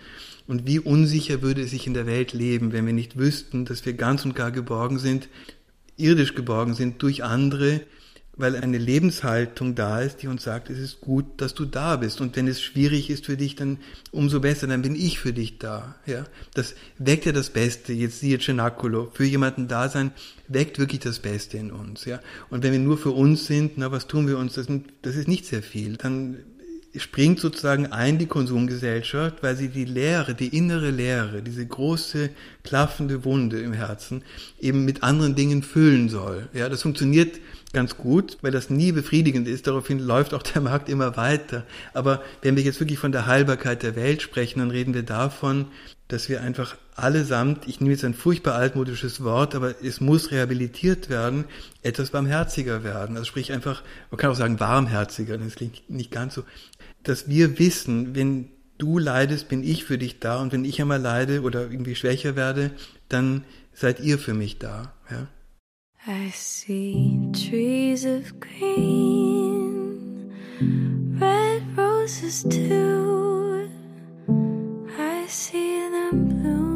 Und 0.47 0.67
wie 0.67 0.81
unsicher 0.81 1.43
würde 1.43 1.63
es 1.63 1.71
sich 1.71 1.87
in 1.87 1.95
der 1.95 2.07
Welt 2.07 2.33
leben, 2.33 2.73
wenn 2.73 2.87
wir 2.87 2.93
nicht 2.93 3.17
wüssten, 3.17 3.67
dass 3.67 3.87
wir 3.87 3.93
ganz 3.93 4.25
und 4.25 4.35
gar 4.35 4.51
geborgen 4.51 4.99
sind 4.99 5.29
irdisch 6.01 6.35
geborgen 6.35 6.75
sind 6.75 7.03
durch 7.03 7.23
andere, 7.25 7.83
weil 8.41 8.57
eine 8.57 8.79
Lebenshaltung 8.79 9.75
da 9.75 10.01
ist, 10.01 10.23
die 10.23 10.29
uns 10.29 10.45
sagt, 10.45 10.71
es 10.71 10.79
ist 10.79 11.01
gut, 11.01 11.27
dass 11.39 11.55
du 11.55 11.65
da 11.67 11.97
bist. 11.97 12.21
Und 12.21 12.37
wenn 12.37 12.49
es 12.49 12.63
schwierig 12.63 13.11
ist 13.11 13.27
für 13.27 13.37
dich, 13.37 13.55
dann 13.55 13.79
umso 14.13 14.41
besser, 14.41 14.67
dann 14.67 14.83
bin 14.83 14.95
ich 14.95 15.19
für 15.19 15.33
dich 15.33 15.59
da. 15.59 15.97
Ja, 16.07 16.25
das 16.55 16.75
weckt 16.99 17.27
ja 17.27 17.33
das 17.33 17.51
Beste. 17.51 17.93
Jetzt 17.93 18.21
siehe 18.21 18.39
Cenacolo, 18.39 19.11
für 19.13 19.25
jemanden 19.25 19.69
da 19.69 19.89
sein, 19.89 20.13
weckt 20.49 20.79
wirklich 20.79 21.01
das 21.01 21.19
Beste 21.19 21.59
in 21.59 21.71
uns. 21.71 22.07
Ja, 22.07 22.21
und 22.49 22.63
wenn 22.63 22.73
wir 22.73 22.79
nur 22.79 22.97
für 22.97 23.11
uns 23.11 23.47
sind, 23.47 23.73
na, 23.77 23.93
was 23.93 24.07
tun 24.07 24.27
wir 24.27 24.39
uns? 24.39 24.55
Das, 24.55 24.67
das 25.03 25.17
ist 25.17 25.29
nicht 25.29 25.45
sehr 25.45 25.63
viel. 25.63 25.97
Dann 25.97 26.39
springt 26.97 27.39
sozusagen 27.39 27.87
ein 27.87 28.19
die 28.19 28.27
Konsumgesellschaft, 28.27 29.43
weil 29.43 29.57
sie 29.57 29.69
die 29.69 29.85
Leere, 29.85 30.35
die 30.35 30.57
innere 30.57 30.91
Leere, 30.91 31.43
diese 31.43 31.65
große 31.65 32.31
klaffende 32.65 33.25
Wunde 33.25 33.61
im 33.61 33.73
Herzen 33.73 34.23
eben 34.59 34.85
mit 34.85 35.03
anderen 35.03 35.35
Dingen 35.37 35.63
füllen 35.63 36.09
soll. 36.09 36.49
Ja, 36.53 36.69
das 36.69 36.83
funktioniert 36.83 37.39
ganz 37.73 37.97
gut, 37.97 38.39
weil 38.43 38.51
das 38.51 38.71
nie 38.71 38.93
befriedigend 38.93 39.47
ist. 39.47 39.67
Daraufhin 39.67 40.01
läuft 40.01 40.35
auch 40.35 40.43
der 40.43 40.63
Markt 40.63 40.89
immer 40.89 41.17
weiter. 41.17 41.65
Aber 41.95 42.23
wenn 42.43 42.57
wir 42.57 42.63
jetzt 42.63 42.81
wirklich 42.81 42.99
von 42.99 43.13
der 43.13 43.27
Heilbarkeit 43.27 43.83
der 43.83 43.95
Welt 43.95 44.23
sprechen, 44.23 44.59
dann 44.59 44.71
reden 44.71 44.95
wir 44.95 45.05
davon, 45.05 45.67
dass 46.09 46.29
wir 46.29 46.41
einfach 46.43 46.77
allesamt, 46.97 47.69
ich 47.69 47.81
nehme 47.81 47.93
jetzt 47.93 48.05
ein 48.05 48.15
furchtbar 48.15 48.57
altmodisches 48.57 49.23
Wort, 49.23 49.55
aber 49.55 49.75
es 49.83 50.01
muss 50.01 50.33
rehabilitiert 50.33 51.09
werden, 51.09 51.45
etwas 51.83 52.11
barmherziger 52.11 52.83
werden. 52.83 53.17
Also 53.17 53.27
sprich 53.27 53.53
einfach, 53.53 53.83
man 54.11 54.19
kann 54.19 54.31
auch 54.31 54.37
sagen 54.37 54.61
warmherziger, 54.61 55.39
das 55.39 55.55
klingt 55.55 55.89
nicht 55.89 56.11
ganz 56.11 56.35
so, 56.35 56.43
dass 57.03 57.29
wir 57.29 57.59
wissen, 57.59 58.15
wenn 58.15 58.51
du 58.79 58.99
leidest, 58.99 59.49
bin 59.49 59.63
ich 59.63 59.85
für 59.85 59.99
dich 59.99 60.21
da 60.21 60.41
und 60.41 60.53
wenn 60.53 60.65
ich 60.65 60.81
einmal 60.81 61.01
leide 61.01 61.43
oder 61.43 61.71
irgendwie 61.71 61.95
schwächer 61.95 62.37
werde, 62.37 62.71
dann 63.09 63.45
seid 63.73 64.01
ihr 64.01 64.19
für 64.19 64.35
mich 64.35 64.59
da. 64.59 64.95
Ja? 65.11 65.29
I 66.07 66.31
see 66.33 67.31
trees 67.33 68.07
of 68.07 68.33
green, 68.41 70.33
red 71.21 71.63
roses 71.77 72.43
too. 72.43 73.69
I 74.99 75.27
see 75.29 75.79
them 75.91 76.29
bloom 76.29 76.70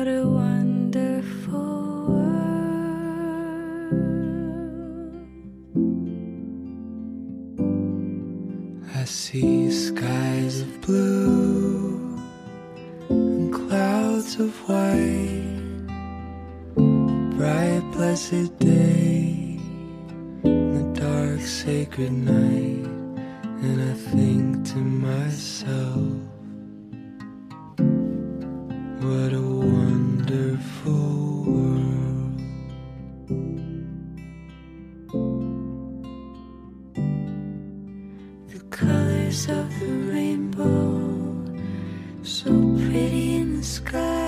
What 0.00 0.08
a 0.08 0.26
wonderful 0.26 2.06
world. 2.08 3.12
I 8.96 9.04
see 9.04 9.70
skies 9.70 10.62
of 10.62 10.80
blue 10.80 12.18
and 13.10 13.52
clouds 13.52 14.40
of 14.40 14.54
white, 14.66 15.84
bright, 17.36 17.82
blessed 17.92 18.58
day, 18.58 19.58
and 20.44 20.94
the 20.94 20.98
dark, 20.98 21.42
sacred 21.42 22.12
night, 22.12 22.86
and 23.66 23.82
I 23.82 23.92
think 23.92 24.64
to 24.72 24.78
myself. 24.78 26.29
What 29.00 29.32
a 29.32 29.40
wonderful 29.40 30.92
world. 31.46 32.38
The 38.48 38.60
colors 38.68 39.48
of 39.48 39.80
the 39.80 39.86
rainbow, 40.12 41.46
so 42.22 42.50
pretty 42.50 43.36
in 43.36 43.56
the 43.56 43.64
sky, 43.64 44.19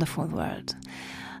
Wonderful 0.00 0.32
World. 0.32 0.76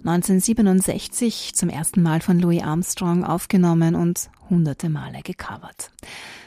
1967 0.04 1.54
zum 1.54 1.70
ersten 1.70 2.02
Mal 2.02 2.20
von 2.20 2.38
Louis 2.38 2.62
Armstrong 2.62 3.24
aufgenommen 3.24 3.94
und 3.94 4.28
hunderte 4.50 4.90
Male 4.90 5.22
gecovert. 5.22 5.90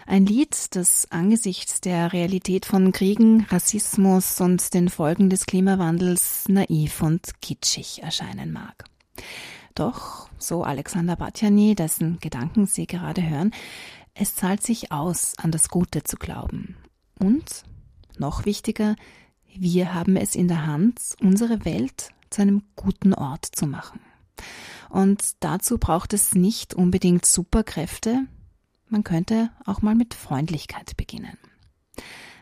Ein 0.06 0.28
Lied, 0.28 0.76
das 0.76 1.10
angesichts 1.10 1.82
der 1.82 2.14
Realität 2.14 2.68
von 2.68 2.92
Kriegen, 2.92 3.48
Rassismus 3.50 4.40
und 4.42 4.76
den 4.76 4.90
Folgen 4.90 5.32
des 5.32 5.48
Klimawandels 5.48 6.48
naiv 6.50 7.02
und 7.02 7.42
kitschig 7.42 8.04
erscheinen 8.04 8.52
mag. 8.52 8.84
Doch, 9.74 10.30
so 10.38 10.64
Alexander 10.64 11.16
Batjani, 11.16 11.74
dessen 11.74 12.20
Gedanken 12.20 12.68
Sie 12.68 12.86
gerade 12.86 13.28
hören, 13.28 13.50
es 14.14 14.36
zahlt 14.36 14.62
sich 14.62 14.92
aus, 14.92 15.34
an 15.40 15.50
das 15.50 15.68
Gute 15.68 16.04
zu 16.04 16.18
glauben. 16.18 16.76
Und, 17.18 17.64
noch 18.20 18.46
wichtiger, 18.46 18.96
wir 19.58 19.94
haben 19.94 20.16
es 20.16 20.36
in 20.36 20.48
der 20.48 20.66
Hand, 20.66 21.00
unsere 21.22 21.66
Welt 21.66 22.10
zu 22.30 22.42
einem 22.42 22.64
guten 22.76 23.14
Ort 23.14 23.46
zu 23.46 23.68
machen. 23.68 24.00
Und 24.90 25.22
dazu 25.40 25.78
braucht 25.78 26.14
es 26.14 26.36
nicht 26.36 26.74
unbedingt 26.74 27.26
Superkräfte, 27.26 28.28
man 28.90 29.04
könnte 29.04 29.50
auch 29.66 29.82
mal 29.82 29.96
mit 29.96 30.14
Freundlichkeit 30.14 30.96
beginnen. 30.98 31.38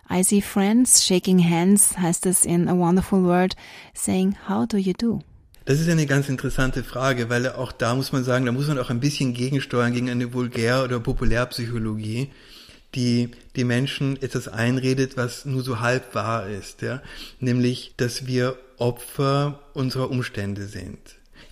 I 0.10 0.24
see 0.24 0.42
friends 0.42 1.06
shaking 1.06 1.40
hands, 1.40 1.98
heißt 1.98 2.26
es 2.26 2.44
in 2.44 2.68
A 2.68 2.78
Wonderful 2.78 3.24
World, 3.24 3.56
saying, 3.94 4.36
How 4.50 4.68
do 4.68 4.76
you 4.76 4.92
do? 4.92 5.22
Das 5.64 5.80
ist 5.80 5.88
eine 5.88 6.06
ganz 6.08 6.28
interessante 6.28 6.84
Frage, 6.84 7.30
weil 7.30 7.48
auch 7.48 7.72
da 7.72 7.96
muss 7.96 8.12
man 8.12 8.26
sagen, 8.26 8.46
da 8.46 8.52
muss 8.52 8.68
man 8.68 8.80
auch 8.80 8.90
ein 8.90 9.00
bisschen 9.00 9.34
gegensteuern 9.34 9.94
gegen 9.94 10.10
eine 10.10 10.34
Vulgär- 10.34 10.84
oder 10.84 11.00
Populärpsychologie, 11.00 12.32
die 12.96 13.32
die 13.56 13.64
Menschen 13.64 14.22
etwas 14.22 14.48
einredet, 14.48 15.18
was 15.18 15.46
nur 15.46 15.64
so 15.64 15.80
halb 15.80 16.14
wahr 16.16 16.48
ist, 16.48 16.82
ja, 16.82 17.02
nämlich, 17.40 17.94
dass 17.98 18.28
wir 18.28 18.58
Opfer 18.78 19.60
unserer 19.74 20.10
Umstände 20.10 20.66
sind. 20.66 20.98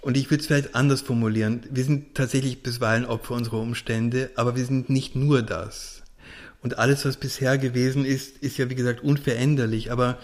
Und 0.01 0.17
ich 0.17 0.31
würde 0.31 0.41
es 0.41 0.47
vielleicht 0.47 0.75
anders 0.75 1.01
formulieren. 1.01 1.63
Wir 1.69 1.83
sind 1.83 2.15
tatsächlich 2.15 2.63
bisweilen 2.63 3.05
Opfer 3.05 3.35
unserer 3.35 3.59
Umstände, 3.59 4.31
aber 4.35 4.55
wir 4.55 4.65
sind 4.65 4.89
nicht 4.89 5.15
nur 5.15 5.41
das. 5.41 6.03
Und 6.61 6.77
alles, 6.77 7.05
was 7.05 7.17
bisher 7.17 7.57
gewesen 7.57 8.05
ist, 8.05 8.37
ist 8.37 8.57
ja 8.57 8.69
wie 8.69 8.75
gesagt 8.75 9.03
unveränderlich. 9.03 9.91
Aber 9.91 10.17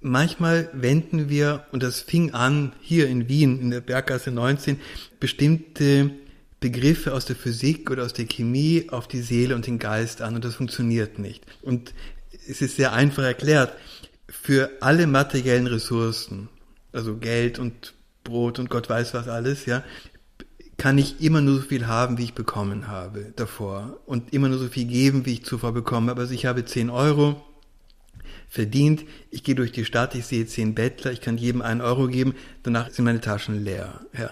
manchmal 0.00 0.70
wenden 0.72 1.28
wir, 1.28 1.64
und 1.72 1.82
das 1.82 2.00
fing 2.00 2.32
an 2.32 2.72
hier 2.80 3.08
in 3.08 3.28
Wien, 3.28 3.60
in 3.60 3.70
der 3.70 3.80
Berggasse 3.80 4.30
19, 4.30 4.78
bestimmte 5.18 6.10
Begriffe 6.60 7.14
aus 7.14 7.24
der 7.24 7.36
Physik 7.36 7.90
oder 7.90 8.04
aus 8.04 8.12
der 8.12 8.26
Chemie 8.26 8.86
auf 8.90 9.08
die 9.08 9.22
Seele 9.22 9.54
und 9.54 9.66
den 9.66 9.78
Geist 9.78 10.20
an 10.20 10.34
und 10.34 10.44
das 10.44 10.54
funktioniert 10.54 11.18
nicht. 11.18 11.44
Und 11.62 11.94
es 12.48 12.60
ist 12.60 12.76
sehr 12.76 12.92
einfach 12.92 13.22
erklärt. 13.22 13.72
Für 14.28 14.70
alle 14.80 15.06
materiellen 15.06 15.66
Ressourcen, 15.66 16.48
also 16.92 17.16
Geld 17.16 17.58
und 17.58 17.94
Brot 18.24 18.58
und 18.58 18.68
Gott 18.70 18.88
weiß 18.88 19.14
was 19.14 19.26
alles, 19.26 19.66
ja, 19.66 19.82
kann 20.76 20.98
ich 20.98 21.20
immer 21.20 21.40
nur 21.40 21.56
so 21.56 21.62
viel 21.62 21.86
haben, 21.86 22.18
wie 22.18 22.24
ich 22.24 22.34
bekommen 22.34 22.88
habe 22.88 23.32
davor 23.36 23.98
und 24.06 24.32
immer 24.32 24.48
nur 24.48 24.58
so 24.58 24.68
viel 24.68 24.86
geben, 24.86 25.26
wie 25.26 25.34
ich 25.34 25.44
zuvor 25.44 25.72
bekomme. 25.72 26.10
Aber 26.10 26.22
also 26.22 26.34
ich 26.34 26.46
habe 26.46 26.64
10 26.64 26.90
Euro 26.90 27.42
verdient, 28.48 29.04
ich 29.30 29.44
gehe 29.44 29.54
durch 29.54 29.72
die 29.72 29.84
Stadt, 29.84 30.14
ich 30.14 30.26
sehe 30.26 30.46
10 30.46 30.74
Bettler, 30.74 31.12
ich 31.12 31.20
kann 31.20 31.38
jedem 31.38 31.62
einen 31.62 31.80
Euro 31.80 32.06
geben, 32.08 32.34
danach 32.62 32.90
sind 32.90 33.04
meine 33.04 33.20
Taschen 33.20 33.62
leer. 33.64 34.00
Ja. 34.18 34.30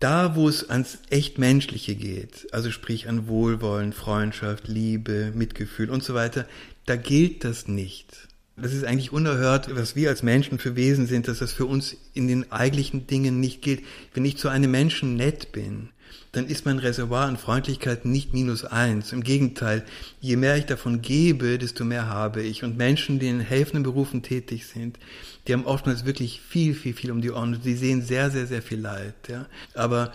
Da, 0.00 0.36
wo 0.36 0.48
es 0.48 0.68
ans 0.68 0.98
echt 1.08 1.38
Menschliche 1.38 1.94
geht, 1.94 2.46
also 2.52 2.70
sprich 2.70 3.08
an 3.08 3.26
Wohlwollen, 3.26 3.92
Freundschaft, 3.92 4.68
Liebe, 4.68 5.32
Mitgefühl 5.34 5.88
und 5.88 6.02
so 6.02 6.14
weiter, 6.14 6.46
da 6.86 6.96
gilt 6.96 7.44
das 7.44 7.68
nicht. 7.68 8.28
Das 8.56 8.72
ist 8.72 8.84
eigentlich 8.84 9.12
unerhört, 9.12 9.74
was 9.74 9.96
wir 9.96 10.10
als 10.10 10.22
Menschen 10.22 10.58
für 10.58 10.76
Wesen 10.76 11.06
sind, 11.06 11.26
dass 11.26 11.38
das 11.40 11.52
für 11.52 11.66
uns 11.66 11.96
in 12.12 12.28
den 12.28 12.52
eigentlichen 12.52 13.06
Dingen 13.06 13.40
nicht 13.40 13.62
gilt. 13.62 13.82
Wenn 14.12 14.24
ich 14.24 14.36
zu 14.36 14.48
einem 14.48 14.70
Menschen 14.70 15.16
nett 15.16 15.50
bin, 15.50 15.88
dann 16.30 16.46
ist 16.46 16.66
mein 16.66 16.78
Reservoir 16.78 17.26
an 17.26 17.36
Freundlichkeit 17.36 18.04
nicht 18.04 18.32
minus 18.32 18.64
eins. 18.64 19.12
Im 19.12 19.22
Gegenteil, 19.22 19.84
je 20.20 20.36
mehr 20.36 20.56
ich 20.56 20.66
davon 20.66 21.00
gebe, 21.00 21.58
desto 21.58 21.84
mehr 21.84 22.08
habe 22.08 22.42
ich. 22.42 22.62
Und 22.62 22.76
Menschen, 22.76 23.18
die 23.18 23.28
in 23.28 23.40
helfenden 23.40 23.84
Berufen 23.84 24.22
tätig 24.22 24.66
sind, 24.66 24.98
die 25.46 25.52
haben 25.52 25.66
oftmals 25.66 26.04
wirklich 26.04 26.40
viel, 26.40 26.74
viel, 26.74 26.94
viel 26.94 27.10
um 27.10 27.20
die 27.20 27.30
Ohren. 27.30 27.58
Sie 27.62 27.74
sehen 27.74 28.02
sehr, 28.02 28.30
sehr, 28.30 28.46
sehr 28.46 28.62
viel 28.62 28.80
Leid. 28.80 29.14
Ja? 29.28 29.46
Aber 29.74 30.12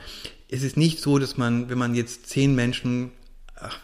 es 0.50 0.64
ist 0.64 0.78
nicht 0.78 1.00
so, 1.00 1.20
dass 1.20 1.38
man, 1.38 1.70
wenn 1.70 1.78
man 1.78 1.94
jetzt 1.94 2.28
zehn 2.28 2.56
Menschen 2.56 3.12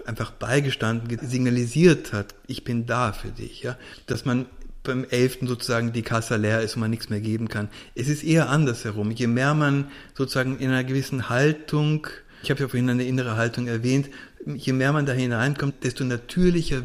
einfach 0.06 0.32
beigestanden, 0.32 1.20
signalisiert 1.28 2.14
hat, 2.14 2.34
ich 2.48 2.64
bin 2.64 2.86
da 2.86 3.12
für 3.12 3.30
dich, 3.30 3.62
ja, 3.62 3.78
dass 4.06 4.26
man 4.26 4.46
beim 4.84 5.04
elften 5.10 5.48
sozusagen 5.48 5.92
die 5.92 6.04
Kasse 6.04 6.38
leer 6.38 6.62
ist 6.62 6.76
und 6.76 6.82
man 6.82 6.92
nichts 6.92 7.10
mehr 7.10 7.20
geben 7.20 7.50
kann. 7.50 7.70
Es 7.96 8.08
ist 8.08 8.24
eher 8.24 8.50
andersherum. 8.50 9.12
Je 9.12 9.28
mehr 9.28 9.54
man 9.54 9.90
sozusagen 10.14 10.60
in 10.60 10.70
einer 10.70 10.84
gewissen 10.84 11.28
Haltung, 11.28 12.08
ich 12.44 12.52
habe 12.52 12.62
ja 12.62 12.68
vorhin 12.68 12.90
eine 12.90 13.04
innere 13.04 13.36
Haltung 13.36 13.68
erwähnt, 13.68 14.10
je 14.46 14.74
mehr 14.74 14.94
man 14.94 15.06
da 15.06 15.14
hineinkommt, 15.14 15.84
desto 15.84 16.04
natürlicher 16.04 16.84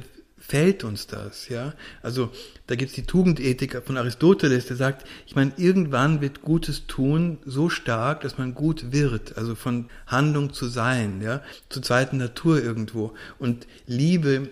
fällt 0.51 0.82
uns 0.82 1.07
das, 1.07 1.48
ja? 1.48 1.74
Also 2.03 2.30
da 2.66 2.74
gibt's 2.74 2.94
die 2.94 3.05
Tugendethik 3.05 3.82
von 3.86 3.96
Aristoteles, 3.96 4.66
der 4.66 4.76
sagt, 4.76 5.07
ich 5.28 5.36
meine, 5.36 5.53
irgendwann 5.57 6.20
wird 6.20 6.42
Gutes 6.42 6.88
tun 6.88 7.38
so 7.46 7.68
stark, 7.68 8.22
dass 8.22 8.36
man 8.36 8.55
gut 8.55 8.90
wird, 8.90 9.38
also 9.38 9.55
von 9.55 9.86
Handlung 10.09 10.53
zu 10.53 10.66
sein, 10.66 11.22
ja, 11.22 11.40
zur 11.68 11.82
zweiten 11.82 12.16
Natur 12.16 12.61
irgendwo. 12.61 13.14
Und 13.38 13.68
Liebe, 13.86 14.51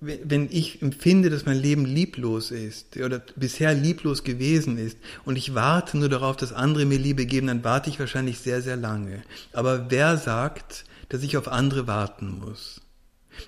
wenn 0.00 0.48
ich 0.52 0.82
empfinde, 0.82 1.30
dass 1.30 1.46
mein 1.46 1.60
Leben 1.60 1.84
lieblos 1.84 2.52
ist 2.52 2.96
oder 2.96 3.20
bisher 3.34 3.74
lieblos 3.74 4.22
gewesen 4.22 4.78
ist 4.78 4.98
und 5.24 5.34
ich 5.34 5.56
warte 5.56 5.98
nur 5.98 6.08
darauf, 6.08 6.36
dass 6.36 6.52
andere 6.52 6.86
mir 6.86 6.98
Liebe 6.98 7.26
geben, 7.26 7.48
dann 7.48 7.64
warte 7.64 7.90
ich 7.90 7.98
wahrscheinlich 7.98 8.38
sehr, 8.38 8.62
sehr 8.62 8.76
lange. 8.76 9.22
Aber 9.52 9.90
wer 9.90 10.16
sagt, 10.16 10.84
dass 11.08 11.24
ich 11.24 11.36
auf 11.36 11.48
andere 11.48 11.88
warten 11.88 12.38
muss? 12.38 12.80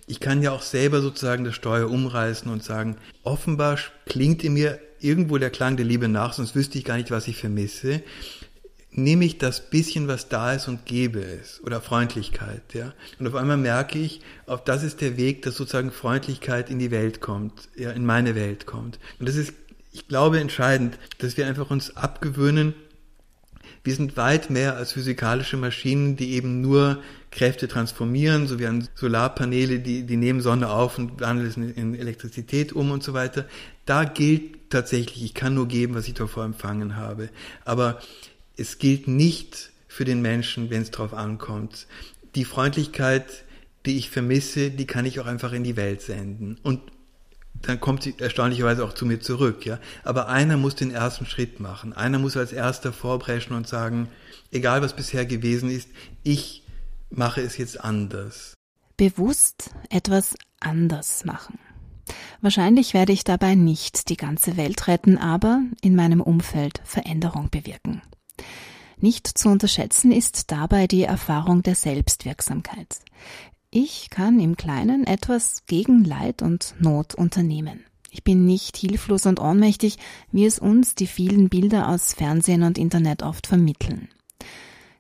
Ich 0.07 0.21
kann 0.21 0.43
ja 0.43 0.53
auch 0.53 0.63
selber 0.63 1.01
sozusagen 1.01 1.45
das 1.45 1.55
Steuer 1.55 1.91
umreißen 1.91 2.51
und 2.51 2.63
sagen, 2.63 2.97
offenbar 3.23 3.79
klingt 4.07 4.45
in 4.45 4.55
mir 4.55 4.79
irgendwo 5.01 5.39
der 5.39 5.51
Klang 5.51 5.77
der 5.77 5.87
Liebe 5.87 6.09
nach, 6.09 6.33
sonst 6.33 6.55
wüsste 6.55 6.79
ich 6.79 6.85
gar 6.85 6.97
nicht, 6.97 7.11
was 7.11 7.29
ich 7.29 7.37
vermisse. 7.37 8.03
Nehme 8.91 9.25
ich 9.25 9.39
das 9.39 9.71
bisschen, 9.71 10.07
was 10.07 10.29
da 10.29 10.53
ist 10.53 10.69
und 10.69 10.85
gebe 10.85 11.21
es 11.21 11.63
oder 11.65 11.81
Freundlichkeit, 11.81 12.75
ja. 12.75 12.93
Und 13.19 13.27
auf 13.27 13.35
einmal 13.35 13.57
merke 13.57 13.99
ich, 13.99 14.21
auf 14.47 14.65
das 14.65 14.83
ist 14.83 15.01
der 15.01 15.17
Weg, 15.17 15.43
dass 15.43 15.57
sozusagen 15.57 15.91
Freundlichkeit 15.91 16.69
in 16.69 16.79
die 16.79 16.91
Welt 16.91 17.21
kommt, 17.21 17.69
ja, 17.75 17.91
in 17.91 18.05
meine 18.05 18.35
Welt 18.35 18.67
kommt. 18.67 18.99
Und 19.19 19.29
das 19.29 19.37
ist, 19.37 19.55
ich 19.93 20.09
glaube, 20.09 20.41
entscheidend, 20.41 20.99
dass 21.19 21.39
wir 21.39 21.47
einfach 21.47 21.71
uns 21.71 21.97
abgewöhnen, 21.97 22.75
wir 23.85 23.95
sind 23.95 24.17
weit 24.17 24.51
mehr 24.51 24.77
als 24.77 24.93
physikalische 24.93 25.57
Maschinen, 25.57 26.17
die 26.17 26.33
eben 26.33 26.61
nur 26.61 27.03
Kräfte 27.33 27.67
transformieren, 27.67 28.47
so 28.47 28.59
wie 28.59 28.67
an 28.67 28.87
Solarpaneele, 28.95 29.81
die, 29.81 30.05
die 30.05 30.17
nehmen 30.17 30.41
Sonne 30.41 30.69
auf 30.71 30.99
und 30.99 31.21
wandeln 31.21 31.49
es 31.49 31.57
in 31.57 31.95
Elektrizität 31.95 32.73
um 32.73 32.91
und 32.91 33.03
so 33.03 33.15
weiter. 33.15 33.47
Da 33.87 34.05
gilt 34.05 34.71
tatsächlich, 34.71 35.25
ich 35.25 35.35
kann 35.35 35.55
nur 35.55 35.67
geben, 35.67 35.95
was 35.95 36.07
ich 36.07 36.15
davor 36.15 36.45
empfangen 36.45 36.97
habe. 36.97 37.31
Aber 37.65 38.01
es 38.57 38.79
gilt 38.79 39.09
nicht 39.09 39.71
für 39.89 40.05
den 40.05 40.23
Menschen, 40.23 40.71
wenn 40.71 40.83
es 40.83 40.91
drauf 40.91 41.15
ankommt. 41.15 41.87
Die 42.35 42.45
Freundlichkeit, 42.45 43.45
die 43.87 43.97
ich 43.97 44.11
vermisse, 44.11 44.71
die 44.71 44.87
kann 44.87 45.07
ich 45.07 45.19
auch 45.19 45.27
einfach 45.27 45.53
in 45.53 45.65
die 45.65 45.77
Welt 45.77 46.03
senden. 46.03 46.59
Und 46.63 46.81
dann 47.63 47.81
kommt 47.81 48.03
sie 48.03 48.15
erstaunlicherweise 48.19 48.85
auch 48.85 48.93
zu 48.93 49.07
mir 49.07 49.21
zurück, 49.21 49.65
ja. 49.65 49.79
Aber 50.05 50.29
einer 50.29 50.57
muss 50.57 50.75
den 50.75 50.91
ersten 50.91 51.27
Schritt 51.27 51.61
machen. 51.61 51.93
Einer 51.93 52.19
muss 52.19 52.37
als 52.37 52.53
erster 52.53 52.93
vorbrechen 52.93 53.57
und 53.57 53.69
sagen, 53.69 54.09
egal 54.51 54.83
was 54.83 54.95
bisher 54.95 55.25
gewesen 55.25 55.71
ist, 55.71 55.89
ich 56.25 56.62
mache 57.17 57.41
es 57.41 57.57
jetzt 57.57 57.81
anders. 57.81 58.55
Bewusst 58.97 59.71
etwas 59.91 60.35
anders 60.61 61.25
machen. 61.25 61.59
Wahrscheinlich 62.41 62.95
werde 62.95 63.13
ich 63.13 63.25
dabei 63.25 63.55
nicht 63.55 64.09
die 64.09 64.17
ganze 64.17 64.57
Welt 64.57 64.89
retten, 64.89 65.19
aber 65.19 65.63
in 65.81 65.95
meinem 65.95 66.21
Umfeld 66.21 66.83
Veränderung 66.85 67.51
bewirken. 67.51 68.03
Nicht 68.99 69.27
zu 69.27 69.49
unterschätzen 69.49 70.13
ist 70.13 70.51
dabei 70.51 70.87
die 70.87 71.03
Erfahrung 71.03 71.63
der 71.63 71.75
Selbstwirksamkeit. 71.75 72.99
Ich 73.71 74.11
kann 74.11 74.39
im 74.39 74.57
Kleinen 74.57 75.07
etwas 75.07 75.65
gegen 75.67 76.05
Leid 76.05 76.43
und 76.43 76.75
Not 76.79 77.15
unternehmen. 77.15 77.85
Ich 78.11 78.23
bin 78.23 78.45
nicht 78.45 78.77
hilflos 78.77 79.25
und 79.25 79.41
ohnmächtig, 79.41 79.97
wie 80.31 80.45
es 80.45 80.59
uns 80.59 80.95
die 80.95 81.07
vielen 81.07 81.49
Bilder 81.49 81.89
aus 81.89 82.13
Fernsehen 82.13 82.63
und 82.63 82.77
Internet 82.77 83.23
oft 83.23 83.47
vermitteln. 83.47 84.09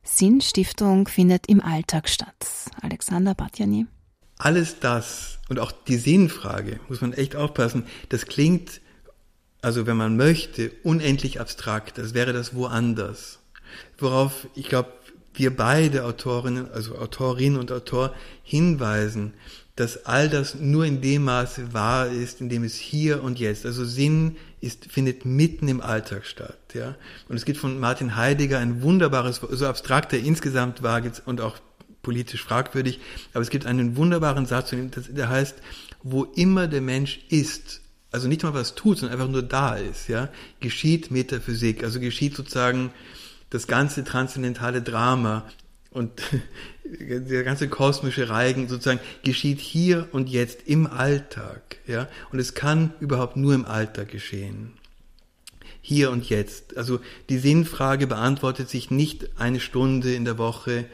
Sinnstiftung 0.02 1.06
findet 1.06 1.46
im 1.46 1.60
Alltag 1.60 2.08
statt. 2.08 2.46
Alexander 2.80 3.34
Batjani. 3.34 3.86
Alles 4.36 4.80
das 4.80 5.38
und 5.48 5.58
auch 5.58 5.70
die 5.70 5.96
Sinnfrage, 5.96 6.80
muss 6.88 7.00
man 7.00 7.12
echt 7.12 7.36
aufpassen, 7.36 7.84
das 8.08 8.26
klingt, 8.26 8.80
also 9.60 9.86
wenn 9.86 9.96
man 9.96 10.16
möchte, 10.16 10.72
unendlich 10.82 11.40
abstrakt, 11.40 11.98
als 11.98 12.14
wäre 12.14 12.32
das 12.32 12.54
woanders. 12.54 13.38
Worauf 13.98 14.48
ich 14.54 14.68
glaube, 14.68 14.92
wir 15.34 15.54
beide 15.54 16.04
Autorinnen, 16.04 16.70
also 16.72 16.96
Autorinnen 16.96 17.58
und 17.58 17.70
Autor 17.70 18.12
hinweisen, 18.42 19.34
dass 19.76 20.04
all 20.04 20.28
das 20.28 20.54
nur 20.54 20.84
in 20.84 21.00
dem 21.00 21.24
Maße 21.24 21.72
wahr 21.72 22.08
ist, 22.08 22.40
in 22.40 22.48
dem 22.50 22.62
es 22.62 22.74
hier 22.74 23.22
und 23.22 23.38
jetzt, 23.38 23.64
also 23.64 23.84
Sinn 23.84 24.36
ist, 24.60 24.84
findet 24.92 25.24
mitten 25.24 25.66
im 25.68 25.80
Alltag 25.80 26.26
statt, 26.26 26.58
ja. 26.74 26.94
Und 27.28 27.36
es 27.36 27.44
gibt 27.44 27.58
von 27.58 27.80
Martin 27.80 28.16
Heidegger 28.16 28.58
ein 28.58 28.82
wunderbares, 28.82 29.40
so 29.50 29.66
abstrakt 29.66 30.12
er 30.12 30.20
insgesamt 30.20 30.82
war 30.82 31.00
und 31.24 31.40
auch 31.40 31.58
politisch 32.02 32.42
fragwürdig, 32.42 33.00
aber 33.32 33.42
es 33.42 33.50
gibt 33.50 33.64
einen 33.64 33.96
wunderbaren 33.96 34.44
Satz, 34.44 34.74
der 34.74 35.28
heißt, 35.28 35.56
wo 36.02 36.24
immer 36.24 36.66
der 36.66 36.82
Mensch 36.82 37.20
ist, 37.28 37.80
also 38.10 38.28
nicht 38.28 38.42
mal 38.42 38.54
was 38.54 38.74
tut, 38.74 38.98
sondern 38.98 39.18
einfach 39.18 39.32
nur 39.32 39.42
da 39.42 39.76
ist, 39.76 40.08
ja, 40.08 40.28
geschieht 40.60 41.10
Metaphysik, 41.10 41.82
also 41.82 41.98
geschieht 41.98 42.34
sozusagen 42.34 42.90
das 43.48 43.66
ganze 43.66 44.04
transzendentale 44.04 44.82
Drama 44.82 45.46
und 45.92 46.10
der 46.84 47.44
ganze 47.44 47.68
kosmische 47.68 48.28
Reigen 48.28 48.68
sozusagen 48.68 49.00
geschieht 49.24 49.60
hier 49.60 50.08
und 50.12 50.28
jetzt 50.28 50.66
im 50.66 50.86
Alltag, 50.86 51.78
ja, 51.86 52.08
und 52.30 52.38
es 52.38 52.54
kann 52.54 52.92
überhaupt 53.00 53.36
nur 53.36 53.54
im 53.54 53.64
Alltag 53.64 54.08
geschehen. 54.08 54.72
Hier 55.80 56.10
und 56.12 56.28
jetzt. 56.28 56.76
Also 56.76 57.00
die 57.28 57.38
Sinnfrage 57.38 58.06
beantwortet 58.06 58.68
sich 58.68 58.90
nicht 58.90 59.30
eine 59.36 59.58
Stunde 59.58 60.14
in 60.14 60.24
der 60.24 60.38
Woche. 60.38 60.84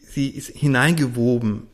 Sie 0.00 0.28
ist 0.28 0.48
hineingewoben 0.48 1.66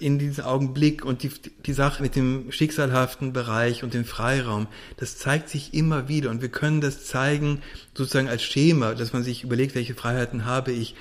in 0.00 0.18
diesen 0.18 0.44
Augenblick 0.44 1.04
und 1.04 1.22
die, 1.22 1.30
die 1.66 1.72
Sache 1.72 2.02
mit 2.02 2.16
dem 2.16 2.50
schicksalhaften 2.50 3.32
Bereich 3.32 3.82
und 3.82 3.94
dem 3.94 4.04
Freiraum, 4.04 4.68
das 4.96 5.16
zeigt 5.16 5.48
sich 5.48 5.74
immer 5.74 6.08
wieder 6.08 6.30
und 6.30 6.42
wir 6.42 6.48
können 6.48 6.80
das 6.80 7.04
zeigen 7.04 7.62
sozusagen 7.94 8.28
als 8.28 8.42
Schema, 8.42 8.94
dass 8.94 9.12
man 9.12 9.22
sich 9.22 9.44
überlegt, 9.44 9.74
welche 9.74 9.94
Freiheiten 9.94 10.44
habe 10.44 10.72
ich. 10.72 10.94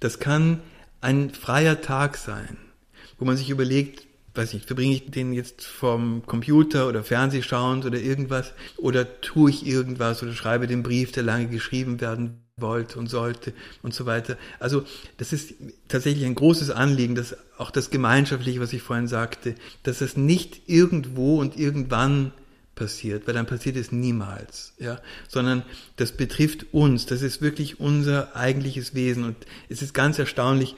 Das 0.00 0.18
kann 0.18 0.60
ein 1.04 1.30
freier 1.30 1.82
Tag 1.82 2.16
sein, 2.16 2.56
wo 3.18 3.26
man 3.26 3.36
sich 3.36 3.50
überlegt, 3.50 4.06
weiß 4.34 4.54
nicht, 4.54 4.66
verbringe 4.66 4.94
ich 4.94 5.10
den 5.10 5.32
jetzt 5.32 5.64
vom 5.64 6.24
Computer 6.26 6.88
oder 6.88 7.04
Fernseh 7.04 7.42
schauend 7.42 7.84
oder 7.84 8.00
irgendwas 8.00 8.52
oder 8.78 9.20
tue 9.20 9.50
ich 9.50 9.66
irgendwas 9.66 10.22
oder 10.22 10.32
schreibe 10.32 10.66
den 10.66 10.82
Brief, 10.82 11.12
der 11.12 11.22
lange 11.22 11.46
geschrieben 11.48 12.00
werden 12.00 12.40
wollte 12.56 12.98
und 12.98 13.08
sollte 13.08 13.52
und 13.82 13.92
so 13.92 14.06
weiter. 14.06 14.38
Also 14.58 14.84
das 15.18 15.32
ist 15.32 15.54
tatsächlich 15.88 16.24
ein 16.24 16.34
großes 16.34 16.70
Anliegen, 16.70 17.14
dass 17.14 17.36
auch 17.58 17.70
das 17.70 17.90
Gemeinschaftliche, 17.90 18.60
was 18.60 18.72
ich 18.72 18.82
vorhin 18.82 19.08
sagte, 19.08 19.54
dass 19.82 20.00
es 20.00 20.16
nicht 20.16 20.62
irgendwo 20.68 21.38
und 21.38 21.56
irgendwann 21.56 22.32
passiert, 22.74 23.26
weil 23.26 23.34
dann 23.34 23.46
passiert 23.46 23.76
es 23.76 23.92
niemals, 23.92 24.74
ja, 24.78 25.00
sondern 25.28 25.62
das 25.96 26.12
betrifft 26.12 26.66
uns, 26.72 27.06
das 27.06 27.22
ist 27.22 27.40
wirklich 27.40 27.80
unser 27.80 28.34
eigentliches 28.36 28.94
Wesen. 28.94 29.24
Und 29.24 29.36
es 29.68 29.82
ist 29.82 29.94
ganz 29.94 30.18
erstaunlich, 30.18 30.74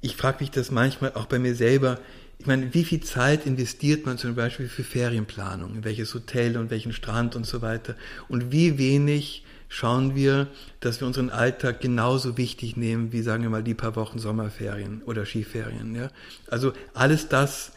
ich 0.00 0.16
frage 0.16 0.38
mich 0.40 0.50
das 0.50 0.70
manchmal 0.70 1.12
auch 1.14 1.26
bei 1.26 1.38
mir 1.38 1.54
selber, 1.54 1.98
ich 2.38 2.46
meine, 2.46 2.72
wie 2.72 2.84
viel 2.84 3.00
Zeit 3.00 3.44
investiert 3.44 4.06
man 4.06 4.16
zum 4.16 4.34
Beispiel 4.34 4.68
für 4.68 4.82
Ferienplanung, 4.82 5.74
in 5.74 5.84
welches 5.84 6.14
Hotel 6.14 6.56
und 6.56 6.70
welchen 6.70 6.94
Strand 6.94 7.36
und 7.36 7.44
so 7.44 7.60
weiter? 7.60 7.96
Und 8.28 8.50
wie 8.50 8.78
wenig 8.78 9.44
schauen 9.68 10.14
wir, 10.14 10.48
dass 10.80 11.00
wir 11.00 11.06
unseren 11.06 11.28
Alltag 11.28 11.82
genauso 11.82 12.38
wichtig 12.38 12.78
nehmen 12.78 13.12
wie, 13.12 13.20
sagen 13.20 13.42
wir 13.42 13.50
mal, 13.50 13.62
die 13.62 13.74
paar 13.74 13.94
Wochen 13.94 14.18
Sommerferien 14.18 15.02
oder 15.04 15.26
Skiferien, 15.26 15.94
ja. 15.94 16.10
Also 16.48 16.72
alles 16.94 17.28
das 17.28 17.72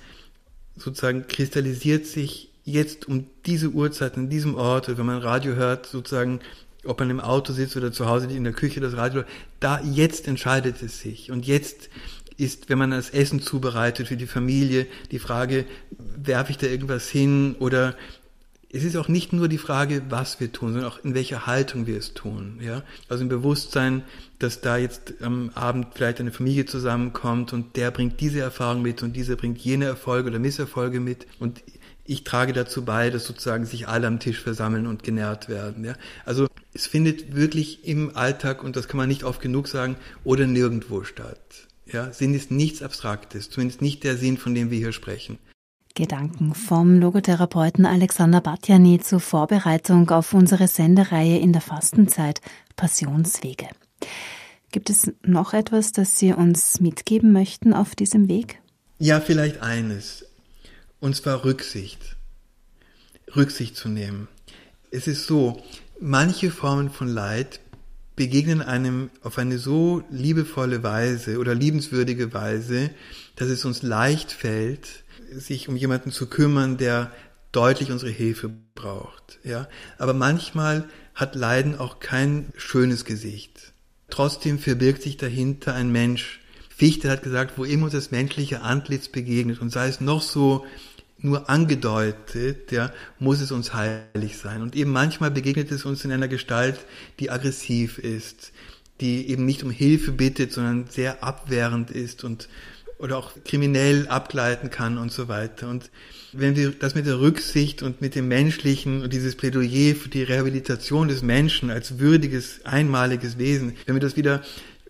sozusagen 0.77 1.27
kristallisiert 1.27 2.05
sich 2.05 2.52
jetzt 2.63 3.07
um 3.07 3.25
diese 3.45 3.69
Uhrzeit 3.69 4.17
in 4.17 4.29
diesem 4.29 4.55
Ort, 4.55 4.95
wenn 4.97 5.05
man 5.05 5.19
Radio 5.19 5.55
hört, 5.55 5.85
sozusagen, 5.85 6.39
ob 6.85 6.99
man 6.99 7.09
im 7.09 7.19
Auto 7.19 7.53
sitzt 7.53 7.75
oder 7.77 7.91
zu 7.91 8.07
Hause 8.07 8.27
in 8.27 8.43
der 8.43 8.53
Küche 8.53 8.79
das 8.79 8.95
Radio, 8.95 9.23
da 9.59 9.81
jetzt 9.81 10.27
entscheidet 10.27 10.81
es 10.81 10.99
sich. 10.99 11.31
Und 11.31 11.45
jetzt 11.45 11.89
ist, 12.37 12.69
wenn 12.69 12.77
man 12.77 12.91
das 12.91 13.09
Essen 13.09 13.41
zubereitet 13.41 14.07
für 14.07 14.17
die 14.17 14.27
Familie, 14.27 14.87
die 15.11 15.19
Frage, 15.19 15.65
werfe 15.91 16.51
ich 16.51 16.57
da 16.57 16.67
irgendwas 16.67 17.09
hin 17.09 17.55
oder 17.59 17.95
es 18.75 18.83
ist 18.83 18.97
auch 18.97 19.07
nicht 19.07 19.33
nur 19.33 19.47
die 19.49 19.59
Frage, 19.59 20.01
was 20.09 20.39
wir 20.39 20.51
tun, 20.51 20.73
sondern 20.73 20.91
auch 20.91 21.03
in 21.03 21.13
welcher 21.13 21.45
Haltung 21.45 21.85
wir 21.85 21.95
es 21.95 22.15
tun. 22.15 22.57
Ja? 22.59 22.81
Also 23.07 23.21
im 23.21 23.29
Bewusstsein, 23.29 24.01
dass 24.39 24.61
da 24.61 24.77
jetzt 24.77 25.13
am 25.21 25.51
Abend 25.53 25.89
vielleicht 25.93 26.19
eine 26.19 26.31
Familie 26.31 26.65
zusammenkommt 26.65 27.53
und 27.53 27.75
der 27.75 27.91
bringt 27.91 28.19
diese 28.19 28.39
Erfahrung 28.39 28.81
mit 28.81 29.03
und 29.03 29.15
dieser 29.15 29.35
bringt 29.35 29.59
jene 29.59 29.85
Erfolge 29.85 30.29
oder 30.29 30.39
Misserfolge 30.39 30.99
mit 30.99 31.27
und 31.39 31.61
ich 32.05 32.23
trage 32.23 32.53
dazu 32.53 32.83
bei, 32.83 33.09
dass 33.09 33.25
sozusagen 33.25 33.65
sich 33.65 33.87
alle 33.87 34.07
am 34.07 34.19
Tisch 34.19 34.39
versammeln 34.39 34.87
und 34.87 35.03
genährt 35.03 35.49
werden. 35.49 35.85
Ja? 35.85 35.93
Also 36.25 36.47
es 36.73 36.87
findet 36.87 37.35
wirklich 37.35 37.87
im 37.87 38.15
Alltag, 38.15 38.63
und 38.63 38.75
das 38.75 38.87
kann 38.87 38.97
man 38.97 39.07
nicht 39.07 39.23
oft 39.23 39.41
genug 39.41 39.67
sagen, 39.67 39.95
oder 40.23 40.45
nirgendwo 40.45 41.03
statt. 41.03 41.67
Ja? 41.85 42.11
Sinn 42.11 42.33
ist 42.33 42.51
nichts 42.51 42.81
Abstraktes, 42.81 43.49
zumindest 43.49 43.81
nicht 43.81 44.03
der 44.03 44.17
Sinn, 44.17 44.37
von 44.37 44.53
dem 44.53 44.69
wir 44.69 44.77
hier 44.77 44.91
sprechen. 44.91 45.39
Gedanken 45.95 46.55
vom 46.55 46.99
Logotherapeuten 46.99 47.85
Alexander 47.85 48.41
Batjani 48.41 48.99
zur 48.99 49.19
Vorbereitung 49.19 50.09
auf 50.09 50.33
unsere 50.33 50.67
Sendereihe 50.67 51.37
in 51.37 51.53
der 51.53 51.61
Fastenzeit 51.61 52.41
Passionswege. 52.75 53.67
Gibt 54.71 54.89
es 54.89 55.11
noch 55.23 55.53
etwas, 55.53 55.91
das 55.91 56.17
Sie 56.17 56.33
uns 56.33 56.79
mitgeben 56.79 57.31
möchten 57.31 57.73
auf 57.73 57.93
diesem 57.93 58.27
Weg? 58.27 58.59
Ja, 58.97 59.21
vielleicht 59.21 59.61
eines. 59.61 60.25
Und 61.03 61.17
zwar 61.17 61.43
Rücksicht. 61.43 62.15
Rücksicht 63.35 63.75
zu 63.75 63.89
nehmen. 63.89 64.29
Es 64.89 65.05
ist 65.05 65.27
so, 65.27 65.61
manche 65.99 66.49
Formen 66.49 66.89
von 66.89 67.09
Leid 67.09 67.59
begegnen 68.15 68.61
einem 68.61 69.09
auf 69.21 69.37
eine 69.37 69.57
so 69.57 70.05
liebevolle 70.09 70.81
Weise 70.81 71.39
oder 71.39 71.55
liebenswürdige 71.55 72.33
Weise, 72.33 72.89
dass 73.35 73.49
es 73.49 73.65
uns 73.65 73.81
leicht 73.81 74.31
fällt, 74.31 75.03
sich 75.29 75.67
um 75.67 75.75
jemanden 75.75 76.13
zu 76.13 76.27
kümmern, 76.27 76.77
der 76.77 77.11
deutlich 77.51 77.91
unsere 77.91 78.11
Hilfe 78.11 78.49
braucht, 78.73 79.39
ja. 79.43 79.67
Aber 79.97 80.13
manchmal 80.13 80.87
hat 81.15 81.35
Leiden 81.35 81.77
auch 81.77 81.99
kein 81.99 82.53
schönes 82.55 83.03
Gesicht. 83.03 83.73
Trotzdem 84.09 84.57
verbirgt 84.57 85.01
sich 85.01 85.17
dahinter 85.17 85.73
ein 85.73 85.91
Mensch. 85.91 86.39
Fichte 86.69 87.09
hat 87.09 87.23
gesagt, 87.23 87.57
wo 87.57 87.65
immer 87.65 87.83
uns 87.83 87.93
das 87.93 88.11
menschliche 88.11 88.61
Antlitz 88.61 89.09
begegnet 89.09 89.59
und 89.59 89.69
sei 89.69 89.89
es 89.89 89.99
noch 89.99 90.21
so 90.21 90.65
nur 91.23 91.49
angedeutet, 91.49 92.71
ja, 92.71 92.91
muss 93.17 93.41
es 93.41 93.51
uns 93.51 93.73
heilig 93.73 94.37
sein. 94.37 94.61
Und 94.61 94.75
eben 94.75 94.91
manchmal 94.91 95.31
begegnet 95.31 95.71
es 95.71 95.85
uns 95.85 96.05
in 96.05 96.11
einer 96.11 96.27
Gestalt, 96.27 96.85
die 97.19 97.31
aggressiv 97.31 97.97
ist, 97.97 98.51
die 99.01 99.29
eben 99.29 99.45
nicht 99.45 99.63
um 99.63 99.71
Hilfe 99.71 100.11
bittet, 100.11 100.51
sondern 100.51 100.87
sehr 100.87 101.23
abwehrend 101.23 101.91
ist 101.91 102.23
und 102.23 102.49
oder 102.99 103.17
auch 103.17 103.31
kriminell 103.43 104.07
abgleiten 104.07 104.69
kann 104.69 104.97
und 104.97 105.11
so 105.11 105.27
weiter. 105.27 105.67
Und 105.67 105.89
wenn 106.31 106.55
wir 106.55 106.71
das 106.71 106.95
mit 106.95 107.05
der 107.05 107.19
Rücksicht 107.19 107.83
und 107.83 108.01
mit 108.01 108.15
dem 108.15 108.27
Menschlichen 108.27 109.01
und 109.01 109.11
dieses 109.11 109.35
Plädoyer 109.35 109.95
für 109.95 110.09
die 110.09 110.23
Rehabilitation 110.23 111.07
des 111.07 111.21
Menschen 111.21 111.69
als 111.69 111.99
würdiges, 111.99 112.61
einmaliges 112.65 113.37
Wesen, 113.37 113.73
wenn 113.85 113.95
wir 113.95 114.01
das 114.01 114.15
wieder 114.15 114.41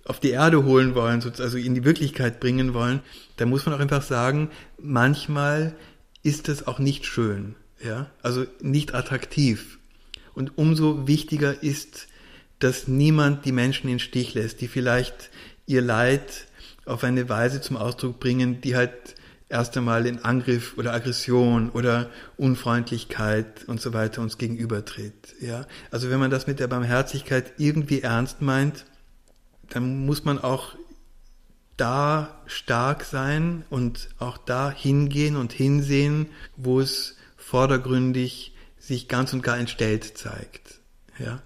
auf 0.06 0.20
die 0.20 0.32
Erde 0.32 0.64
holen 0.64 0.96
wollen, 0.96 1.24
also 1.24 1.58
in 1.58 1.76
die 1.76 1.86
Wirklichkeit 1.86 2.40
bringen 2.40 2.74
wollen, 2.74 3.00
dann 3.38 3.50
muss 3.50 3.66
man 3.66 3.74
auch 3.74 3.80
einfach 3.80 4.04
sagen, 4.04 4.52
manchmal 4.78 5.74
ist 6.24 6.50
es 6.50 6.66
auch 6.66 6.80
nicht 6.80 7.06
schön, 7.06 7.56
ja, 7.84 8.10
also 8.22 8.46
nicht 8.62 8.96
attraktiv. 8.96 9.80
Und 10.34 10.58
umso 10.58 11.08
wichtiger 11.08 11.62
ist, 11.62 12.08
dass 12.60 12.88
niemand 12.88 13.46
die 13.46 13.52
Menschen 13.52 13.90
in 13.90 14.00
Stich 14.00 14.34
lässt, 14.34 14.62
die 14.62 14.68
vielleicht 14.68 15.30
ihr 15.68 15.82
Leid 15.82 16.48
auf 16.86 17.04
eine 17.04 17.30
Weise 17.30 17.62
zum 17.62 17.78
Ausdruck 17.78 18.20
bringen, 18.20 18.62
die 18.62 18.76
halt 18.76 19.16
erst 19.50 19.78
einmal 19.78 20.08
in 20.08 20.20
Angriff 20.20 20.78
oder 20.78 20.94
Aggression 20.94 21.70
oder 21.70 22.10
Unfreundlichkeit 22.38 23.66
und 23.68 23.80
so 23.82 23.94
weiter 23.94 24.22
uns 24.22 24.38
gegenübertritt. 24.38 25.36
Ja, 25.40 25.68
also 25.92 26.10
wenn 26.10 26.20
man 26.20 26.32
das 26.32 26.48
mit 26.48 26.60
der 26.60 26.68
Barmherzigkeit 26.68 27.54
irgendwie 27.58 28.02
ernst 28.02 28.42
meint, 28.42 28.86
dann 29.70 30.06
muss 30.06 30.26
man 30.26 30.40
auch 30.40 30.76
da 31.78 32.42
stark 32.46 33.04
sein 33.04 33.66
und 33.70 34.10
auch 34.20 34.38
da 34.38 34.72
hingehen 34.72 35.36
und 35.36 35.54
hinsehen, 35.54 36.28
wo 36.56 36.80
es 36.80 37.18
vordergründig 37.38 38.54
sich 38.78 39.08
ganz 39.08 39.34
und 39.34 39.44
gar 39.44 39.58
entstellt 39.58 40.18
zeigt. 40.18 40.80
Ja. 41.20 41.42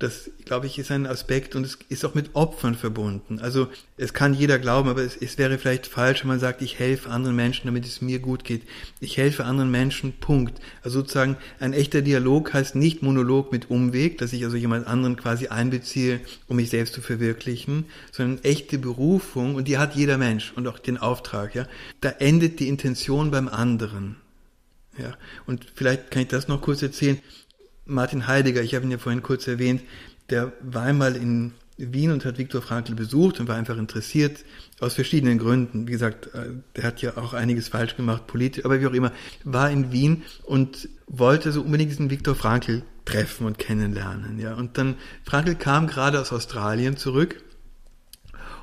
Das, 0.00 0.30
glaube 0.44 0.66
ich, 0.66 0.78
ist 0.78 0.92
ein 0.92 1.06
Aspekt 1.06 1.56
und 1.56 1.64
es 1.64 1.76
ist 1.88 2.04
auch 2.04 2.14
mit 2.14 2.36
Opfern 2.36 2.76
verbunden. 2.76 3.40
Also 3.40 3.66
es 3.96 4.14
kann 4.14 4.32
jeder 4.32 4.60
glauben, 4.60 4.88
aber 4.88 5.02
es, 5.02 5.16
es 5.16 5.38
wäre 5.38 5.58
vielleicht 5.58 5.88
falsch, 5.88 6.20
wenn 6.20 6.28
man 6.28 6.38
sagt, 6.38 6.62
ich 6.62 6.78
helfe 6.78 7.10
anderen 7.10 7.34
Menschen, 7.34 7.66
damit 7.66 7.84
es 7.84 8.00
mir 8.00 8.20
gut 8.20 8.44
geht. 8.44 8.62
Ich 9.00 9.16
helfe 9.16 9.44
anderen 9.44 9.72
Menschen, 9.72 10.12
Punkt. 10.12 10.60
Also 10.84 11.00
sozusagen 11.00 11.36
ein 11.58 11.72
echter 11.72 12.00
Dialog 12.00 12.54
heißt 12.54 12.76
nicht 12.76 13.02
Monolog 13.02 13.50
mit 13.50 13.70
Umweg, 13.70 14.18
dass 14.18 14.32
ich 14.32 14.44
also 14.44 14.56
jemand 14.56 14.86
anderen 14.86 15.16
quasi 15.16 15.48
einbeziehe, 15.48 16.20
um 16.46 16.56
mich 16.56 16.70
selbst 16.70 16.94
zu 16.94 17.00
verwirklichen, 17.00 17.86
sondern 18.12 18.44
echte 18.44 18.78
Berufung 18.78 19.56
und 19.56 19.66
die 19.66 19.78
hat 19.78 19.96
jeder 19.96 20.16
Mensch 20.16 20.52
und 20.54 20.68
auch 20.68 20.78
den 20.78 20.98
Auftrag. 20.98 21.56
Ja, 21.56 21.66
da 22.00 22.10
endet 22.10 22.60
die 22.60 22.68
Intention 22.68 23.32
beim 23.32 23.48
anderen. 23.48 24.14
Ja, 24.96 25.16
und 25.46 25.66
vielleicht 25.74 26.12
kann 26.12 26.22
ich 26.22 26.28
das 26.28 26.46
noch 26.46 26.60
kurz 26.60 26.82
erzählen. 26.82 27.18
Martin 27.88 28.26
Heidegger, 28.26 28.62
ich 28.62 28.74
habe 28.74 28.84
ihn 28.84 28.90
ja 28.90 28.98
vorhin 28.98 29.22
kurz 29.22 29.46
erwähnt, 29.48 29.82
der 30.30 30.52
war 30.60 30.82
einmal 30.82 31.16
in 31.16 31.52
Wien 31.78 32.10
und 32.10 32.24
hat 32.24 32.38
Viktor 32.38 32.60
Frankl 32.60 32.94
besucht 32.94 33.40
und 33.40 33.48
war 33.48 33.56
einfach 33.56 33.78
interessiert 33.78 34.44
aus 34.80 34.94
verschiedenen 34.94 35.38
Gründen. 35.38 35.86
Wie 35.86 35.92
gesagt, 35.92 36.26
äh, 36.34 36.50
der 36.76 36.84
hat 36.84 37.00
ja 37.02 37.16
auch 37.16 37.34
einiges 37.34 37.68
falsch 37.68 37.96
gemacht, 37.96 38.26
politisch, 38.26 38.64
aber 38.64 38.80
wie 38.80 38.86
auch 38.86 38.92
immer, 38.92 39.12
war 39.44 39.70
in 39.70 39.92
Wien 39.92 40.22
und 40.44 40.88
wollte 41.06 41.52
so 41.52 41.62
unbedingt 41.62 41.90
diesen 41.90 42.10
Viktor 42.10 42.34
Frankl 42.34 42.82
treffen 43.04 43.46
und 43.46 43.58
kennenlernen. 43.58 44.38
Ja. 44.38 44.54
Und 44.54 44.76
dann, 44.76 44.96
Frankl 45.24 45.54
kam 45.54 45.86
gerade 45.86 46.20
aus 46.20 46.32
Australien 46.32 46.96
zurück 46.96 47.42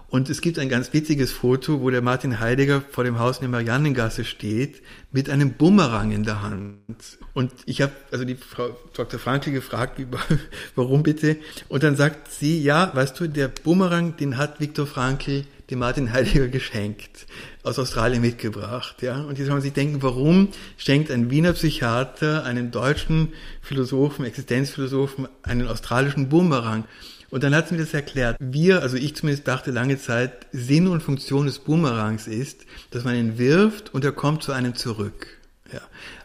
und 0.08 0.30
es 0.30 0.42
gibt 0.42 0.60
ein 0.60 0.70
ganz 0.70 0.94
witziges 0.94 1.32
Foto, 1.32 1.82
wo 1.82 1.90
der 1.90 2.02
Martin 2.02 2.40
Heidegger 2.40 2.82
vor 2.90 3.04
dem 3.04 3.20
Haus 3.20 3.38
in 3.38 3.42
der 3.42 3.50
Mariannengasse 3.50 4.24
steht, 4.24 4.82
mit 5.12 5.30
einem 5.30 5.54
Bumerang 5.54 6.12
in 6.12 6.24
der 6.24 6.42
Hand. 6.42 6.88
Und 7.34 7.52
ich 7.66 7.82
habe 7.82 7.92
also 8.12 8.24
die 8.24 8.36
Frau 8.36 8.78
Dr. 8.94 9.20
Frankl 9.20 9.52
gefragt, 9.52 10.00
warum 10.76 11.04
bitte? 11.04 11.38
Und 11.68 11.84
dann 11.84 11.96
sagt 11.96 12.32
sie, 12.32 12.62
ja, 12.62 12.92
weißt 12.94 13.20
du, 13.20 13.28
der 13.28 13.48
Bumerang, 13.48 14.16
den 14.18 14.38
hat 14.38 14.60
Viktor 14.60 14.86
Frankl 14.86 15.46
dem 15.70 15.80
Martin 15.80 16.14
Heidegger 16.14 16.48
geschenkt, 16.48 17.26
aus 17.64 17.80
Australien 17.80 18.22
mitgebracht. 18.22 19.02
Ja? 19.02 19.22
Und 19.22 19.38
jetzt 19.38 19.48
kann 19.48 19.56
man 19.56 19.62
sich 19.64 19.74
denken, 19.74 20.02
warum 20.04 20.50
schenkt 20.78 21.10
ein 21.10 21.32
Wiener 21.32 21.54
Psychiater 21.54 22.44
einem 22.44 22.72
deutschen 22.72 23.34
Philosophen, 23.62 24.26
Existenzphilosophen, 24.26 25.28
einen 25.42 25.68
australischen 25.68 26.30
Bumerang? 26.30 26.86
Und 27.30 27.44
dann 27.44 27.56
hat 27.56 27.68
sie 27.68 27.76
mir 27.76 27.82
das 27.82 27.94
erklärt. 27.94 28.38
Wir, 28.40 28.82
also 28.82 28.98
ich 28.98 29.16
zumindest 29.16 29.48
dachte 29.48 29.72
lange 29.72 29.98
Zeit, 29.98 30.48
Sinn 30.52 30.88
und 30.88 31.02
Funktion 31.02 31.46
des 31.46 31.60
Boomerangs 31.60 32.28
ist, 32.28 32.66
dass 32.92 33.04
man 33.04 33.16
ihn 33.16 33.38
wirft 33.38 33.94
und 33.94 34.06
er 34.06 34.12
kommt 34.12 34.44
zu 34.44 34.52
einem 34.52 34.76
zurück. 34.76 35.28
Ja. 35.72 35.82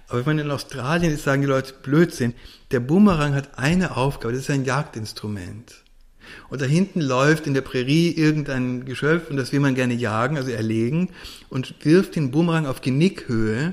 Aber 0.09 0.19
wenn 0.19 0.37
man 0.37 0.47
in 0.47 0.51
Australien 0.51 1.13
ist, 1.13 1.25
sagen 1.25 1.43
die 1.43 1.49
Leute 1.49 1.73
Blödsinn. 1.83 2.35
Der 2.73 2.81
Boomerang 2.81 3.35
hat 3.35 3.59
eine 3.59 3.97
Aufgabe, 3.97 4.35
das 4.35 4.43
ist 4.43 4.51
ein 4.51 4.65
Jagdinstrument. 4.65 5.85
Und 6.49 6.61
da 6.61 6.67
hinten 6.67 7.01
läuft 7.01 7.47
in 7.47 7.55
der 7.55 7.61
Prärie 7.61 8.11
irgendein 8.11 8.85
Geschöpf 8.85 9.31
und 9.31 9.37
das 9.37 9.53
will 9.53 9.61
man 9.61 9.75
gerne 9.75 9.95
jagen, 9.95 10.37
also 10.37 10.51
erlegen, 10.51 11.11
und 11.49 11.75
wirft 11.85 12.17
den 12.17 12.31
Boomerang 12.31 12.67
auf 12.67 12.81
Genickhöhe. 12.81 13.73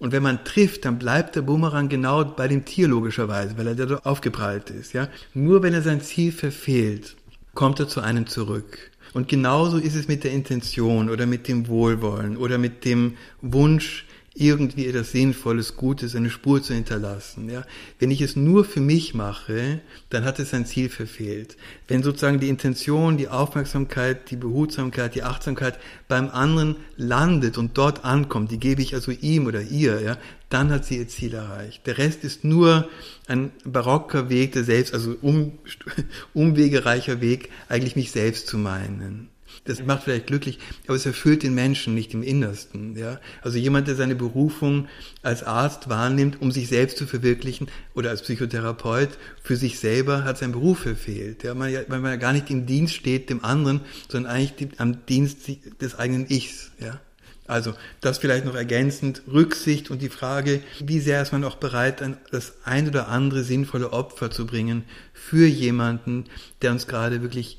Und 0.00 0.12
wenn 0.12 0.22
man 0.22 0.44
trifft, 0.44 0.86
dann 0.86 0.98
bleibt 0.98 1.36
der 1.36 1.42
Boomerang 1.42 1.90
genau 1.90 2.24
bei 2.24 2.48
dem 2.48 2.64
Tier 2.64 2.88
logischerweise, 2.88 3.56
weil 3.58 3.66
er 3.66 3.74
da 3.74 3.96
aufgeprallt 4.02 4.70
ist. 4.70 4.94
Ja? 4.94 5.08
Nur 5.34 5.62
wenn 5.62 5.74
er 5.74 5.82
sein 5.82 6.00
Ziel 6.00 6.32
verfehlt, 6.32 7.16
kommt 7.54 7.78
er 7.80 7.86
zu 7.86 8.00
einem 8.00 8.26
zurück. 8.26 8.90
Und 9.12 9.28
genauso 9.28 9.76
ist 9.76 9.94
es 9.94 10.08
mit 10.08 10.24
der 10.24 10.32
Intention 10.32 11.10
oder 11.10 11.26
mit 11.26 11.48
dem 11.48 11.68
Wohlwollen 11.68 12.38
oder 12.38 12.56
mit 12.56 12.86
dem 12.86 13.16
Wunsch, 13.42 14.06
irgendwie 14.34 14.86
etwas 14.86 15.10
Sinnvolles, 15.10 15.76
Gutes, 15.76 16.14
eine 16.14 16.30
Spur 16.30 16.62
zu 16.62 16.72
hinterlassen. 16.72 17.50
Ja? 17.50 17.64
Wenn 17.98 18.12
ich 18.12 18.20
es 18.20 18.36
nur 18.36 18.64
für 18.64 18.80
mich 18.80 19.12
mache, 19.12 19.80
dann 20.08 20.24
hat 20.24 20.38
es 20.38 20.50
sein 20.50 20.66
Ziel 20.66 20.88
verfehlt. 20.88 21.56
Wenn 21.88 22.04
sozusagen 22.04 22.38
die 22.38 22.48
Intention, 22.48 23.16
die 23.16 23.28
Aufmerksamkeit, 23.28 24.30
die 24.30 24.36
Behutsamkeit, 24.36 25.16
die 25.16 25.24
Achtsamkeit 25.24 25.78
beim 26.06 26.30
anderen 26.30 26.76
landet 26.96 27.58
und 27.58 27.76
dort 27.76 28.04
ankommt, 28.04 28.52
die 28.52 28.60
gebe 28.60 28.82
ich 28.82 28.94
also 28.94 29.10
ihm 29.10 29.46
oder 29.46 29.62
ihr, 29.62 30.00
ja, 30.00 30.16
dann 30.48 30.70
hat 30.70 30.84
sie 30.84 30.98
ihr 30.98 31.08
Ziel 31.08 31.34
erreicht. 31.34 31.86
Der 31.86 31.98
Rest 31.98 32.22
ist 32.22 32.44
nur 32.44 32.88
ein 33.26 33.50
barocker 33.64 34.28
Weg 34.28 34.52
der 34.52 34.64
Selbst, 34.64 34.94
also 34.94 35.16
um, 35.22 35.58
umwegereicher 36.34 37.20
Weg, 37.20 37.50
eigentlich 37.68 37.96
mich 37.96 38.12
selbst 38.12 38.46
zu 38.46 38.58
meinen. 38.58 39.29
Das 39.64 39.84
macht 39.84 40.04
vielleicht 40.04 40.26
glücklich, 40.26 40.58
aber 40.86 40.96
es 40.96 41.04
erfüllt 41.04 41.42
den 41.42 41.54
Menschen 41.54 41.94
nicht 41.94 42.14
im 42.14 42.22
Innersten. 42.22 42.96
Ja? 42.96 43.20
Also 43.42 43.58
jemand, 43.58 43.88
der 43.88 43.94
seine 43.94 44.14
Berufung 44.14 44.88
als 45.22 45.42
Arzt 45.42 45.88
wahrnimmt, 45.88 46.40
um 46.40 46.50
sich 46.50 46.68
selbst 46.68 46.96
zu 46.96 47.06
verwirklichen, 47.06 47.68
oder 47.94 48.10
als 48.10 48.22
Psychotherapeut 48.22 49.10
für 49.42 49.56
sich 49.56 49.78
selber, 49.78 50.24
hat 50.24 50.38
sein 50.38 50.52
Beruf 50.52 50.80
verfehlt. 50.80 51.42
Ja? 51.44 51.58
Weil 51.58 51.84
man 51.88 52.04
ja 52.04 52.16
gar 52.16 52.32
nicht 52.32 52.50
im 52.50 52.64
Dienst 52.64 52.94
steht 52.94 53.28
dem 53.28 53.44
anderen, 53.44 53.82
sondern 54.08 54.32
eigentlich 54.32 54.70
am 54.78 55.04
Dienst 55.06 55.40
des 55.80 55.94
eigenen 55.94 56.30
Ichs. 56.30 56.70
Ja? 56.80 56.98
Also 57.46 57.74
das 58.00 58.18
vielleicht 58.18 58.44
noch 58.44 58.54
ergänzend, 58.54 59.22
Rücksicht 59.30 59.90
und 59.90 60.00
die 60.00 60.08
Frage, 60.08 60.62
wie 60.84 61.00
sehr 61.00 61.20
ist 61.20 61.32
man 61.32 61.42
auch 61.44 61.56
bereit, 61.56 62.00
das 62.30 62.54
ein 62.64 62.88
oder 62.88 63.08
andere 63.08 63.42
sinnvolle 63.42 63.92
Opfer 63.92 64.30
zu 64.30 64.46
bringen 64.46 64.84
für 65.12 65.46
jemanden, 65.46 66.26
der 66.62 66.70
uns 66.70 66.86
gerade 66.86 67.22
wirklich 67.22 67.58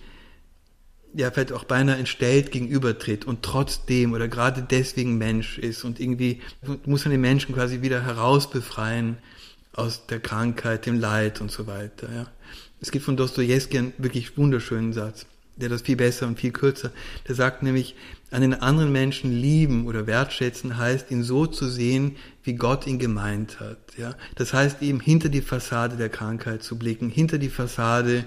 ja 1.13 1.31
vielleicht 1.31 1.51
auch 1.51 1.63
beinahe 1.63 1.97
entstellt 1.97 2.51
gegenübertritt 2.51 3.25
und 3.25 3.43
trotzdem 3.43 4.13
oder 4.13 4.27
gerade 4.27 4.65
deswegen 4.69 5.17
Mensch 5.17 5.57
ist 5.57 5.83
und 5.83 5.99
irgendwie 5.99 6.41
muss 6.85 7.05
man 7.05 7.11
den 7.11 7.21
Menschen 7.21 7.53
quasi 7.53 7.81
wieder 7.81 8.03
herausbefreien 8.03 9.17
aus 9.73 10.05
der 10.07 10.19
Krankheit, 10.19 10.85
dem 10.85 10.99
Leid 10.99 11.41
und 11.41 11.51
so 11.51 11.67
weiter. 11.67 12.07
Ja. 12.13 12.27
Es 12.81 12.91
gibt 12.91 13.05
von 13.05 13.17
Dostoevsky 13.17 13.77
einen 13.77 13.93
wirklich 13.97 14.37
wunderschönen 14.37 14.93
Satz, 14.93 15.25
der 15.55 15.69
das 15.69 15.83
viel 15.83 15.95
besser 15.95 16.27
und 16.27 16.39
viel 16.39 16.51
kürzer, 16.51 16.91
der 17.27 17.35
sagt 17.35 17.63
nämlich, 17.63 17.95
einen 18.31 18.53
anderen 18.53 18.93
Menschen 18.93 19.33
lieben 19.33 19.87
oder 19.87 20.07
wertschätzen 20.07 20.77
heißt, 20.77 21.11
ihn 21.11 21.21
so 21.21 21.47
zu 21.47 21.67
sehen, 21.67 22.15
wie 22.43 22.53
Gott 22.53 22.87
ihn 22.87 22.97
gemeint 22.97 23.59
hat. 23.59 23.77
Ja. 23.97 24.15
Das 24.35 24.53
heißt 24.53 24.81
eben 24.81 25.01
hinter 25.01 25.27
die 25.27 25.41
Fassade 25.41 25.97
der 25.97 26.09
Krankheit 26.09 26.63
zu 26.63 26.77
blicken, 26.77 27.09
hinter 27.09 27.37
die 27.37 27.49
Fassade 27.49 28.23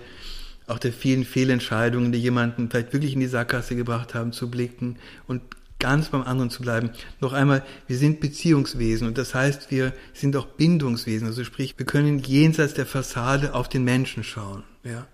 auch 0.67 0.79
der 0.79 0.93
vielen 0.93 1.25
Fehlentscheidungen, 1.25 2.12
die 2.12 2.19
jemanden 2.19 2.71
vielleicht 2.71 2.93
wirklich 2.93 3.15
in 3.15 3.21
die 3.21 3.27
Sackgasse 3.27 3.77
gebracht 3.77 4.15
haben, 4.15 4.33
zu 4.33 4.51
blicken 4.51 4.97
und 5.27 5.43
ganz 5.79 6.09
beim 6.09 6.23
anderen 6.23 6.51
zu 6.51 6.62
bleiben. 6.62 6.91
Noch 7.21 7.33
einmal, 7.33 7.62
wir 7.87 7.99
sind 7.99 8.21
Beziehungswesen 8.21 9.07
und 9.07 9.19
das 9.19 9.35
heißt, 9.35 9.71
wir 9.71 9.93
sind 10.15 10.37
auch 10.37 10.47
Bindungswesen. 10.47 11.27
Also 11.27 11.45
sprich, 11.45 11.79
wir 11.79 11.87
können 11.87 12.19
jenseits 12.21 12.75
der 12.75 12.87
Fassade 12.87 13.55
auf 13.55 13.69
den 13.69 13.85
Menschen 13.85 14.25
schauen. 14.25 14.62
Ja. 14.83 15.07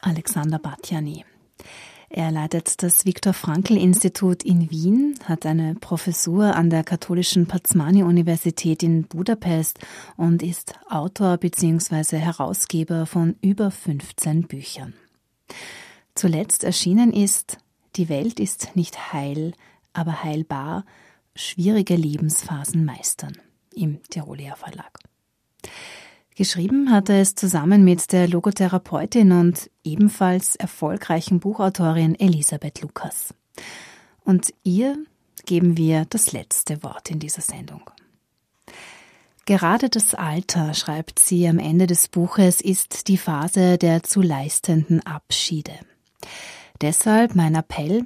Alexander 0.00 0.58
Batjani. 0.58 1.24
Er 2.16 2.30
leitet 2.30 2.82
das 2.82 3.04
Viktor 3.04 3.34
Frankl 3.34 3.76
Institut 3.76 4.42
in 4.42 4.70
Wien, 4.70 5.18
hat 5.24 5.44
eine 5.44 5.74
Professur 5.74 6.56
an 6.56 6.70
der 6.70 6.82
katholischen 6.82 7.46
Pazmani 7.46 8.04
Universität 8.04 8.82
in 8.82 9.02
Budapest 9.06 9.80
und 10.16 10.42
ist 10.42 10.72
Autor 10.88 11.36
bzw. 11.36 12.16
Herausgeber 12.16 13.04
von 13.04 13.36
über 13.42 13.70
15 13.70 14.44
Büchern. 14.44 14.94
Zuletzt 16.14 16.64
erschienen 16.64 17.12
ist 17.12 17.58
Die 17.96 18.08
Welt 18.08 18.40
ist 18.40 18.74
nicht 18.76 19.12
heil, 19.12 19.52
aber 19.92 20.24
heilbar, 20.24 20.86
schwierige 21.34 21.96
Lebensphasen 21.96 22.86
meistern 22.86 23.36
im 23.74 24.02
Tiroler 24.08 24.56
Verlag. 24.56 25.00
Geschrieben 26.36 26.90
hat 26.92 27.08
er 27.08 27.22
es 27.22 27.34
zusammen 27.34 27.82
mit 27.82 28.12
der 28.12 28.28
Logotherapeutin 28.28 29.32
und 29.32 29.70
ebenfalls 29.84 30.54
erfolgreichen 30.54 31.40
Buchautorin 31.40 32.14
Elisabeth 32.14 32.82
Lukas. 32.82 33.32
Und 34.22 34.52
ihr 34.62 34.98
geben 35.46 35.78
wir 35.78 36.04
das 36.04 36.32
letzte 36.32 36.82
Wort 36.82 37.10
in 37.10 37.20
dieser 37.20 37.40
Sendung. 37.40 37.90
Gerade 39.46 39.88
das 39.88 40.12
Alter, 40.12 40.74
schreibt 40.74 41.20
sie 41.20 41.48
am 41.48 41.58
Ende 41.58 41.86
des 41.86 42.06
Buches, 42.08 42.60
ist 42.60 43.08
die 43.08 43.16
Phase 43.16 43.78
der 43.78 44.02
zu 44.02 44.20
leistenden 44.20 45.00
Abschiede. 45.06 45.72
Deshalb 46.82 47.34
mein 47.34 47.54
Appell, 47.54 48.04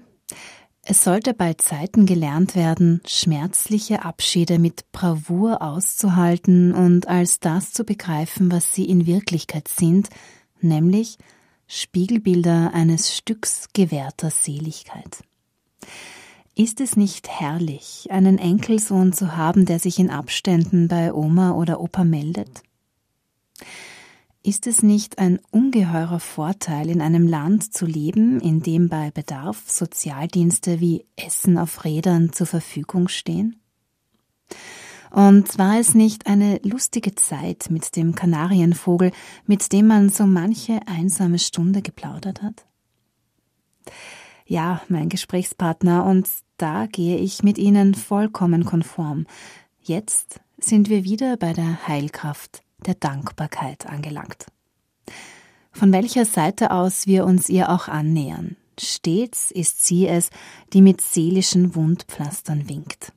es 0.82 1.04
sollte 1.04 1.34
bei 1.34 1.54
Zeiten 1.54 2.06
gelernt 2.06 2.54
werden, 2.54 3.02
schmerzliche 3.06 4.04
Abschiede 4.04 4.58
mit 4.58 4.90
Bravour 4.92 5.62
auszuhalten 5.62 6.72
und 6.74 7.06
als 7.06 7.38
das 7.38 7.72
zu 7.72 7.84
begreifen, 7.84 8.50
was 8.50 8.74
sie 8.74 8.86
in 8.86 9.06
Wirklichkeit 9.06 9.68
sind, 9.68 10.08
nämlich 10.60 11.18
Spiegelbilder 11.66 12.72
eines 12.74 13.14
Stücks 13.14 13.68
gewährter 13.72 14.30
Seligkeit. 14.30 15.22
Ist 16.56 16.80
es 16.80 16.96
nicht 16.96 17.28
herrlich, 17.28 18.08
einen 18.10 18.38
Enkelsohn 18.38 19.12
zu 19.12 19.36
haben, 19.36 19.66
der 19.66 19.78
sich 19.78 19.98
in 19.98 20.10
Abständen 20.10 20.88
bei 20.88 21.12
Oma 21.12 21.52
oder 21.52 21.80
Opa 21.80 22.04
meldet? 22.04 22.62
Ist 24.42 24.66
es 24.66 24.82
nicht 24.82 25.18
ein 25.18 25.38
ungeheurer 25.50 26.18
Vorteil, 26.18 26.88
in 26.88 27.02
einem 27.02 27.28
Land 27.28 27.74
zu 27.74 27.84
leben, 27.84 28.40
in 28.40 28.62
dem 28.62 28.88
bei 28.88 29.10
Bedarf 29.10 29.68
Sozialdienste 29.68 30.80
wie 30.80 31.04
Essen 31.14 31.58
auf 31.58 31.84
Rädern 31.84 32.32
zur 32.32 32.46
Verfügung 32.46 33.08
stehen? 33.08 33.60
Und 35.10 35.58
war 35.58 35.78
es 35.78 35.94
nicht 35.94 36.26
eine 36.26 36.58
lustige 36.62 37.14
Zeit 37.16 37.66
mit 37.68 37.96
dem 37.96 38.14
Kanarienvogel, 38.14 39.12
mit 39.44 39.72
dem 39.72 39.88
man 39.88 40.08
so 40.08 40.24
manche 40.24 40.80
einsame 40.86 41.38
Stunde 41.38 41.82
geplaudert 41.82 42.42
hat? 42.42 42.64
Ja, 44.46 44.80
mein 44.88 45.10
Gesprächspartner, 45.10 46.06
und 46.06 46.26
da 46.56 46.86
gehe 46.86 47.18
ich 47.18 47.42
mit 47.42 47.58
Ihnen 47.58 47.94
vollkommen 47.94 48.64
konform. 48.64 49.26
Jetzt 49.82 50.40
sind 50.58 50.88
wir 50.88 51.04
wieder 51.04 51.36
bei 51.36 51.52
der 51.52 51.86
Heilkraft 51.86 52.62
der 52.86 52.94
Dankbarkeit 52.94 53.86
angelangt. 53.86 54.46
Von 55.72 55.92
welcher 55.92 56.24
Seite 56.24 56.70
aus 56.72 57.06
wir 57.06 57.24
uns 57.24 57.48
ihr 57.48 57.70
auch 57.70 57.88
annähern, 57.88 58.56
stets 58.78 59.50
ist 59.50 59.84
sie 59.84 60.06
es, 60.06 60.30
die 60.72 60.82
mit 60.82 61.00
seelischen 61.00 61.74
Wundpflastern 61.74 62.68
winkt. 62.68 63.12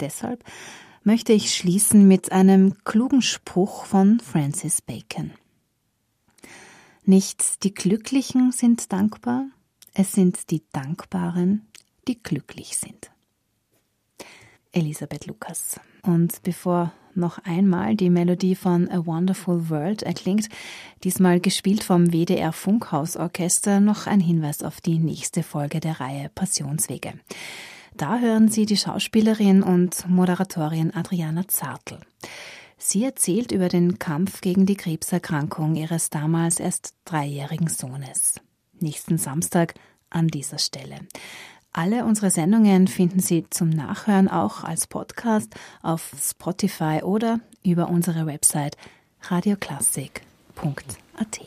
Deshalb 0.00 0.44
möchte 1.02 1.32
ich 1.32 1.54
schließen 1.54 2.08
mit 2.08 2.32
einem 2.32 2.82
klugen 2.84 3.22
Spruch 3.22 3.84
von 3.84 4.20
Francis 4.20 4.82
Bacon. 4.82 5.32
Nicht 7.04 7.64
die 7.64 7.74
Glücklichen 7.74 8.50
sind 8.52 8.92
dankbar, 8.92 9.46
es 9.92 10.12
sind 10.12 10.50
die 10.50 10.62
Dankbaren, 10.72 11.68
die 12.08 12.22
glücklich 12.22 12.76
sind. 12.76 13.10
Elisabeth 14.72 15.26
Lukas. 15.26 15.78
Und 16.02 16.42
bevor 16.42 16.92
noch 17.16 17.38
einmal 17.44 17.96
die 17.96 18.10
Melodie 18.10 18.54
von 18.54 18.90
A 18.90 19.06
Wonderful 19.06 19.68
World 19.70 20.02
erklingt, 20.02 20.48
diesmal 21.02 21.40
gespielt 21.40 21.84
vom 21.84 22.12
WDR 22.12 22.52
Funkhausorchester, 22.52 23.80
noch 23.80 24.06
ein 24.06 24.20
Hinweis 24.20 24.62
auf 24.62 24.80
die 24.80 24.98
nächste 24.98 25.42
Folge 25.42 25.80
der 25.80 26.00
Reihe 26.00 26.30
Passionswege. 26.34 27.14
Da 27.96 28.18
hören 28.18 28.48
Sie 28.48 28.66
die 28.66 28.76
Schauspielerin 28.76 29.62
und 29.62 30.08
Moderatorin 30.08 30.92
Adriana 30.94 31.46
Zartl. 31.46 31.98
Sie 32.76 33.04
erzählt 33.04 33.52
über 33.52 33.68
den 33.68 33.98
Kampf 33.98 34.40
gegen 34.40 34.66
die 34.66 34.76
Krebserkrankung 34.76 35.76
ihres 35.76 36.10
damals 36.10 36.60
erst 36.60 36.94
dreijährigen 37.04 37.68
Sohnes. 37.68 38.40
Nächsten 38.80 39.16
Samstag 39.16 39.74
an 40.10 40.28
dieser 40.28 40.58
Stelle. 40.58 40.98
Alle 41.76 42.04
unsere 42.04 42.30
Sendungen 42.30 42.86
finden 42.86 43.18
Sie 43.18 43.46
zum 43.50 43.68
Nachhören 43.68 44.28
auch 44.28 44.62
als 44.62 44.86
Podcast 44.86 45.52
auf 45.82 46.12
Spotify 46.22 47.00
oder 47.02 47.40
über 47.64 47.88
unsere 47.88 48.26
Website 48.26 48.76
radioklassik.at. 49.22 51.40